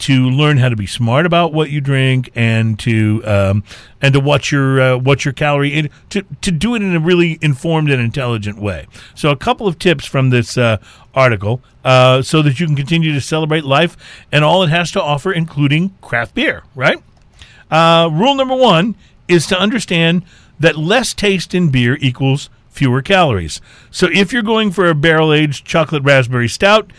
[0.00, 3.64] to learn how to be smart about what you drink and to um,
[4.00, 7.00] and to watch your uh, watch your calorie in, to to do it in a
[7.00, 8.86] really informed and intelligent way.
[9.14, 10.78] So a couple of tips from this uh,
[11.14, 13.96] article uh, so that you can continue to celebrate life
[14.32, 16.64] and all it has to offer, including craft beer.
[16.74, 17.02] Right.
[17.70, 18.96] Uh, rule number one
[19.28, 20.24] is to understand
[20.58, 23.60] that less taste in beer equals fewer calories.
[23.90, 26.90] So if you're going for a barrel aged chocolate raspberry stout,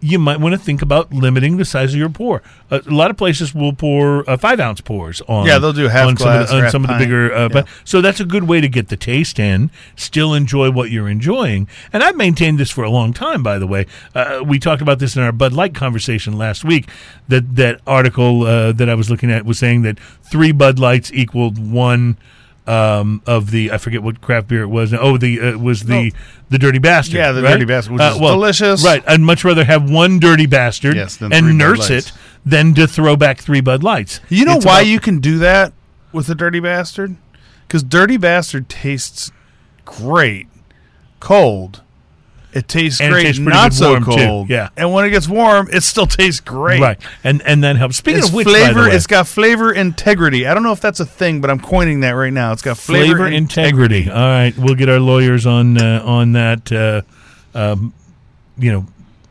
[0.00, 2.42] you might want to think about limiting the size of your pour.
[2.70, 5.46] Uh, a lot of places will pour uh, five ounce pours on.
[5.46, 7.32] Yeah, they'll do half on some of glass the, on some of the bigger.
[7.32, 10.90] Uh, but so that's a good way to get the taste in, still enjoy what
[10.90, 11.68] you're enjoying.
[11.92, 13.42] And I've maintained this for a long time.
[13.42, 16.88] By the way, uh, we talked about this in our Bud Light conversation last week.
[17.26, 21.12] That that article uh, that I was looking at was saying that three Bud Lights
[21.12, 22.16] equaled one.
[22.68, 24.92] Um, of the I forget what craft beer it was.
[24.92, 26.12] Oh, the uh, was the
[26.50, 27.14] the Dirty Bastard.
[27.14, 27.52] Yeah, the right?
[27.52, 28.84] Dirty Bastard, which is delicious.
[28.84, 32.12] Right, I'd much rather have one Dirty Bastard Yes, and nurse it
[32.44, 34.20] than to throw back three Bud Lights.
[34.28, 35.72] You know It's why about- you can do that
[36.12, 37.16] with a dirty bastard?
[37.66, 39.32] Because dirty bastard tastes
[39.86, 40.46] great
[41.20, 41.80] cold.
[42.52, 44.10] It tastes And it great tastes not so warm, too.
[44.16, 44.48] cold.
[44.48, 44.70] Yeah.
[44.76, 46.80] and when it gets warm, it still tastes great.
[46.80, 47.98] right, and and that helps.
[47.98, 48.88] Speaking It's of which, flavor.
[48.88, 50.46] way, It's got flavor integrity.
[50.46, 52.52] I don't know if that's a thing, but I'm coining that right now.
[52.52, 54.08] It's got flavor, flavor integrity.
[54.10, 56.72] All right, we'll get our lawyers on uh, on that.
[56.72, 57.02] Uh,
[57.54, 57.92] um,
[58.56, 58.86] you know,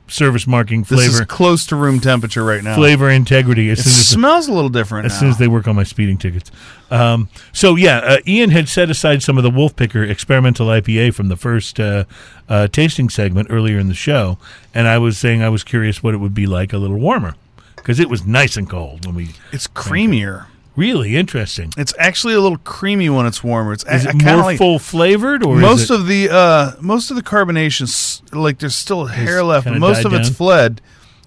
[0.10, 2.76] service marking This is flavor close to room temperature right now.
[2.76, 3.70] flavor integrity.
[3.70, 5.20] As It as smells a little different as now.
[5.20, 6.52] soon as they work on my speeding tickets.
[6.90, 11.14] Um, so yeah, uh, Ian had set aside some of the Wolf Picker experimental IPA
[11.14, 12.06] from the first uh,
[12.48, 14.38] uh, tasting segment earlier in the show,
[14.74, 17.36] and I was saying I was curious what it would be like a little warmer
[17.76, 19.30] because it was nice and cold when we.
[19.52, 20.46] it's creamier.
[20.78, 21.74] Really interesting.
[21.76, 23.74] It's actually a little creamy when it's warmer.
[23.74, 27.10] It's Is it more like, full flavored or most is it, of the uh most
[27.10, 30.80] of the carbonations like there's still hair left but most of it's fled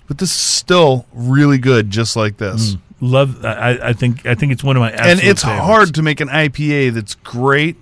[0.07, 3.45] but this is still really good just like this Love.
[3.45, 4.27] I, I think.
[4.27, 4.91] I think it's one of my.
[4.91, 5.65] and it's favorites.
[5.65, 7.77] hard to make an IPA that's great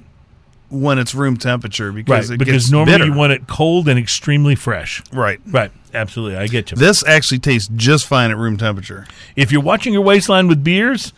[0.68, 1.96] when it's room temperature right?
[2.04, 3.04] because it Because normally bitter.
[3.06, 5.02] you want it cold and extremely fresh.
[5.12, 5.40] right.
[5.46, 5.72] Right.
[5.92, 6.36] Absolutely.
[6.36, 6.76] I get you.
[6.76, 9.06] This actually tastes just fine at room temperature.
[9.34, 11.12] If you're watching your waistline with beers,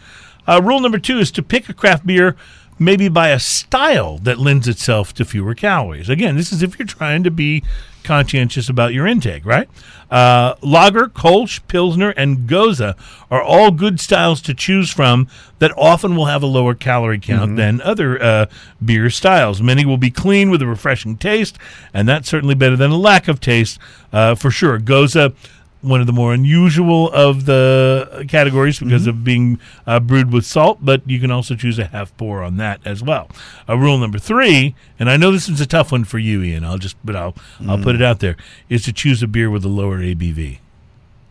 [0.50, 2.36] uh, rule number two is to pick a craft beer
[2.78, 6.08] maybe by a style that lends itself to fewer calories.
[6.08, 7.62] Again, this is if you're trying to be
[8.02, 9.68] conscientious about your intake, right?
[10.10, 12.96] Uh, Lager, Kolsch, Pilsner, and Gose
[13.30, 15.28] are all good styles to choose from
[15.58, 18.46] that often will have a lower calorie count than other uh,
[18.82, 19.60] beer styles.
[19.60, 21.58] Many will be clean with a refreshing taste,
[21.92, 23.78] and that's certainly better than a lack of taste
[24.12, 24.78] uh, for sure.
[24.80, 25.34] Gose
[25.82, 30.78] one of the more unusual of the categories because of being uh, brewed with salt,
[30.82, 33.30] but you can also choose a half pour on that as well.
[33.68, 36.64] Uh, rule number three, and I know this is a tough one for you, Ian.
[36.64, 37.34] I'll just, but I'll
[37.66, 38.36] I'll put it out there
[38.68, 40.58] is to choose a beer with a lower ABV.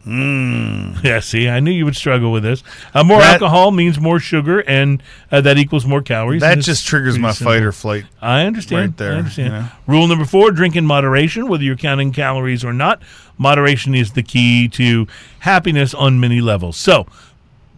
[0.05, 0.97] Mm.
[1.03, 2.63] Yeah, see, I knew you would struggle with this.
[2.93, 5.01] Uh, more That- alcohol means more sugar, and
[5.31, 6.41] uh, that equals more calories.
[6.41, 7.53] That just triggers my simple.
[7.53, 8.05] fight or flight.
[8.21, 8.81] I understand.
[8.81, 9.53] right there, I understand.
[9.53, 9.67] know?
[9.87, 13.01] Rule number four: drink in moderation, whether you're counting calories or not.
[13.39, 15.07] Moderation is the key to
[15.39, 16.77] happiness on many levels.
[16.77, 17.07] So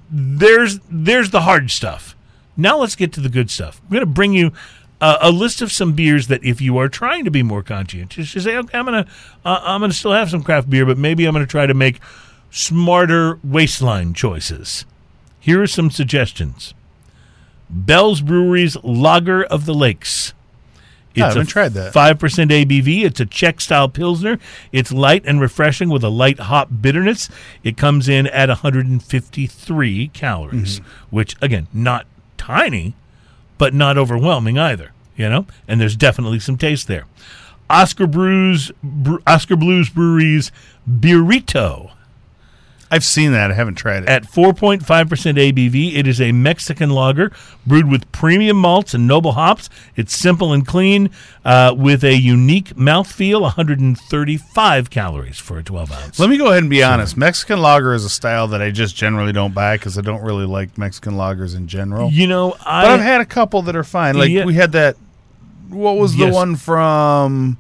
[0.10, 2.16] there's there's the hard stuff.
[2.58, 3.80] Now let's get to the good stuff.
[3.84, 4.52] I'm going to bring you
[5.00, 8.36] uh, a list of some beers that, if you are trying to be more conscientious,
[8.36, 9.08] you say, okay, I'm gonna
[9.46, 11.74] uh, I'm gonna still have some craft beer, but maybe I'm going to try to
[11.74, 12.00] make
[12.50, 14.86] smarter waistline choices.
[15.40, 16.74] Here are some suggestions.
[17.70, 20.34] Bell's Brewery's Lager of the Lakes.
[21.18, 21.94] I haven't tried that.
[21.94, 23.04] Five percent ABV.
[23.04, 24.40] It's a Czech style pilsner.
[24.72, 27.30] It's light and refreshing with a light hop bitterness.
[27.64, 31.16] It comes in at 153 calories, Mm-hmm.
[31.16, 32.06] which again, not
[32.38, 32.94] tiny,
[33.58, 34.92] but not overwhelming either.
[35.18, 37.06] You know, and there's definitely some taste there.
[37.70, 40.52] Oscar Brews, Bre- Oskar Blues Brewery's
[40.90, 41.92] Beerito
[42.94, 43.50] I've seen that.
[43.52, 44.10] I haven't tried it.
[44.10, 45.96] at 4.5% ABV.
[45.96, 47.32] It is a Mexican lager
[47.66, 49.70] brewed with premium malts and noble hops.
[49.96, 51.10] It's simple and clean
[51.46, 56.20] uh, with a unique mouthfeel, 135 calories for a 12 ounce.
[56.20, 57.16] Let me go ahead and be honest.
[57.18, 60.46] Mexican lager is a style that I just generally don't buy because I don't really
[60.46, 62.12] like Mexican lagers in general.
[62.12, 64.18] you know, I, but I've had a couple that are fine.
[64.18, 64.46] Like Yeah.
[64.46, 64.98] we had that.
[65.70, 66.34] What was the Yes.
[66.34, 67.58] one from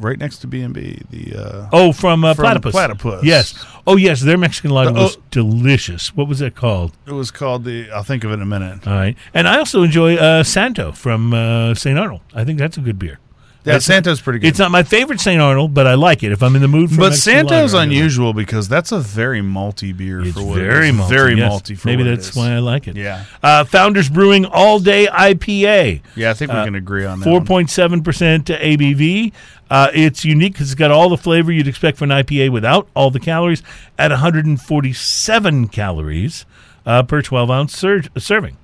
[0.00, 1.00] right next to B and B?
[1.10, 2.72] The uh, oh from, uh, from Platypus.
[2.72, 3.22] Platypus.
[3.22, 3.54] Yes.
[3.86, 5.22] Oh yes, their Mexican lager The- was oh.
[5.30, 6.14] delicious.
[6.16, 6.92] What was it called?
[7.06, 7.90] it was called the.
[7.90, 8.86] I'll think of it in a minute.
[8.86, 11.98] All right, and I also enjoy uh, Santo from uh, St.
[11.98, 12.22] Arnold.
[12.34, 13.18] I think that's a good beer.
[13.64, 14.46] Yeah, It's- Santo's pretty good.
[14.48, 15.38] It's not my favorite St.
[15.38, 16.96] Arnold, but I like it if I'm in the mood for.
[16.96, 20.56] but Santo's lager, do like unusual because that's a very malty beer It's for what
[20.58, 21.00] very it is.
[21.00, 21.08] malty.
[21.10, 21.52] Very yes.
[21.52, 22.36] malty for Maybe what that's is.
[22.36, 22.96] why I like it.
[22.96, 23.24] Yeah.
[23.42, 26.00] Uh, Founders Brewing All Day IPA.
[26.16, 27.24] Yeah, I think we Uh, can agree on that.
[27.24, 29.32] Four point seven percent ABV.
[29.70, 32.88] Uh, it's unique because it's got all the flavor you'd expect for an IPA without
[32.94, 33.62] all the calories
[33.98, 36.46] at 147 calories
[36.86, 38.56] uh, per 12 ounce ser- serving.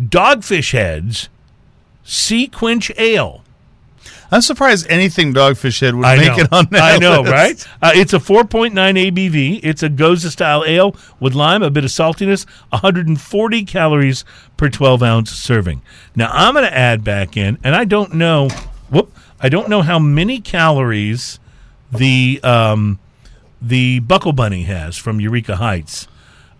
[0.00, 1.28] Dogfish Heads
[2.04, 3.42] Sea Quench Ale.
[4.32, 6.44] I'm surprised anything Dogfish Head would I make know.
[6.44, 6.94] it on that.
[6.94, 7.32] I know, list.
[7.32, 7.68] right?
[7.82, 9.60] Uh, it's a 4.9 ABV.
[9.62, 14.24] It's a Gose style ale with lime, a bit of saltiness, 140 calories
[14.56, 15.82] per 12 ounce serving.
[16.16, 18.48] Now I'm going to add back in, and I don't know.
[18.88, 19.12] Whoop!
[19.38, 21.38] I don't know how many calories
[21.92, 23.00] the um,
[23.60, 26.08] the Buckle Bunny has from Eureka Heights,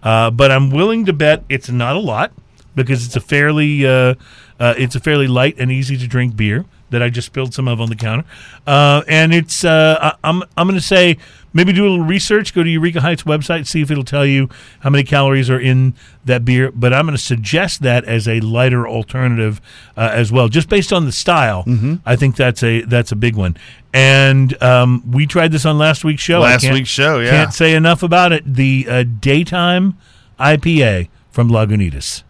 [0.02, 2.32] uh, but I'm willing to bet it's not a lot
[2.74, 4.16] because it's a fairly uh,
[4.60, 7.66] uh, it's a fairly light and easy to drink beer that I just spilled some
[7.66, 8.24] of on the counter,
[8.66, 11.19] uh, and it's uh, I- I'm I'm going to say
[11.55, 14.48] maybe do a little research, go to Eureka Heights website, see if it'll tell you
[14.81, 15.93] how many calories are in
[16.24, 16.70] that beer.
[16.73, 19.60] But I'm going to suggest that as a lighter alternative
[19.97, 21.64] uh, as well, just based on the style.
[22.06, 23.56] I think that's a that's a big one.
[23.93, 26.40] And um, we tried this on last week's show.
[26.40, 27.31] Last week's show, yeah.
[27.31, 28.43] Can't say enough about it.
[28.55, 29.98] The uh, daytime
[30.40, 32.23] IPA from Lagunitas.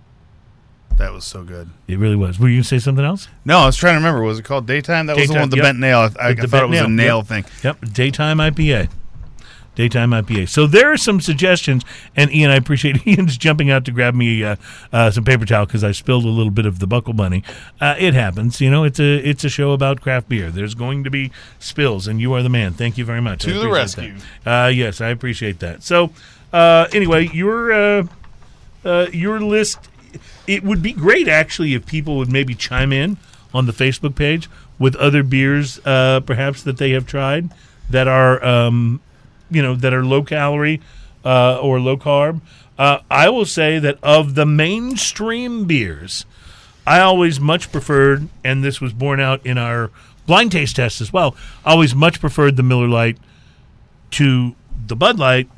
[0.98, 1.70] That was so good.
[1.88, 2.38] It really was.
[2.38, 3.26] Were you going to say something else?
[3.44, 4.22] No, I was trying to remember.
[4.22, 5.06] Was it called Daytime?
[5.06, 5.64] That was the Daytime, one with the yep.
[5.64, 5.98] bent nail.
[5.98, 7.26] I, I, The- I the thought bent it was a nail, nail yep.
[7.26, 7.44] thing.
[7.64, 8.88] Yep, daytime IPA.
[9.74, 10.50] Daytime IPA.
[10.50, 11.82] So there are some suggestions,
[12.14, 14.56] and Ian, I appreciate Ian's jumping out to grab me uh,
[14.92, 17.42] uh, some paper towel because I spilled a little bit of the Buckle Bunny.
[17.80, 18.84] Uh, it happens, you know.
[18.84, 20.50] It's a it's a show about craft beer.
[20.50, 22.74] There's going to be spills, and you are the man.
[22.74, 23.46] Thank you very much.
[23.46, 23.72] I To the appreciate
[24.12, 24.14] rescue.
[24.44, 24.64] that.
[24.64, 25.82] Uh, yes, I appreciate that.
[25.82, 26.12] So
[26.52, 28.06] uh, anyway, your uh,
[28.84, 29.88] uh, your list.
[30.46, 33.16] It would be great actually if people would maybe chime in
[33.54, 34.48] on the Facebook page
[34.78, 37.50] with other beers, uh, perhaps that they have tried
[37.90, 39.00] that are, um,
[39.50, 40.80] you know, that are low calorie
[41.24, 42.40] uh, or low carb.
[42.78, 46.24] Uh, I will say that of the mainstream beers,
[46.86, 49.90] I always much preferred, and this was borne out in our
[50.26, 51.36] blind taste test as well.
[51.64, 53.18] Always much preferred the Miller Lite
[54.12, 54.56] to
[54.86, 55.48] the Bud Light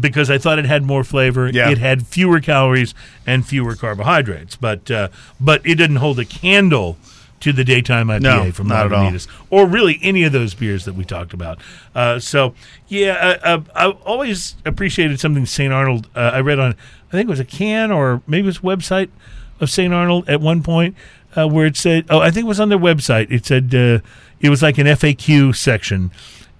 [0.00, 1.48] because I thought it had more flavor.
[1.48, 1.70] Yeah.
[1.70, 2.94] It had fewer calories
[3.26, 5.08] and fewer carbohydrates, but uh,
[5.40, 6.96] but it didn't hold a candle
[7.40, 8.88] to the daytime IPA No, from all.
[8.88, 11.58] Lagunitas, or really any of those beers that we talked about.
[11.92, 12.54] Uh, so
[12.86, 15.72] yeah, I, I, I always appreciated something St.
[15.72, 16.08] Arnold.
[16.14, 16.76] Uh, I read on,
[17.08, 19.08] I think it was a can or maybe it was a website
[19.60, 19.92] of St.
[19.92, 20.94] Arnold at one point
[21.36, 23.30] uh, where it said, oh, I think it was on their website.
[23.30, 23.98] It said uh,
[24.40, 26.12] it was like an FAQ section,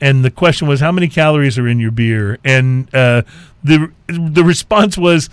[0.03, 2.39] and the question was, how many calories are in your beer?
[2.45, 3.23] And uh,
[3.65, 5.31] the the response was.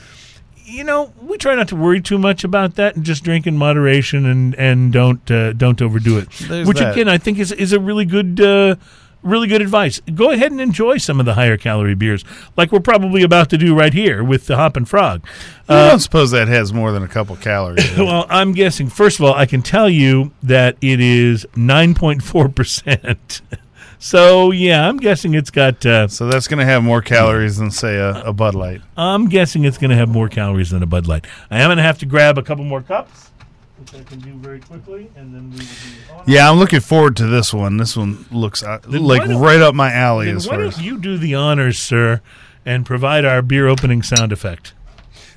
[0.71, 3.57] You know, we try not to worry too much about that, and just drink in
[3.57, 6.29] moderation, and and don't uh, don't overdo it.
[6.41, 6.93] There's Which that.
[6.93, 8.75] again, I think is is a really good uh,
[9.23, 9.99] really good advice.
[10.13, 12.23] Go ahead and enjoy some of the higher calorie beers,
[12.55, 15.25] like we're probably about to do right here with the Hoppin' Frog.
[15.67, 17.89] I don't suppose that has more than a couple calories.
[17.97, 18.89] Well, I'm guessing.
[18.89, 23.41] First of all, I can tell you that it is 9.4 percent.
[24.01, 25.85] So yeah, I'm guessing it's got.
[25.85, 28.81] Uh, so that's going to have more calories than say a, a Bud Light.
[28.95, 31.27] I'm guessing it's going to have more calories than a Bud Light.
[31.51, 33.30] I am going to have to grab a couple more cups,
[33.77, 36.23] which I can do very quickly, and then we will be on.
[36.27, 37.76] Yeah, I'm looking forward to this one.
[37.76, 40.85] This one looks uh, like right up my alley Then as why far as don't
[40.85, 42.21] you do the honors, sir,
[42.65, 44.73] and provide our beer opening sound effect?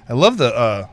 [0.08, 0.86] I love the uh,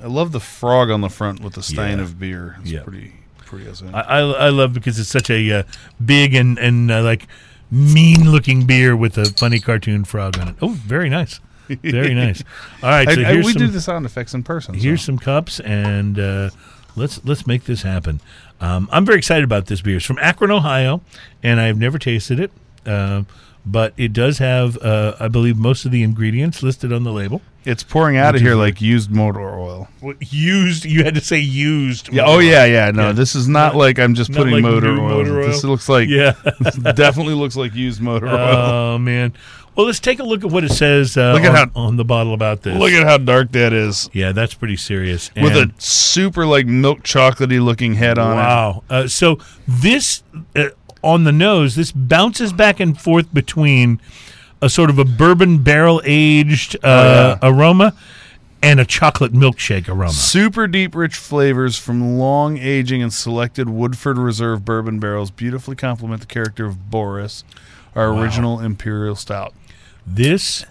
[0.00, 2.04] I love the frog on the front with the stein Yeah.
[2.04, 2.58] of beer.
[2.60, 2.82] It's Yeah.
[2.84, 3.14] pretty
[3.46, 3.94] pretty awesome.
[3.94, 5.62] I, I, I love because it's such a uh,
[6.04, 7.26] big and and uh, like
[7.70, 10.56] mean looking beer with a funny cartoon frog on it.
[10.62, 12.42] Oh, very nice, very nice.
[12.82, 14.74] All right, so I- I- we some, do the sound effects in person.
[14.74, 14.80] so.
[14.80, 16.50] here's some cups and uh,
[16.94, 18.20] let's let's make this happen.
[18.60, 19.96] Um, I'm very excited about this beer.
[19.96, 21.00] It's from Akron, Ohio,
[21.42, 22.50] and I've never tasted it,
[22.86, 23.22] uh,
[23.66, 27.42] but it does have, uh, I believe, most of the ingredients listed on the label.
[27.64, 29.88] It's pouring out Which of here like used motor oil.
[29.98, 30.84] What, used?
[30.84, 32.12] You had to say used.
[32.12, 32.22] Yeah.
[32.24, 32.92] Oh yeah, yeah.
[32.92, 33.12] No, Yeah.
[33.12, 35.08] this is not Not- like I'm just putting like motor, oil.
[35.08, 35.48] motor oil?
[35.48, 36.34] This looks like Yeah.
[36.94, 38.36] definitely looks like used motor oil.
[38.94, 39.32] Oh man.
[39.74, 41.96] Well, let's take a look at what it says uh, Look at on, how- on
[41.96, 42.78] the bottle about this.
[42.78, 44.08] Look at how dark that is.
[44.12, 45.30] yeah, that's pretty serious.
[45.34, 48.36] With a super like milk chocolatey looking head on it.
[48.36, 48.82] wow.
[48.88, 50.22] Uh, so this
[50.54, 50.68] uh,
[51.06, 54.00] on the nose, this bounces back and forth between
[54.60, 57.94] a sort of a bourbon barrel aged uh, Oh, aroma
[58.62, 60.12] and a chocolate milkshake aroma.
[60.12, 66.20] Super deep, rich flavors from long aging and selected Woodford Reserve bourbon barrels beautifully complement
[66.22, 67.44] the character of Boris,
[67.94, 69.54] our original imperial stout.
[70.06, 70.64] This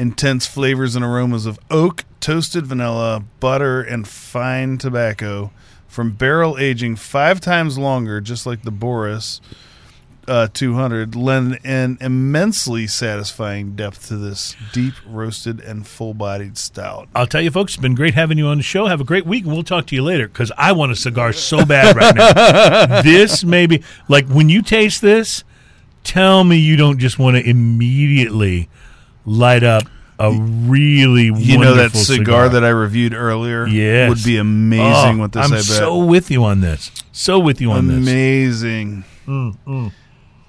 [0.00, 5.50] Intense flavors and aromas of oak, toasted vanilla, butter, and fine tobacco
[5.88, 9.42] from barrel aging five times longer, just like the Boris
[10.28, 17.08] uh, 200, lend an immensely satisfying depth to this deep roasted and full bodied stout.
[17.14, 18.86] I'll tell you, folks, it's been great having you on the show.
[18.86, 21.32] Have a great week, and we'll talk to you later because I want a cigar
[21.32, 23.02] so bad right now.
[23.02, 25.42] this maybe, like, when you taste this,
[26.04, 28.68] tell me you don't just want to immediately
[29.26, 29.84] light up
[30.18, 34.08] a really You know that wonderful cigar, that I reviewed earlier Yes.
[34.10, 35.64] would be amazing Oh, with this, I'm I bet.
[35.64, 36.90] so with you on this.
[37.10, 37.96] So with you on this.
[37.96, 39.04] amazing.
[39.26, 39.92] Mm,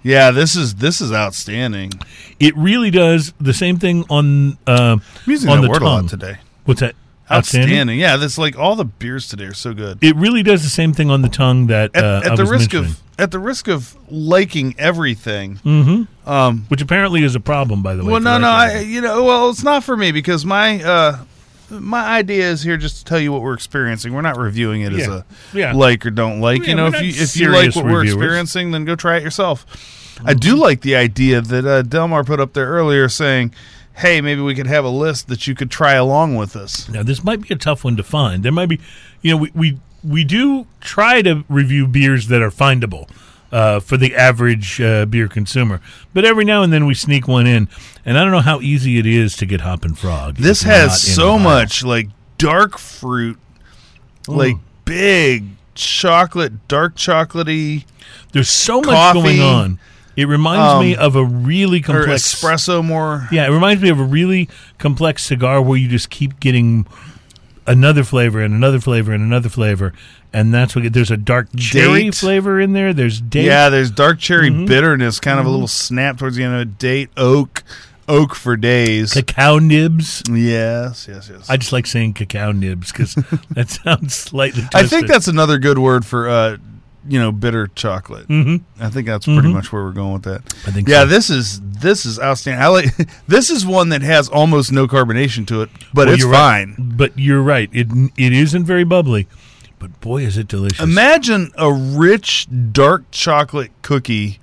[0.04, 1.92] Yeah, this is this is outstanding.
[2.40, 5.86] It really does the same thing on uh, I'm using on that the word a
[5.86, 6.02] tongue.
[6.04, 6.38] lot today.
[6.66, 6.96] What's that?
[7.32, 7.98] Outstanding.
[7.98, 10.04] Yeah, that's like all the beers today are so good.
[10.04, 12.74] It really does the same thing on the tongue that At, uh, at the risk
[12.74, 12.86] mentioning.
[12.92, 15.58] of at the risk of liking everything.
[15.64, 16.30] Mm-hmm.
[16.30, 18.12] Um, which apparently is a problem, by the way.
[18.14, 21.20] well, no, no, I you know, well, it's not for me because my uh,
[21.72, 24.14] my idea is here just to tell you what we're experiencing.
[24.14, 25.22] We're not reviewing it as Yeah.
[25.54, 25.74] a Yeah.
[25.74, 26.64] like or don't like.
[26.64, 28.16] Yeah, you know, we're if not you if you like serious what we're reviewers.
[28.16, 29.66] experiencing, then go try it yourself.
[30.26, 33.54] I do like the idea that uh, Delmar put up there earlier, saying,
[33.94, 37.02] "Hey, maybe we could have a list that you could try along with us." Now
[37.04, 38.44] this might be a tough one to find.
[38.44, 38.80] There might be,
[39.22, 43.08] you know, we we, we do try to review beers that are findable
[43.52, 45.82] uh, for the average uh, beer consumer,
[46.14, 47.68] but every now and then we sneak one in,
[48.06, 50.36] and I don't know how easy it is to get Hoppin' Frog.
[50.36, 52.08] This if not in has so much like
[52.38, 53.38] dark fruit,
[54.28, 54.56] like
[54.86, 55.46] big
[55.76, 57.86] chocolate, dark chocolatey,
[58.34, 59.80] There's so much coffee, going on.
[60.16, 63.28] It reminds me um, of a really complex espresso more.
[63.32, 66.86] Yeah, it reminds me of a really complex cigar where you just keep getting
[67.66, 69.94] another flavor and another flavor and another flavor,
[70.34, 72.16] and that's what there's a dark cherry Date.
[72.16, 72.94] flavor in there.
[72.94, 73.46] There's date.
[73.46, 74.66] Yeah, there's dark cherry Mm-hmm.
[74.66, 76.78] bitterness, kind of a little snap towards the end of it.
[76.78, 77.64] Date oak,
[78.08, 79.14] oak for days.
[79.14, 80.24] cacao nibs.
[80.30, 81.50] yes, yes, yes.
[81.50, 83.14] I just like saying cacao nibs because
[83.52, 84.64] that sounds slightly.
[84.74, 86.58] I think that's another good word for uh,
[87.08, 88.28] you know, bitter chocolate.
[88.28, 88.62] Mhm.
[88.80, 90.42] I think that's pretty much where we're going with that.
[90.68, 91.08] I think Yeah, so.
[91.08, 92.62] this is this is outstanding.
[92.64, 92.96] I like
[93.28, 96.68] this is one that has almost no carbonation to it, but Well, it's you're right.
[96.78, 97.70] But you're right.
[97.74, 97.88] It
[98.18, 99.28] it isn't very bubbly,
[99.82, 100.80] but boy, is it delicious.
[100.80, 104.40] Imagine a rich dark chocolate cookie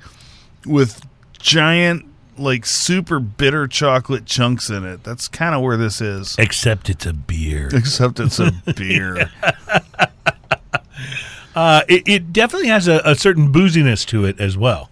[0.66, 1.06] with
[1.38, 2.04] giant
[2.36, 5.04] like super bitter chocolate chunks in it.
[5.04, 6.34] That's kind of where this is.
[6.38, 7.68] Except it's a beer.
[7.72, 9.30] Except it's a beer.
[11.54, 14.90] Uh, it, it definitely has a, a certain booziness to it as well.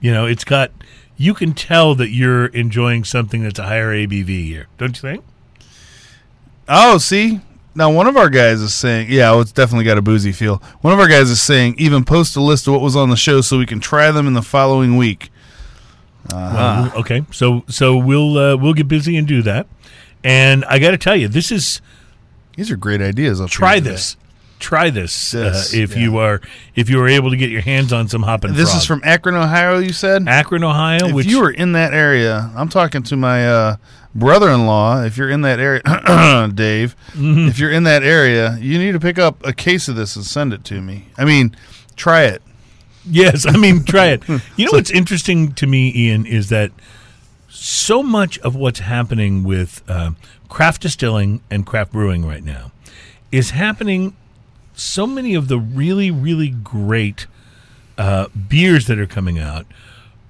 [0.00, 0.70] You know, it's got.
[1.16, 5.24] You can tell that you're enjoying something that's a higher ABV here, don't you think?
[6.68, 7.40] Oh, see?
[7.74, 10.62] Now, one of our guys is saying, yeah, it's definitely got a boozy feel.
[10.82, 13.16] One of our guys is saying, even post a list of what was on the
[13.16, 15.30] show so we can try them in the following week.
[16.30, 19.66] Well, okay, so so we'll uh, we'll get busy and do that.
[20.22, 21.80] And I got to tell you, this is
[22.56, 23.40] These are great ideas.
[23.40, 24.16] I'll try this,
[24.62, 26.02] try this, This, uh, if yeah.
[26.02, 26.40] you are
[26.74, 28.54] if you are able to get your hands on some hopping.
[28.54, 28.80] This frog.
[28.80, 30.26] is from Akron, Ohio, you said?
[30.28, 31.08] Akron, Ohio.
[31.08, 33.76] if which you are in that area, I'm talking to my uh,
[34.14, 35.02] brother-in-law.
[35.04, 35.82] If you're in that area,
[36.54, 37.48] Dave, Mm-hmm.
[37.48, 40.24] if you're in that area, you need to pick up a case of this and
[40.24, 41.08] send it to me.
[41.18, 41.54] I mean,
[41.96, 42.40] try it.
[43.04, 44.22] Yes, I mean, try it.
[44.56, 46.70] You know what's interesting to me, Ian, is that
[47.48, 50.12] so much of what's happening with uh,
[50.48, 52.70] craft distilling and craft brewing right now
[53.30, 54.16] is happening.
[54.74, 57.26] So many of the really, really great
[57.98, 59.66] uh, beers that are coming out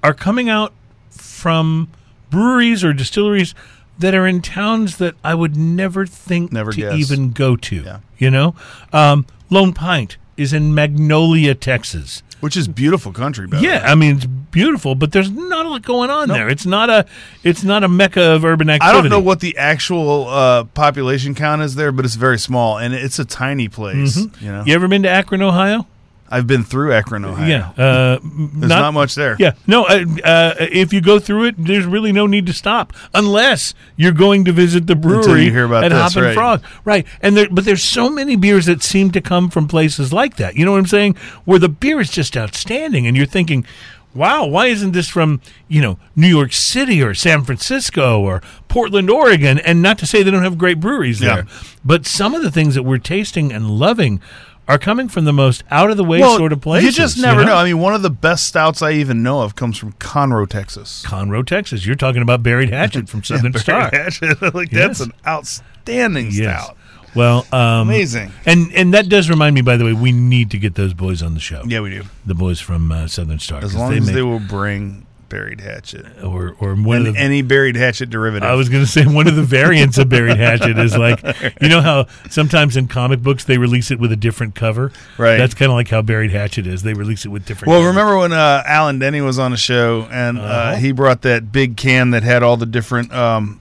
[0.03, 0.73] are coming out
[1.11, 1.89] from
[2.31, 3.55] breweries or distilleries
[3.99, 6.95] that are in towns that I would never think Never to guess.
[6.95, 7.77] even go to.
[7.83, 8.01] Yeah.
[8.19, 8.55] You know,
[8.93, 12.23] um, Lone Pint is in Magnolia, Texas.
[12.43, 13.85] Which is beautiful country, by Yeah.
[13.87, 16.49] I mean it's beautiful, but there's not a lot going on there.
[16.49, 17.07] It's not a
[17.45, 18.91] it's not a mecca of urban activity.
[18.91, 22.79] I don't know what the actual uh, population count is there, but it's very small,
[22.79, 24.17] and it's a tiny place.
[24.17, 24.69] You know, Mm-hmm.
[24.69, 25.87] You ever been to Akron, Ohio?
[26.33, 27.47] I've been through Akron, Ohio.
[27.47, 29.37] Yeah, uh, There's not, much there.
[29.39, 29.85] Yeah, no.
[29.85, 34.13] Uh, uh, if you go through it, there's really no need to stop unless you're
[34.13, 36.35] going to visit the brewery you hear about at this, Hoppin' right.
[36.35, 37.07] Frog, right?
[37.21, 40.57] And there, but there's so many beers that seem to come from places like that.
[40.57, 41.17] You know what I'm saying?
[41.45, 43.67] Where the beer is just outstanding, and you're thinking.
[44.15, 49.09] Wow, why isn't this from, you know, New York City or San Francisco or Portland,
[49.09, 49.59] Oregon?
[49.59, 51.37] And not to say they don't have great breweries Yeah.
[51.37, 51.47] there,
[51.83, 54.21] but some of the things that we're tasting and loving
[54.69, 56.85] are coming from the most out of the way Well, sort of places.
[56.87, 57.57] you just never know?
[57.57, 61.03] I mean, one of the best stouts I even know of comes from Conroe, Texas.
[61.07, 61.85] Conroe, Texas.
[61.85, 63.91] You're talking about Buried Hatchet from Southern Star.
[64.55, 64.73] like Yes.
[64.73, 66.63] that's an outstanding Yes.
[66.65, 66.77] stout.
[67.15, 68.33] Well, um, Amazing.
[68.47, 71.23] And and that does remind me, by the way, we need to get those boys
[71.23, 71.63] on the show.
[71.67, 72.05] Yeah, we do.
[72.25, 73.63] The boys from uh, Southern Star.
[73.63, 77.41] As long as make- they will bring buried hatchet or or one of the, any
[77.43, 78.47] buried hatchet derivative.
[78.49, 81.21] I was going to say one of the variants of Buried Hatchet is like,
[81.61, 84.93] you know how sometimes in comic books they release it with a different cover.
[85.19, 85.39] Right.
[85.39, 86.83] That's kind of like how Buried Hatchet is.
[86.83, 87.71] They release it with different.
[87.71, 87.89] well, covers.
[87.97, 90.77] remember when uh, Alan Denny was on a show and uh, Uh-huh.
[90.77, 93.61] he brought that big can that had all the different um,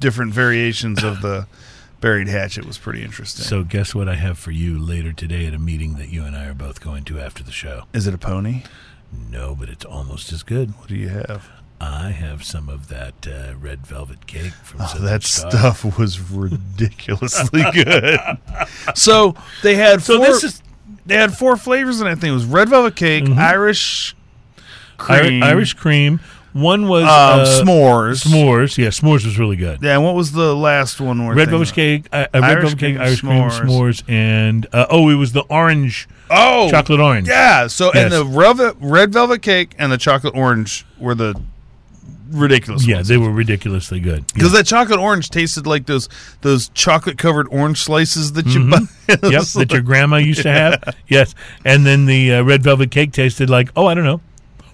[0.00, 1.46] different variations of the
[2.00, 3.44] buried hatchet was pretty interesting.
[3.44, 6.36] So guess what I have for you later today at a meeting that you and
[6.36, 7.84] I are both going to after the show.
[7.94, 8.62] is it a pony?
[9.30, 10.70] No, but it's almost as good.
[10.78, 11.48] What do you have?
[11.80, 15.50] I have some of that uh, red velvet cake from Oh, Southern that Star.
[15.50, 18.18] stuff was ridiculously good.
[18.94, 20.62] So they had So four, this is-
[21.06, 22.10] they had four flavors in it.
[22.12, 24.14] I think it was red velvet cake, Irish
[24.56, 24.64] Ir-
[24.96, 26.20] cream, Irish cream.
[26.54, 28.24] One was um, uh, s'mores.
[28.24, 28.78] S'mores.
[28.78, 29.82] Yeah, s'mores was really good.
[29.82, 31.26] Yeah, and what was the last one?
[31.26, 33.60] Red velvet cake, uh, uh, red Irish velvet cake, cream, Irish cream, s'mores.
[34.00, 37.28] s'mores, and uh, oh, it was the orange Oh, chocolate orange.
[37.28, 37.66] Yeah.
[37.66, 41.40] So and the velvet, red velvet cake and the chocolate orange were the
[42.30, 42.86] ridiculous.
[42.86, 43.08] Yeah, ones.
[43.08, 44.26] they were ridiculously good.
[44.34, 46.08] Because that chocolate orange tasted like those
[46.40, 48.78] those chocolate covered orange slices that you buy.
[49.04, 49.32] Mm-hmm.
[49.32, 50.96] Yep, that your grandma used to have.
[51.08, 54.22] Yes, and then the uh, red velvet cake tasted like oh, I don't know,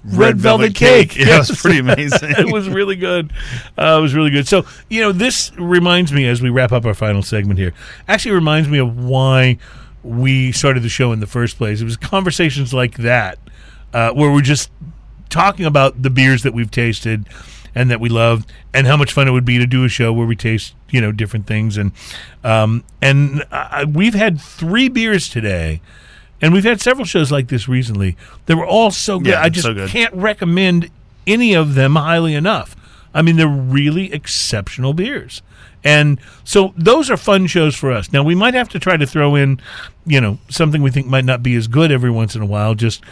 [0.05, 1.17] red, velvet, cake.
[1.17, 2.31] Yeah, it was pretty amazing.
[2.39, 3.33] it was really good.
[3.77, 4.47] Uh, it was really good.
[4.47, 7.75] So you know, this reminds me as we wrap up our final segment here.
[8.07, 9.59] Actually, reminds me of why
[10.03, 11.81] we started the show in the first place.
[11.81, 13.39] It was conversations like that
[13.93, 14.71] uh, where we're just
[15.29, 17.29] talking about the beers that we've tasted
[17.75, 18.45] and that we love,
[18.75, 21.01] and how much fun it would be to do a show where we taste you
[21.01, 21.93] know different things and
[22.43, 25.81] um, and uh, we've had three beers today.
[26.43, 28.17] And we've had several shows like this recently.
[28.47, 29.29] They were all so good.
[29.29, 29.91] Yeah, I just so good.
[29.91, 30.91] can't recommend
[31.27, 32.75] any of them highly enough.
[33.13, 35.43] I mean, they're really exceptional beers.
[35.83, 38.13] And so those are fun shows for us.
[38.13, 39.61] Now, we might have to try to throw in,
[40.05, 42.75] you know, something we think might not be as good every once in a while
[42.75, 43.03] just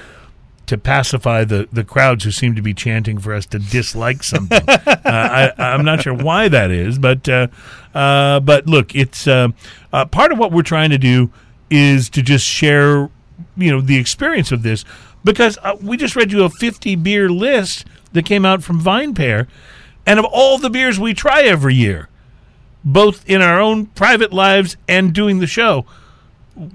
[0.67, 4.63] to pacify the, the crowds who seem to be chanting for us to dislike something.
[4.69, 7.49] uh, I, I'm not sure why that is, but uh,
[7.95, 9.49] uh, but look, it's uh,
[9.95, 11.31] uh, part of what we're trying to do
[11.71, 13.09] is to just share,
[13.57, 14.85] you know, the experience of this
[15.25, 19.47] because uh, we just read you a 50 beer list that came out from VinePair,
[20.07, 22.08] and of all the beers we try every year,
[22.93, 25.85] both in our own private lives and doing the show,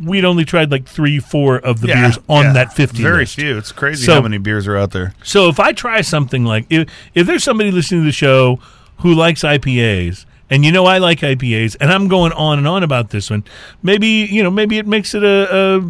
[0.02, 2.53] we'd only tried like three, four of the Yeah, beers on yeah.
[2.53, 3.02] that fifty.
[3.02, 3.35] Very list.
[3.35, 3.57] few.
[3.57, 5.14] It's crazy So- how many beers are out there.
[5.23, 8.60] So if I try something like if if there's somebody listening to the show
[8.99, 12.84] who likes IPAs, and you know I like IPAs, and I'm going on and on
[12.84, 13.44] about this one,
[13.81, 15.81] maybe you know maybe it makes it a,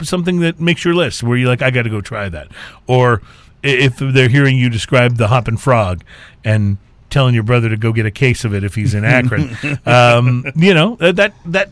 [0.00, 2.48] a something that makes your list where you're like I got to go try that,
[2.86, 3.20] or
[3.62, 6.02] if they're hearing you describe the Hoppin' Frog
[6.44, 6.78] and
[7.12, 9.56] telling your brother to go get a case of it if he's in Akron,
[9.86, 11.70] um, you know that that that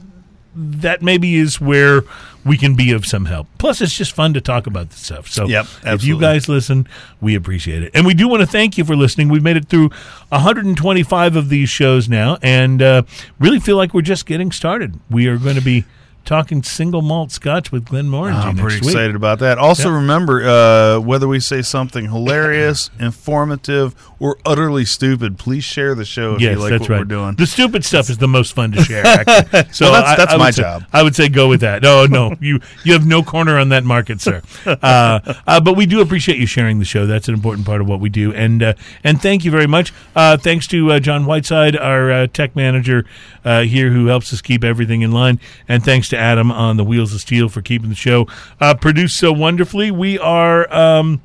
[0.55, 2.03] that maybe is where
[2.45, 3.47] we can be of some help.
[3.59, 5.29] Plus, it's just fun to talk about this stuff.
[5.29, 6.89] So, Yep, if you guys listen,
[7.21, 9.29] we appreciate it, and we do want to thank you for listening.
[9.29, 9.91] We've made it through
[10.31, 13.03] 125 of these shows now, and uh,
[13.39, 14.99] really feel like we're just getting started.
[15.11, 15.85] We are going to be
[16.25, 18.85] talking single malt Scotch with Glenmorangie I'm pretty week.
[18.85, 19.59] excited about that.
[19.59, 19.95] Also, Yep.
[20.01, 26.35] remember uh, whether we say something hilarious, informative, or utterly stupid, please share the show
[26.35, 26.99] if Yes, you like that's what right.
[27.01, 27.35] we're doing.
[27.37, 29.05] The stupid stuff is the most fun to share.
[29.07, 29.73] Actually.
[29.73, 30.85] So Well, that's- that's I would my say- job.
[30.93, 31.83] I would say go with that.
[31.83, 34.43] No, no, you you have no corner on that market, sir.
[34.67, 37.07] Uh, uh, but we do appreciate you sharing the show.
[37.07, 38.75] That's an important part of what we do, and uh,
[39.05, 39.93] and thank you very much.
[40.15, 43.05] Uh, thanks to uh, John Whiteside, our uh, tech manager
[43.45, 46.85] uh, here, who helps us keep everything in line, and thanks to Adam on the
[46.85, 48.27] Wheels of Steel for keeping the show
[48.61, 49.91] uh, produced so wonderfully.
[49.91, 50.73] We are.
[50.73, 51.23] Um,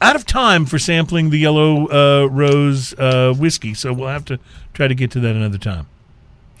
[0.00, 4.38] out of time for sampling the yellow uh, rose uh, whiskey, so we'll have to
[4.72, 5.88] try to get to that another time.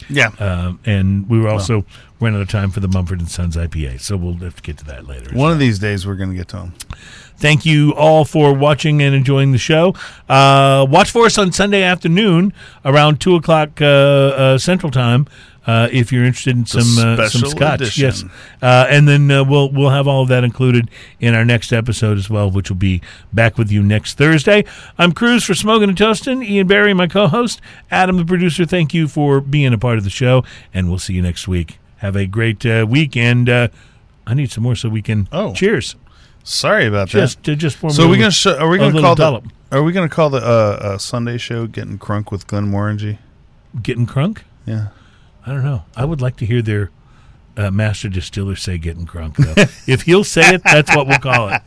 [0.08, 0.30] yeah.
[0.40, 1.84] Um, and we were also
[2.18, 4.76] running out of time for the Mumford and Sons IPA, so we'll have to get
[4.78, 5.32] to that later.
[5.36, 6.74] One of these days, we're going to get to them.
[7.36, 9.94] Thank you all for watching and enjoying the show.
[10.28, 12.52] Uh, watch for us on Sunday afternoon
[12.84, 15.28] around two o'clock uh, uh, Central Time.
[15.68, 18.02] Uh, if you're interested in some uh, some scotch, edition.
[18.02, 18.24] yes,
[18.62, 20.90] uh, and then uh, we'll we'll have all of that included
[21.20, 23.02] in our next episode as well, which will be
[23.34, 24.64] back with you next Thursday.
[24.96, 26.42] I'm Cruz for Smoking and Toasting.
[26.42, 28.64] Ian Barry, my co-host, Adam, the producer.
[28.64, 30.42] Thank you for being a part of the show,
[30.72, 31.78] and we'll see you next week.
[31.98, 33.68] Have a great uh, week, uh,
[34.26, 35.28] I need some more so we can.
[35.32, 35.52] Oh.
[35.52, 35.96] cheers!
[36.44, 37.56] Sorry about Just that.
[37.56, 39.50] just for So are we going to sh- are we going to little call the
[39.70, 43.18] are we going to call the uh, uh, Sunday show "Getting Crunk" with Glenmorangie?
[43.82, 44.38] getting crunk?
[44.64, 44.88] Yeah.
[45.48, 45.82] I don't know.
[45.96, 46.90] I would like to hear their
[47.56, 49.54] uh, master distiller say "getting crunk." Though,
[49.90, 51.62] if he'll say it, that's what we'll call it.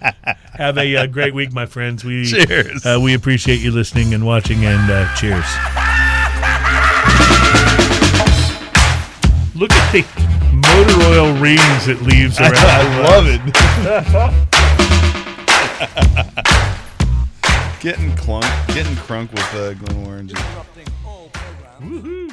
[0.53, 2.03] Have a uh, great week, my friends.
[2.05, 2.85] We Cheers.
[2.85, 5.47] Uh, we appreciate you listening and watching, and uh, cheers.
[9.55, 10.05] Look at the
[10.53, 12.53] motor oil rings it leaves around.
[12.57, 13.41] I love it.
[17.81, 20.37] getting clunk, getting crunk with uh, Glenmorangie.
[21.79, 22.31] Woohoo!